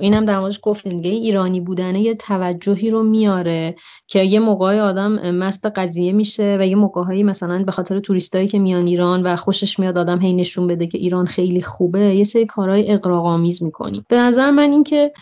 اینم 0.00 0.24
در 0.24 0.40
موردش 0.40 0.60
گفتیم 0.62 1.00
دیگه 1.00 1.16
ایرانی 1.16 1.60
بودن 1.60 1.96
یه 1.96 2.14
توجهی 2.14 2.90
رو 2.90 3.02
میاره 3.02 3.76
که 4.06 4.22
یه 4.22 4.40
موقعی 4.40 4.78
آدم 4.78 5.30
مست 5.30 5.66
قضیه 5.66 6.12
میشه 6.12 6.56
و 6.60 6.66
یه 6.66 6.76
موقعهایی 6.76 7.22
مثلا 7.22 7.64
به 7.64 7.72
خاطر 7.72 8.00
توریستایی 8.00 8.48
که 8.48 8.58
میان 8.58 8.86
ایران 8.86 9.22
و 9.22 9.36
خوشش 9.36 9.78
میاد 9.78 9.98
آدم 9.98 10.20
هی 10.20 10.32
نشون 10.32 10.66
بده 10.66 10.86
که 10.86 10.98
ایران 10.98 11.26
خیلی 11.26 11.62
خوبه 11.62 12.16
یه 12.16 12.24
سری 12.24 12.46
کارهای 12.46 12.90
اغراق‌آمیز 12.92 13.62
می‌کنیم 13.62 14.04
به 14.08 14.16
نظر 14.16 14.50
من 14.50 14.70
این 14.70 14.84
که 14.84 15.12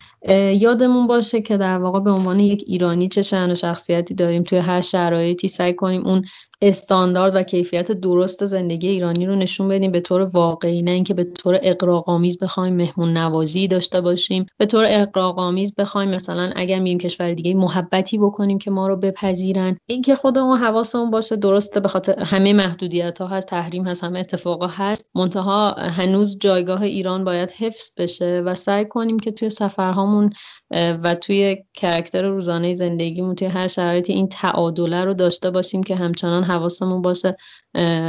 یادمون 0.55 1.07
باشه 1.07 1.41
که 1.41 1.57
در 1.57 1.79
واقع 1.79 2.01
به 2.01 2.11
عنوان 2.11 2.41
یک 2.41 2.65
ایرانی 2.67 3.09
چه 3.09 3.23
شأن 3.23 3.51
و 3.51 3.55
شخصیتی 3.55 4.15
داریم 4.15 4.43
توی 4.43 4.59
هر 4.59 4.81
شرایطی 4.81 5.49
سعی 5.49 5.75
کنیم 5.75 6.07
اون 6.07 6.25
استاندارد 6.63 7.35
و 7.35 7.43
کیفیت 7.43 7.93
درست 7.93 8.45
زندگی 8.45 8.89
ایرانی 8.89 9.27
رو 9.27 9.37
نشون 9.37 9.69
بدیم. 9.69 9.93
به 9.93 10.01
طور 10.01 10.21
واقعی 10.21 10.83
نه 10.83 10.91
اینکه 10.91 11.15
به 11.15 11.25
طور 11.25 11.59
اقراق‌آمیز 11.63 12.39
بخوایم 12.39 12.75
مهمون 12.75 13.17
نوازی 13.17 13.69
داشته 13.69 14.01
باشیم. 14.01 14.47
به 14.59 14.67
طور 14.67 14.85
اقراق‌آمیز 14.89 15.75
بخوایم 15.75 16.11
مثلا 16.11 16.53
اگر 16.57 16.79
میریم 16.79 16.99
کشور 16.99 17.35
دیگه 17.35 17.55
محبتی 17.55 18.19
بکنیم 18.19 18.59
که 18.59 18.71
ما 18.71 18.89
رو 18.89 18.97
بپذیرن. 18.97 19.77
اینکه 19.87 20.15
خودمون 20.15 20.59
حواسمون 20.59 21.11
باشه 21.11 21.37
درسته 21.37 21.81
به 21.81 21.89
خاطر 21.89 22.21
همه 22.21 22.53
محدودیت 22.53 23.21
ها 23.21 23.27
هست 23.27 23.49
تحریم 23.49 23.87
هست 23.87 24.05
همه 24.05 24.19
اتفاقا 24.19 24.67
هست. 24.67 25.07
منتها 25.15 25.73
هنوز 25.73 26.39
جایگاه 26.39 26.83
ایران 26.83 27.25
باید 27.25 27.51
حفظ 27.51 27.91
بشه 27.97 28.43
و 28.47 28.55
سعی 28.55 28.85
کنیم 28.85 29.19
که 29.19 29.31
توی 29.31 29.51
سفرهامون 29.51 30.33
و 30.71 31.15
توی 31.15 31.57
کرکتر 31.75 32.23
روزانه 32.23 32.75
زندگیمون 32.75 33.35
توی 33.35 33.49
هر 33.49 33.67
شرایطی 33.67 34.13
این 34.13 34.29
تعادله 34.29 35.05
رو 35.05 35.15
داشته 35.15 35.51
باشیم 35.51 35.83
که 35.83 35.97
همچنان 35.97 36.45
حواسمون 36.51 37.03
باشه 37.03 37.37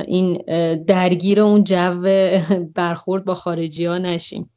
این 0.07 0.41
درگیر 0.87 1.41
اون 1.41 1.63
جو 1.63 2.01
برخورد 2.75 3.25
با 3.25 3.33
خارجی 3.33 3.85
ها 3.85 3.97
نشیم. 3.97 4.49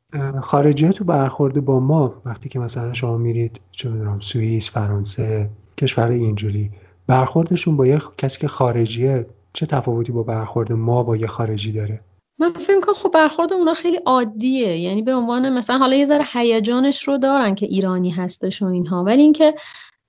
خارجی 0.42 0.86
ها 0.86 0.92
تو 0.92 1.04
برخورد 1.04 1.64
با 1.64 1.80
ما 1.80 2.22
وقتی 2.24 2.48
که 2.48 2.58
مثلا 2.58 2.92
شما 2.92 3.16
میرید 3.16 3.60
چه 3.72 3.88
می‌دونم 3.88 4.20
سوئیس 4.20 4.70
فرانسه 4.70 5.50
کشور 5.78 6.08
اینجوری 6.08 6.70
برخوردشون 7.06 7.76
با 7.76 7.86
یه 7.86 8.00
کسی 8.18 8.40
که 8.40 8.48
خارجیه 8.48 9.26
چه 9.52 9.66
تفاوتی 9.66 10.12
با 10.12 10.22
برخورد 10.22 10.72
ما 10.72 11.02
با 11.02 11.16
یه 11.16 11.26
خارجی 11.26 11.72
داره؟ 11.72 12.00
من 12.38 12.52
فکر 12.52 12.80
کنم 12.80 12.94
خب 12.94 13.10
برخورد 13.10 13.52
اونا 13.52 13.74
خیلی 13.74 13.96
عادیه. 14.06 14.78
یعنی 14.78 15.02
به 15.02 15.14
عنوان 15.14 15.48
مثلا 15.48 15.78
حالا 15.78 15.96
یه 15.96 16.04
ذره 16.04 16.24
هیجانش 16.32 17.08
رو 17.08 17.18
دارن 17.18 17.54
که 17.54 17.66
ایرانی 17.66 18.10
هستش 18.10 18.62
و 18.62 18.66
اینها. 18.66 19.04
ولی 19.04 19.22
اینکه 19.22 19.54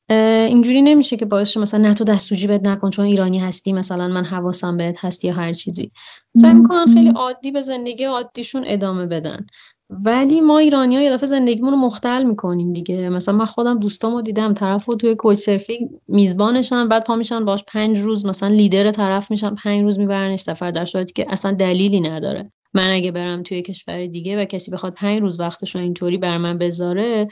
اینجوری 0.09 0.81
نمیشه 0.81 1.17
که 1.17 1.25
باعث 1.25 1.57
مثلا 1.57 1.79
نه 1.79 1.93
تو 1.93 2.03
دستوجی 2.03 2.47
بد 2.47 2.67
نکن 2.67 2.89
چون 2.89 3.05
ایرانی 3.05 3.39
هستی 3.39 3.73
مثلا 3.73 4.07
من 4.07 4.25
حواسم 4.25 4.77
بهت 4.77 5.05
هستی 5.05 5.27
یا 5.27 5.33
هر 5.33 5.53
چیزی. 5.53 5.91
سعی 6.37 6.53
می‌کنن 6.53 6.85
خیلی 6.85 7.09
عادی 7.09 7.51
به 7.51 7.61
زندگی 7.61 8.03
عادیشون 8.03 8.63
ادامه 8.67 9.05
بدن. 9.05 9.45
ولی 9.89 10.41
ما 10.41 10.57
ایرانی 10.57 10.95
ها 10.95 11.01
یه 11.01 11.11
دفعه 11.11 11.27
زندگیمون 11.27 11.71
رو 11.71 11.77
مختل 11.77 12.23
می‌کنیم 12.23 12.73
دیگه. 12.73 13.09
مثلا 13.09 13.35
من 13.35 13.45
خودم 13.45 13.79
دوستامو 13.79 14.21
دیدم 14.21 14.53
طرف 14.53 14.85
رو 14.85 14.95
توی 14.95 15.15
کوچ 15.15 15.37
سرفی 15.37 15.89
میزبانشن 16.07 16.87
بعد 16.87 17.03
پا 17.03 17.15
میشن 17.15 17.45
باش 17.45 17.63
پنج 17.67 17.99
روز 17.99 18.25
مثلا 18.25 18.49
لیدر 18.49 18.91
طرف 18.91 19.31
میشن 19.31 19.55
پنج 19.55 19.81
روز 19.81 19.99
میبرنش 19.99 20.39
سفر 20.39 20.71
در 20.71 20.85
صورتی 20.85 21.13
که 21.13 21.25
اصلا 21.29 21.51
دلیلی 21.51 22.01
نداره. 22.01 22.51
من 22.75 22.91
اگه 22.91 23.11
برم 23.11 23.43
توی 23.43 23.61
کشور 23.61 24.05
دیگه 24.05 24.41
و 24.41 24.45
کسی 24.45 24.71
بخواد 24.71 24.93
پنج 24.93 25.21
روز 25.21 25.39
وقتش 25.39 25.75
رو 25.75 25.81
اینطوری 25.81 26.17
بر 26.17 26.37
من 26.37 26.57
بذاره 26.57 27.27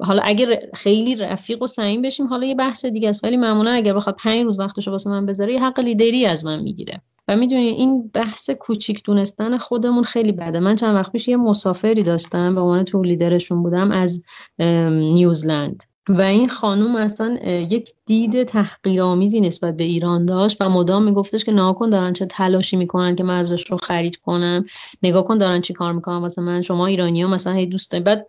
حالا 0.00 0.22
اگر 0.24 0.60
خیلی 0.74 1.14
رفیق 1.14 1.62
و 1.62 1.66
صمیم 1.66 2.02
بشیم 2.02 2.26
حالا 2.26 2.46
یه 2.46 2.54
بحث 2.54 2.84
دیگه 2.84 3.08
است. 3.08 3.24
ولی 3.24 3.36
معمولا 3.36 3.70
اگر 3.70 3.94
بخواد 3.94 4.16
پنج 4.16 4.42
روز 4.42 4.58
وقتش 4.58 4.86
رو 4.86 4.90
واسه 4.92 5.10
من 5.10 5.26
بذاره 5.26 5.52
یه 5.52 5.64
حق 5.64 5.80
لیدری 5.80 6.26
از 6.26 6.44
من 6.44 6.62
می‌گیره. 6.62 7.00
و 7.28 7.36
می‌دونی 7.36 7.62
این 7.62 8.08
بحث 8.08 8.50
کوچیک 8.50 9.02
دونستن 9.04 9.58
خودمون 9.58 10.04
خیلی 10.04 10.32
بده. 10.32 10.60
من 10.60 10.76
چند 10.76 10.94
وقت 10.94 11.12
پیش 11.12 11.28
یه 11.28 11.36
مسافری 11.36 12.02
داشتم 12.02 12.54
به 12.54 12.60
عنوان 12.60 12.84
تو 12.84 13.02
لیدرشون 13.02 13.62
بودم 13.62 13.90
از 13.90 14.22
نیوزلند. 14.58 15.82
و 16.08 16.20
این 16.20 16.48
خانوم 16.48 16.96
اصلا 16.96 17.38
یک 17.70 17.92
دید 18.06 18.42
تحقیرآمیزی 18.42 19.40
نسبت 19.40 19.76
به 19.76 19.84
ایران 19.84 20.26
داشت 20.26 20.56
و 20.60 20.68
مدام 20.68 21.02
میگفتش 21.04 21.44
که 21.44 21.52
ناکن 21.52 21.90
دارن 21.90 22.12
چه 22.12 22.26
تلاشی 22.26 22.76
می‌کنن 22.76 23.16
که 23.16 23.24
من 23.24 23.38
ازش 23.38 23.70
رو 23.70 23.76
خرید 23.76 24.16
کنم 24.16 24.64
نگاه 25.02 25.24
کن 25.24 25.38
دارن 25.38 25.60
چی 25.60 25.72
کار 25.72 25.92
می‌کنن. 25.92 26.16
واسه 26.16 26.42
من 26.42 26.62
شما 26.62 26.86
ایرانی 26.86 27.22
ها 27.22 27.28
مثلا 27.28 27.52
هی 27.52 27.66
دوست 27.66 27.94
بعد 27.94 28.26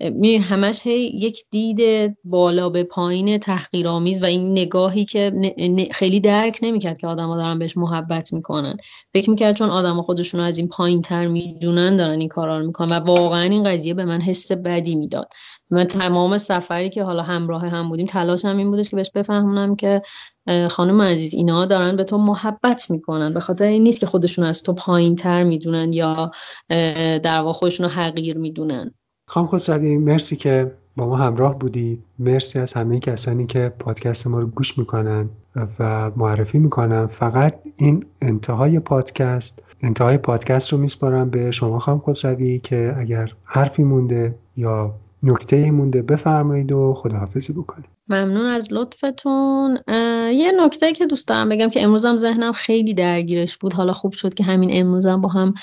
می 0.00 0.36
همش 0.36 0.86
هی 0.86 1.00
یک 1.00 1.44
دید 1.50 2.16
بالا 2.24 2.68
به 2.68 2.84
پایین 2.84 3.38
تحقیرآمیز 3.38 4.22
و 4.22 4.24
این 4.24 4.52
نگاهی 4.52 5.04
که 5.04 5.32
خیلی 5.92 6.20
درک 6.20 6.58
نمی‌کرد 6.62 6.98
که 6.98 7.06
آدما 7.06 7.36
دارن 7.36 7.58
بهش 7.58 7.76
محبت 7.76 8.32
می‌کنن. 8.32 8.76
فکر 9.12 9.30
می‌کرد 9.30 9.56
چون 9.56 9.70
آدما 9.70 10.02
خودشون 10.02 10.40
از 10.40 10.58
این 10.58 10.68
پایین 10.68 11.02
تر 11.02 11.26
می‌دونن 11.26 11.96
دارن 11.96 12.20
این 12.20 12.28
کارا 12.28 12.58
رو 12.58 12.66
می‌کنن 12.66 12.88
و 12.88 13.00
واقعا 13.00 13.42
این 13.42 13.62
قضیه 13.62 13.94
به 13.94 14.04
من 14.04 14.20
حس 14.20 14.52
بدی 14.52 14.94
می‌داد. 14.94 15.28
من 15.70 15.84
تمام 15.84 16.38
سفری 16.38 16.90
که 16.90 17.02
حالا 17.02 17.22
همراه 17.22 17.66
هم 17.66 17.88
بودیم 17.88 18.06
تلاشم 18.06 18.56
این 18.56 18.70
بودش 18.70 18.88
که 18.90 18.96
بهش 18.96 19.10
بفهمونم 19.14 19.76
که 19.76 20.02
خانم 20.70 21.02
عزیز 21.02 21.34
اینا 21.34 21.64
دارن 21.64 21.96
به 21.96 22.04
تو 22.04 22.18
محبت 22.18 22.90
می‌کنن. 22.90 23.34
به 23.34 23.40
خاطر 23.40 23.64
این 23.64 23.82
نیست 23.82 24.00
که 24.00 24.06
خودشون 24.06 24.44
از 24.44 24.62
تو 24.62 24.72
پایین 24.72 25.16
تر 25.16 25.44
می‌دونن 25.44 25.92
یا 25.92 26.30
در 27.18 27.40
واقع 27.40 27.52
خودشون 27.52 27.86
رو 27.86 27.92
حقیر 27.92 28.38
می‌دونن. 28.38 28.94
خانم 29.30 29.46
خسروی 29.46 29.98
مرسی 29.98 30.36
که 30.36 30.72
با 30.96 31.06
ما 31.06 31.16
همراه 31.16 31.58
بودی. 31.58 32.02
مرسی 32.18 32.58
از 32.58 32.72
همه 32.72 33.00
کسانی 33.00 33.46
که 33.46 33.72
پادکست 33.78 34.26
ما 34.26 34.40
رو 34.40 34.46
گوش 34.46 34.78
می‌کنن 34.78 35.28
و 35.78 36.10
معرفی 36.16 36.58
می‌کنن. 36.58 37.06
فقط 37.06 37.54
این 37.76 38.04
انتهای 38.22 38.78
پادکست 38.78 39.62
انتهای 39.82 40.18
پادکست 40.18 40.72
رو 40.72 40.78
میسپارم 40.78 41.30
به 41.30 41.50
شما 41.50 41.78
خانم 41.78 42.02
خسروی 42.06 42.58
که 42.58 42.94
اگر 42.98 43.32
حرفی 43.44 43.82
مونده 43.82 44.34
یا 44.56 44.94
نکته 45.22 45.70
مونده 45.70 46.02
بفرمایید 46.02 46.72
و 46.72 46.94
خداحافظی 46.94 47.52
بکنید 47.52 47.88
ممنون 48.08 48.46
از 48.46 48.68
لطفتون. 48.72 49.78
یه 50.32 50.52
نکته 50.60 50.92
که 50.92 51.06
دوست 51.06 51.28
دارم 51.28 51.48
بگم 51.48 51.70
که 51.70 51.82
امروزم 51.82 52.16
ذهنم 52.16 52.52
خیلی 52.52 52.94
درگیرش 52.94 53.56
بود. 53.56 53.72
حالا 53.72 53.92
خوب 53.92 54.12
شد 54.12 54.34
که 54.34 54.44
همین 54.44 54.70
امروزم 54.72 55.20
با 55.20 55.28
هم 55.28 55.54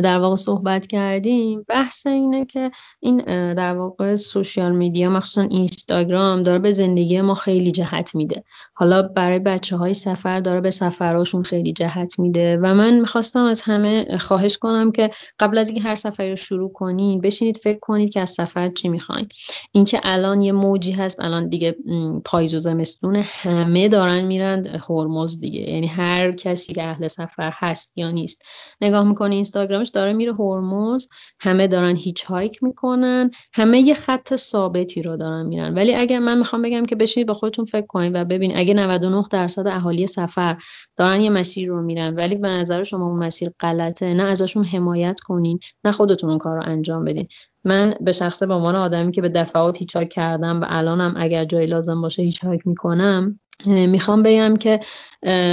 در 0.00 0.18
واقع 0.18 0.36
صحبت 0.36 0.86
کردیم. 0.86 1.64
بحث 1.68 2.06
اینه 2.06 2.44
که 2.44 2.70
این 3.00 3.16
در 3.54 3.76
واقع 3.76 4.16
سوشیال 4.16 4.72
میدیا 4.72 5.10
مخصوصا 5.10 5.42
اینستاگرام 5.42 6.42
داره 6.42 6.58
به 6.58 6.72
زندگی 6.72 7.20
ما 7.20 7.34
خیلی 7.34 7.70
جهت 7.70 8.14
میده. 8.14 8.44
حالا 8.74 9.02
برای 9.02 9.38
بچه 9.38 9.76
های 9.76 9.94
سفر 9.94 10.40
داره 10.40 10.60
به 10.60 10.70
سفرهاشون 10.70 11.42
خیلی 11.42 11.72
جهت 11.72 12.18
میده 12.18 12.56
و 12.56 12.74
من 12.74 13.00
می‌خواستم 13.00 13.44
از 13.44 13.60
همه 13.60 14.18
خواهش 14.18 14.58
کنم 14.58 14.92
که 14.92 15.10
قبل 15.38 15.58
از 15.58 15.68
اینکه 15.70 15.82
هر 15.82 15.94
سفری 15.94 16.30
رو 16.30 16.36
شروع 16.36 16.72
کنید 16.72 17.22
بشینید 17.22 17.56
فکر 17.56 17.78
کنید 17.78 18.10
که 18.10 18.20
از 18.20 18.30
سفر 18.30 18.68
چی 18.68 18.88
می‌خواین. 18.88 19.28
اینکه 19.72 20.00
الان 20.02 20.40
یه 20.40 20.52
موجی 20.52 20.92
هست 20.92 21.20
الان 21.20 21.48
دیگه 21.48 21.76
پاییز 22.24 22.54
و 22.54 22.58
زمستون 22.58 23.22
همه 23.24 23.88
دارن 23.88 24.20
میرن 24.20 24.62
هرمز 24.88 25.40
دیگه. 25.40 25.60
یعنی 25.60 25.86
هر 25.86 26.32
کسی 26.32 26.74
که 26.74 26.82
اهل 26.82 27.08
سفر 27.08 27.50
هست 27.54 27.92
یا 27.96 28.10
نیست. 28.10 28.42
نگاه 28.80 29.04
می‌کنه 29.04 29.34
اینستاگرامش 29.82 29.88
داره 29.88 30.12
میره 30.12 30.34
هرمز 30.34 31.06
همه 31.40 31.66
دارن 31.66 31.96
هیچ 31.96 32.24
هایک 32.24 32.62
می‌کنن 32.62 33.30
همه 33.52 33.80
یه 33.80 33.94
خط 33.94 34.36
ثابتی 34.36 35.02
رو 35.02 35.16
دارن 35.16 35.46
میرن. 35.46 35.74
ولی 35.74 35.94
اگر 35.94 36.18
من 36.18 36.38
می‌خوام 36.38 36.62
بگم 36.62 36.84
که 36.84 36.96
بشینید 36.96 37.26
به 37.26 37.34
خودتون 37.34 37.64
فکر 37.64 37.86
کنید 37.86 38.12
و 38.14 38.24
ببینید 38.24 38.56
اگه 38.56 38.74
99 38.74 39.24
درصد 39.30 39.66
اهالی 39.66 40.06
سفر 40.06 40.56
دارن 40.96 41.20
یه 41.20 41.30
مسیر 41.30 41.68
رو 41.68 41.82
میرن 41.82 42.14
ولی 42.14 42.34
به 42.34 42.48
نظر 42.48 42.84
شما 42.84 43.06
اون 43.06 43.18
مسیر 43.18 43.50
غلطه 43.60 44.14
نه 44.14 44.22
ازشون 44.22 44.64
حمایت 44.64 45.20
کنین 45.20 45.58
نه 45.84 45.92
خودتون 45.92 46.30
اون 46.30 46.38
کار 46.38 46.56
رو 46.56 46.62
انجام 46.66 47.04
بدین. 47.04 47.28
من 47.64 47.94
به 48.00 48.12
شخصه 48.12 48.46
به 48.46 48.54
عنوان 48.54 48.76
آدمی 48.76 49.12
که 49.12 49.22
به 49.22 49.28
دفعات 49.28 49.78
هیچ 49.78 49.96
کردم 49.96 50.60
و 50.60 50.66
الانم 50.68 51.14
اگر 51.16 51.44
جایی 51.44 51.66
لازم 51.66 52.00
باشه 52.00 52.22
هیچ 52.22 52.44
می‌کنم 52.64 53.40
می‌خوام 53.66 54.22
بگم 54.22 54.56
که 54.56 54.80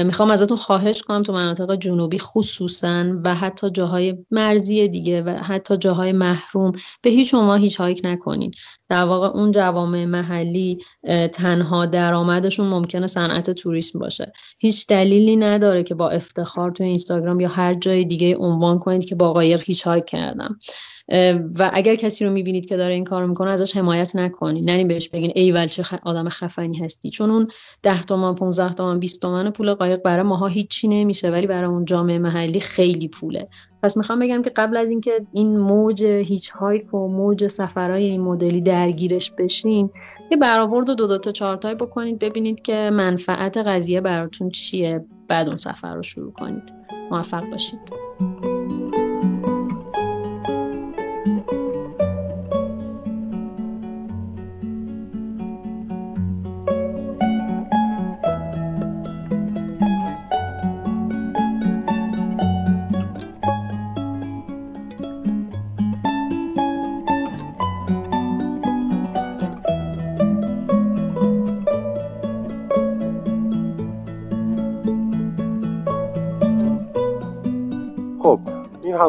می‌خوام 0.05 0.32
ازتون 0.32 0.57
خواهش 0.57 1.01
کنم 1.01 1.24
تو 1.24 1.34
مناطق 1.34 1.76
جنوبی 1.76 2.20
خصوصا 2.20 3.05
و 3.24 3.36
حتی 3.36 3.70
جاهای 3.70 4.18
مرزی 4.32 4.88
دیگه 4.88 5.22
و 5.22 5.30
حتی 5.30 5.78
جاهای 5.78 6.12
محروم 6.12 6.72
به 7.01 7.10
هیچ 7.10 7.32
شما 7.32 7.55
hitchhike 7.56 8.02
نکنین. 8.03 8.51
در 8.89 9.03
واقع 9.03 9.28
اون 9.28 9.51
جوامع 9.51 10.05
محلی 10.05 10.80
تنها 11.34 11.86
درآمدشون 11.86 12.68
ممکنه 12.68 13.07
صنعت 13.07 13.51
توریسم 13.51 13.99
باشه. 13.99 14.34
هیچ 14.60 14.88
دلیلی 14.88 15.36
نداره 15.36 15.84
که 15.84 15.95
با 15.95 16.10
افتخار 16.10 16.72
تو 16.72 16.84
اینستاگرام 16.84 17.39
یا 17.39 17.49
هر 17.49 17.74
جای 17.74 18.05
دیگه 18.05 18.38
عنوان 18.38 18.80
کنید 18.80 19.05
که 19.05 19.16
با 19.16 19.34
قایق 19.34 19.62
hitchhike 19.64 20.06
کردم. 20.05 20.60
و 21.60 21.72
اگر 21.74 21.95
کسی 21.95 22.26
رو 22.26 22.32
می‌بینید 22.32 22.66
که 22.66 22.78
داره 22.78 22.93
این 22.93 23.03
کار 23.03 23.26
می‌کنه 23.26 23.51
ازش 23.51 23.78
حمایت 23.78 24.16
نکنید 24.16 24.70
نریم 24.70 24.88
بهش 24.88 25.10
بگین 25.10 25.32
ای 25.36 25.68
چه 25.68 25.84
آدم 26.03 26.30
خفنی 26.30 26.78
هستی. 26.78 27.10
چون 27.10 27.32
اون 27.32 27.47
10 27.84 28.03
تومن 28.03 28.36
15 28.36 28.74
تومن 28.74 28.99
20 28.99 29.22
تومن 29.22 29.49
پول 29.49 29.74
قایق 29.74 30.01
برای 30.01 30.24
ماها 30.24 30.47
هیچی 30.47 30.88
نمیشه 30.88 31.30
ولی 31.30 31.47
برای 31.47 31.70
اون 31.70 31.86
جامعه 31.86 32.18
محلی 32.18 32.60
خیلی 32.60 33.07
پوله. 33.07 33.47
پس 33.84 33.97
می‌خوام 33.97 34.20
بگم 34.20 34.41
که 34.41 34.49
قبل 34.49 34.78
از 34.78 34.89
اینکه 34.89 35.12
این 35.34 35.57
موج 35.57 36.03
هیچ 36.03 36.49
هایپ 36.49 36.93
و 36.93 37.07
موج 37.07 37.47
سفرهای 37.47 38.05
این 38.05 38.22
مدلی 38.22 38.62
درگیرش 38.62 39.32
بشین 39.32 39.89
یه 40.32 40.38
برآورد 40.38 40.91
دو 40.91 41.07
دو 41.07 41.18
تا 41.18 41.32
چهار 41.32 41.55
بکنید. 41.55 42.20
ببینید 42.20 42.62
که 42.62 42.89
منفعت 42.93 43.57
قضیه 43.57 44.01
براتون 44.01 44.49
چیه. 44.49 45.05
بعد 45.28 45.47
اون 45.47 45.57
سفر 45.57 45.95
رو 45.95 46.03
شروع 46.03 46.32
کنید. 46.32 46.74
موفق 47.12 47.49
باشید. 47.49 47.80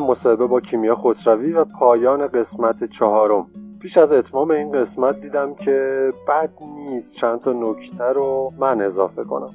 هم 0.01 0.07
مصاحبه 0.07 0.46
با 0.46 0.61
کیمیا 0.61 0.94
خسروی 0.94 1.53
و 1.53 1.64
پایان 1.64 2.26
قسمت 2.26 2.84
چهارم. 2.84 3.46
پیش 3.80 3.98
از 3.98 4.12
اتمام 4.12 4.51
این 4.51 4.72
قسمت 4.72 5.20
دیدم 5.20 5.55
که 5.55 6.12
بد 6.28 6.51
نیست 6.74 7.16
چند 7.16 7.40
تا 7.40 7.53
نکته 7.53 8.05
رو 8.05 8.53
من 8.59 8.80
اضافه 8.80 9.24
کنم. 9.24 9.55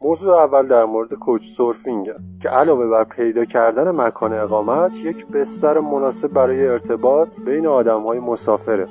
موضوع 0.00 0.36
اول 0.36 0.66
در 0.66 0.84
مورد 0.84 1.14
کوچ 1.14 1.44
سورفینگه 1.44 2.14
که 2.42 2.48
علاوه 2.48 2.88
بر 2.88 3.04
پیدا 3.04 3.44
کردن 3.44 3.90
مکان 3.90 4.32
اقامت 4.32 4.96
یک 5.04 5.26
بستر 5.26 5.80
مناسب 5.80 6.28
برای 6.28 6.66
ارتباط 6.66 7.40
بین 7.40 7.66
آدم 7.66 8.02
های 8.02 8.20
مسافره 8.20 8.86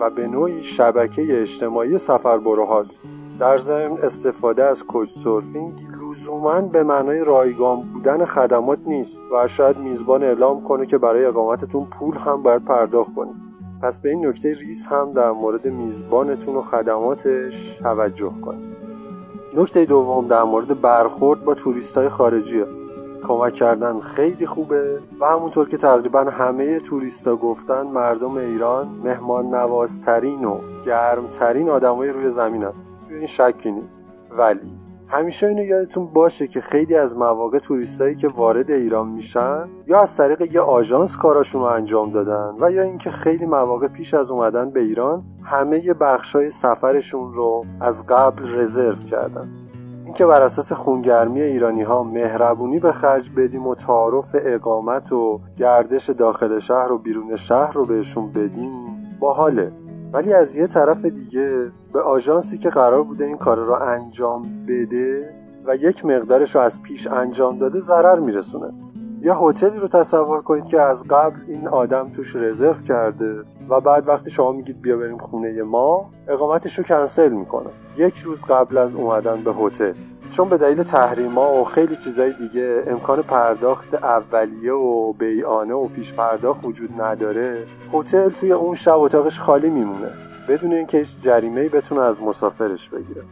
و 0.00 0.10
به 0.10 0.26
نوعی 0.26 0.62
شبکه 0.62 1.40
اجتماعی 1.40 1.98
سفربروهاست 1.98 3.00
در 3.40 3.56
ضمن 3.56 3.98
استفاده 4.02 4.64
از 4.64 4.84
کوچ 4.84 5.08
سورفینگ 5.08 5.72
لزوما 6.02 6.60
به 6.60 6.82
معنای 6.82 7.24
رایگان 7.24 7.82
بودن 7.92 8.24
خدمات 8.24 8.78
نیست 8.86 9.20
و 9.32 9.46
شاید 9.46 9.78
میزبان 9.78 10.22
اعلام 10.22 10.64
کنه 10.64 10.86
که 10.86 10.98
برای 10.98 11.24
اقامتتون 11.24 11.84
پول 11.84 12.16
هم 12.16 12.42
باید 12.42 12.64
پرداخت 12.64 13.14
کنید. 13.14 13.34
پس 13.82 14.00
به 14.00 14.10
این 14.10 14.26
نکته 14.26 14.54
ریز 14.54 14.86
هم 14.86 15.12
در 15.12 15.30
مورد 15.30 15.66
میزبانتون 15.66 16.56
و 16.56 16.60
خدماتش 16.60 17.78
توجه 17.82 18.32
کنید. 18.44 18.76
نکته 19.56 19.84
دوم 19.84 20.28
در 20.28 20.42
مورد 20.42 20.80
برخورد 20.80 21.44
با 21.44 21.54
توریست 21.54 21.98
های 21.98 22.08
خارجیه. 22.08 22.66
کمک 23.28 23.54
کردن 23.54 24.00
خیلی 24.00 24.46
خوبه 24.46 24.98
و 25.20 25.26
همونطور 25.26 25.68
که 25.68 25.76
تقریبا 25.76 26.20
همه 26.20 26.80
توریستا 26.80 27.36
گفتن 27.36 27.86
مردم 27.86 28.36
ایران 28.36 28.88
مهمان 29.04 29.46
نوازترین 29.46 30.44
و 30.44 30.58
گرمترین 30.86 31.68
آدمای 31.68 32.08
روی 32.08 32.30
زمینن. 32.30 32.72
این 33.14 33.26
شکی 33.26 33.70
نیست. 33.70 34.04
ولی 34.30 34.80
همیشه 35.12 35.46
اینو 35.46 35.64
یادتون 35.64 36.06
باشه 36.06 36.46
که 36.46 36.60
خیلی 36.60 36.96
از 36.96 37.16
مواقع 37.16 37.58
توریستایی 37.58 38.14
که 38.14 38.28
وارد 38.28 38.70
ایران 38.70 39.08
میشن 39.08 39.68
یا 39.86 40.00
از 40.00 40.16
طریق 40.16 40.40
یه 40.40 40.60
آژانس 40.60 41.16
کاراشون 41.16 41.60
رو 41.60 41.66
انجام 41.66 42.12
دادن 42.12 42.54
و 42.60 42.70
یا 42.70 42.82
اینکه 42.82 43.10
خیلی 43.10 43.46
مواقع 43.46 43.88
پیش 43.88 44.14
از 44.14 44.30
اومدن 44.30 44.70
به 44.70 44.80
ایران 44.80 45.24
همه 45.42 45.94
بخشای 45.94 46.50
سفرشون 46.50 47.32
رو 47.34 47.64
از 47.80 48.06
قبل 48.06 48.58
رزرو 48.58 49.04
کردن. 49.04 49.48
اینکه 50.04 50.26
بر 50.26 50.42
اساس 50.42 50.72
خونگرمی 50.72 51.40
ایرانی 51.40 51.82
ها 51.82 52.02
مهربونی 52.02 52.78
به 52.78 52.92
خرج 52.92 53.30
بدیم 53.36 53.66
و 53.66 53.74
تعارف 53.74 54.36
اقامت 54.38 55.12
و 55.12 55.40
گردش 55.56 56.10
داخل 56.10 56.58
شهر 56.58 56.92
و 56.92 56.98
بیرون 56.98 57.36
شهر 57.36 57.72
رو 57.72 57.86
بهشون 57.86 58.32
بدیم 58.32 59.16
باحاله. 59.20 59.72
ولی 60.12 60.32
از 60.32 60.56
یه 60.56 60.66
طرف 60.66 61.04
دیگه 61.04 61.70
به 61.92 62.00
آژانسی 62.00 62.58
که 62.58 62.70
قرار 62.70 63.02
بوده 63.02 63.24
این 63.24 63.36
کار 63.36 63.58
رو 63.58 63.72
انجام 63.72 64.66
بده 64.68 65.34
و 65.66 65.76
یک 65.76 66.04
مقدارش 66.04 66.54
رو 66.54 66.60
از 66.60 66.82
پیش 66.82 67.06
انجام 67.06 67.58
داده 67.58 67.80
ضرر 67.80 68.20
میرسونه. 68.20 68.72
یه 69.22 69.34
هتلی 69.34 69.78
رو 69.78 69.88
تصور 69.88 70.42
کنید 70.42 70.66
که 70.66 70.80
از 70.80 71.04
قبل 71.04 71.36
این 71.48 71.68
آدم 71.68 72.08
توش 72.08 72.36
رزرو 72.36 72.82
کرده 72.88 73.42
و 73.68 73.80
بعد 73.80 74.08
وقتی 74.08 74.30
شما 74.30 74.52
میگید 74.52 74.80
بیا 74.82 74.96
بریم 74.96 75.18
خونه 75.18 75.62
ما 75.62 76.10
اقامتش 76.28 76.78
رو 76.78 76.84
کنسل 76.84 77.32
می‌کنه. 77.32 77.70
یک 77.96 78.18
روز 78.18 78.44
قبل 78.44 78.78
از 78.78 78.94
اومدن 78.94 79.44
به 79.44 79.52
هتل. 79.52 79.92
چون 80.30 80.48
به 80.48 80.58
دلیل 80.58 80.82
تحریما 80.82 81.54
و 81.54 81.64
خیلی 81.64 81.96
چیزای 81.96 82.32
دیگه 82.32 82.82
امکان 82.86 83.22
پرداخت 83.22 83.94
اولیه 83.94 84.72
و 84.72 85.12
بیانه 85.12 85.74
و 85.74 85.88
پیش 85.88 86.14
پرداخت 86.14 86.64
وجود 86.64 87.00
نداره 87.00 87.66
هتل 87.92 88.28
توی 88.28 88.52
اون 88.52 88.74
شب 88.74 88.98
اتاقش 88.98 89.40
خالی 89.40 89.70
میمونه. 89.70 90.10
بدون 90.48 90.72
اینکه 90.72 90.98
هیچ 90.98 91.20
جریمه‌ای 91.22 91.68
بتونه 91.68 92.00
از 92.00 92.22
مسافرش 92.22 92.88
بگیره. 92.88 93.22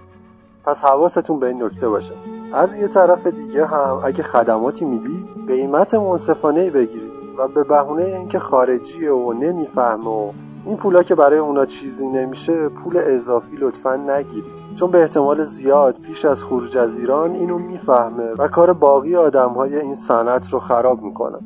پس 0.65 0.85
حواستون 0.85 1.39
به 1.41 1.47
این 1.47 1.63
نکته 1.63 1.89
باشه. 1.89 2.15
از 2.53 2.77
یه 2.77 2.89
طرف 2.89 3.27
دیگه 3.27 3.67
هم 3.67 4.01
اگه 4.05 4.23
خدماتی 4.23 4.85
میدی 4.85 5.29
قیمت 5.49 5.95
منصفانه 5.95 6.71
بگیرید 6.71 7.13
و 7.39 7.49
به 7.49 7.65
بهونه 7.65 8.05
اینکه 8.05 8.39
خارجیه 8.39 9.13
و 9.13 9.33
نمی‌فهمه 9.33 10.09
و 10.09 10.33
این 10.67 10.77
پولا 10.77 11.03
که 11.03 11.15
برای 11.15 11.39
اونا 11.39 11.67
چیزی 11.67 12.09
نمیشه 12.09 12.69
پول 12.69 12.97
اضافی 12.97 13.57
لطفا 13.57 13.97
نگیرید 13.97 14.68
چون 14.79 14.91
به 14.91 15.01
احتمال 15.01 15.45
زیاد 15.45 16.01
پیش 16.01 16.25
از 16.25 16.45
خروج 16.45 16.77
از 16.77 16.99
ایران 16.99 17.35
اینو 17.35 17.59
می‌فهمه 17.59 18.33
و 18.39 18.49
کار 18.49 18.73
باقی 18.73 19.17
آدم 19.17 19.49
های 19.51 19.81
این 19.81 19.95
صنعت 19.95 20.51
رو 20.51 20.59
خراب 20.59 21.03
می‌کنه. 21.03 21.39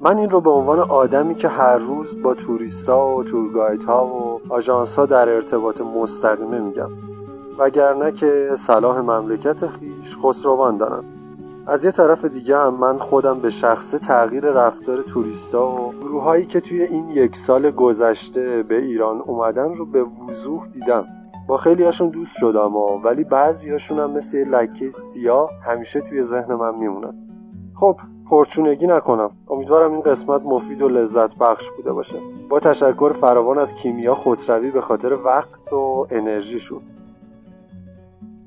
من 0.00 0.18
این 0.18 0.30
رو 0.30 0.40
به 0.40 0.50
عنوان 0.50 0.78
آدمی 0.78 1.34
که 1.34 1.48
هر 1.48 1.78
روز 1.78 2.22
با 2.22 2.34
توریستا 2.34 3.06
و 3.08 3.24
ها 3.86 4.06
و 4.06 4.40
آژانس 4.48 4.96
ها 4.96 5.06
در 5.06 5.28
ارتباط 5.28 5.80
مستقیمه 5.80 6.60
میگم. 6.60 6.90
وگرنه 7.58 8.12
که 8.12 8.50
صلاح 8.56 9.00
مملکت 9.00 9.66
خیش 9.66 10.16
خسروان 10.22 10.76
دارم. 10.76 11.04
از 11.66 11.84
یه 11.84 11.90
طرف 11.90 12.24
دیگه 12.24 12.58
هم 12.58 12.74
من 12.74 12.98
خودم 12.98 13.38
به 13.38 13.50
شخصه 13.50 13.98
تغییر 13.98 14.50
رفتار 14.50 15.02
توریستا 15.02 15.70
و 15.70 15.92
گروههایی 16.00 16.46
که 16.46 16.60
توی 16.60 16.82
این 16.82 17.08
یک 17.08 17.36
سال 17.36 17.70
گذشته 17.70 18.62
به 18.62 18.78
ایران 18.78 19.20
اومدن 19.20 19.74
رو 19.74 19.86
به 19.86 20.02
وضوح 20.02 20.66
دیدم. 20.66 21.04
با 21.50 21.56
خیلی 21.56 21.84
هاشون 21.84 22.08
دوست 22.08 22.36
شدم 22.36 22.76
و 22.76 23.00
ولی 23.02 23.24
بعضی 23.24 23.70
هاشون 23.70 23.98
هم 23.98 24.10
مثل 24.10 24.48
لکه 24.48 24.90
سیاه 24.90 25.50
همیشه 25.62 26.00
توی 26.00 26.22
ذهن 26.22 26.54
من 26.54 26.74
میمونن. 26.74 27.14
خب 27.74 27.96
پرچونگی 28.30 28.86
نکنم. 28.86 29.30
امیدوارم 29.48 29.92
این 29.92 30.00
قسمت 30.00 30.42
مفید 30.44 30.82
و 30.82 30.88
لذت 30.88 31.36
بخش 31.36 31.70
بوده 31.70 31.92
باشه. 31.92 32.18
با 32.48 32.60
تشکر 32.60 33.12
فراوان 33.12 33.58
از 33.58 33.74
کیمیا 33.74 34.14
خسروی 34.14 34.70
به 34.70 34.80
خاطر 34.80 35.12
وقت 35.12 35.72
و 35.72 36.06
انرژیشون 36.10 36.82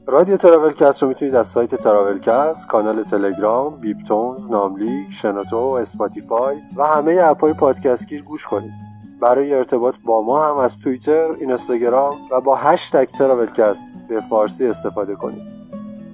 رادیو 0.08 0.38
تراولکست 0.38 1.04
رو 1.04 1.10
می‌تونید 1.10 1.36
از 1.36 1.48
سایت 1.48 1.76
تراولکست، 1.76 2.68
کانال 2.68 3.04
تلگرام، 3.04 3.80
BeepTunes، 3.80 4.50
ناملیک، 4.50 5.12
شنوتو، 5.12 5.58
Spotify 5.58 6.58
و 6.76 6.84
همه 6.84 7.22
app 7.24 7.42
های 7.42 7.54
پادکستگیر 7.54 8.24
گوش 8.24 8.48
کنید. 8.48 8.93
برای 9.24 9.54
ارتباط 9.54 9.96
با 10.06 10.22
ما 10.22 10.50
هم 10.50 10.58
از 10.58 10.80
توییتر، 10.80 11.32
اینستاگرام 11.40 12.16
و 12.32 12.42
با 12.42 12.56
هشتگ 12.56 13.06
تراولکست 13.06 13.88
به 14.10 14.22
فارسی 14.22 14.68
استفاده 14.68 15.16
کنید. 15.16 15.42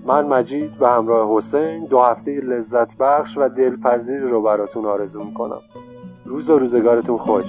من 0.06 0.28
مجید 0.28 0.80
به 0.80 0.90
همراه 0.90 1.38
حسین 1.38 1.86
دو 1.86 2.00
هفته 2.00 2.32
لذت 2.32 2.98
بخش 2.98 3.38
و 3.38 3.50
دلپذیری 3.50 4.30
رو 4.30 4.42
براتون 4.42 4.86
آرزو 4.86 5.24
می‌کنم. 5.24 5.62
روز 6.26 6.50
و 6.50 6.58
روزگارتون 6.58 7.18
خوش. 7.18 7.46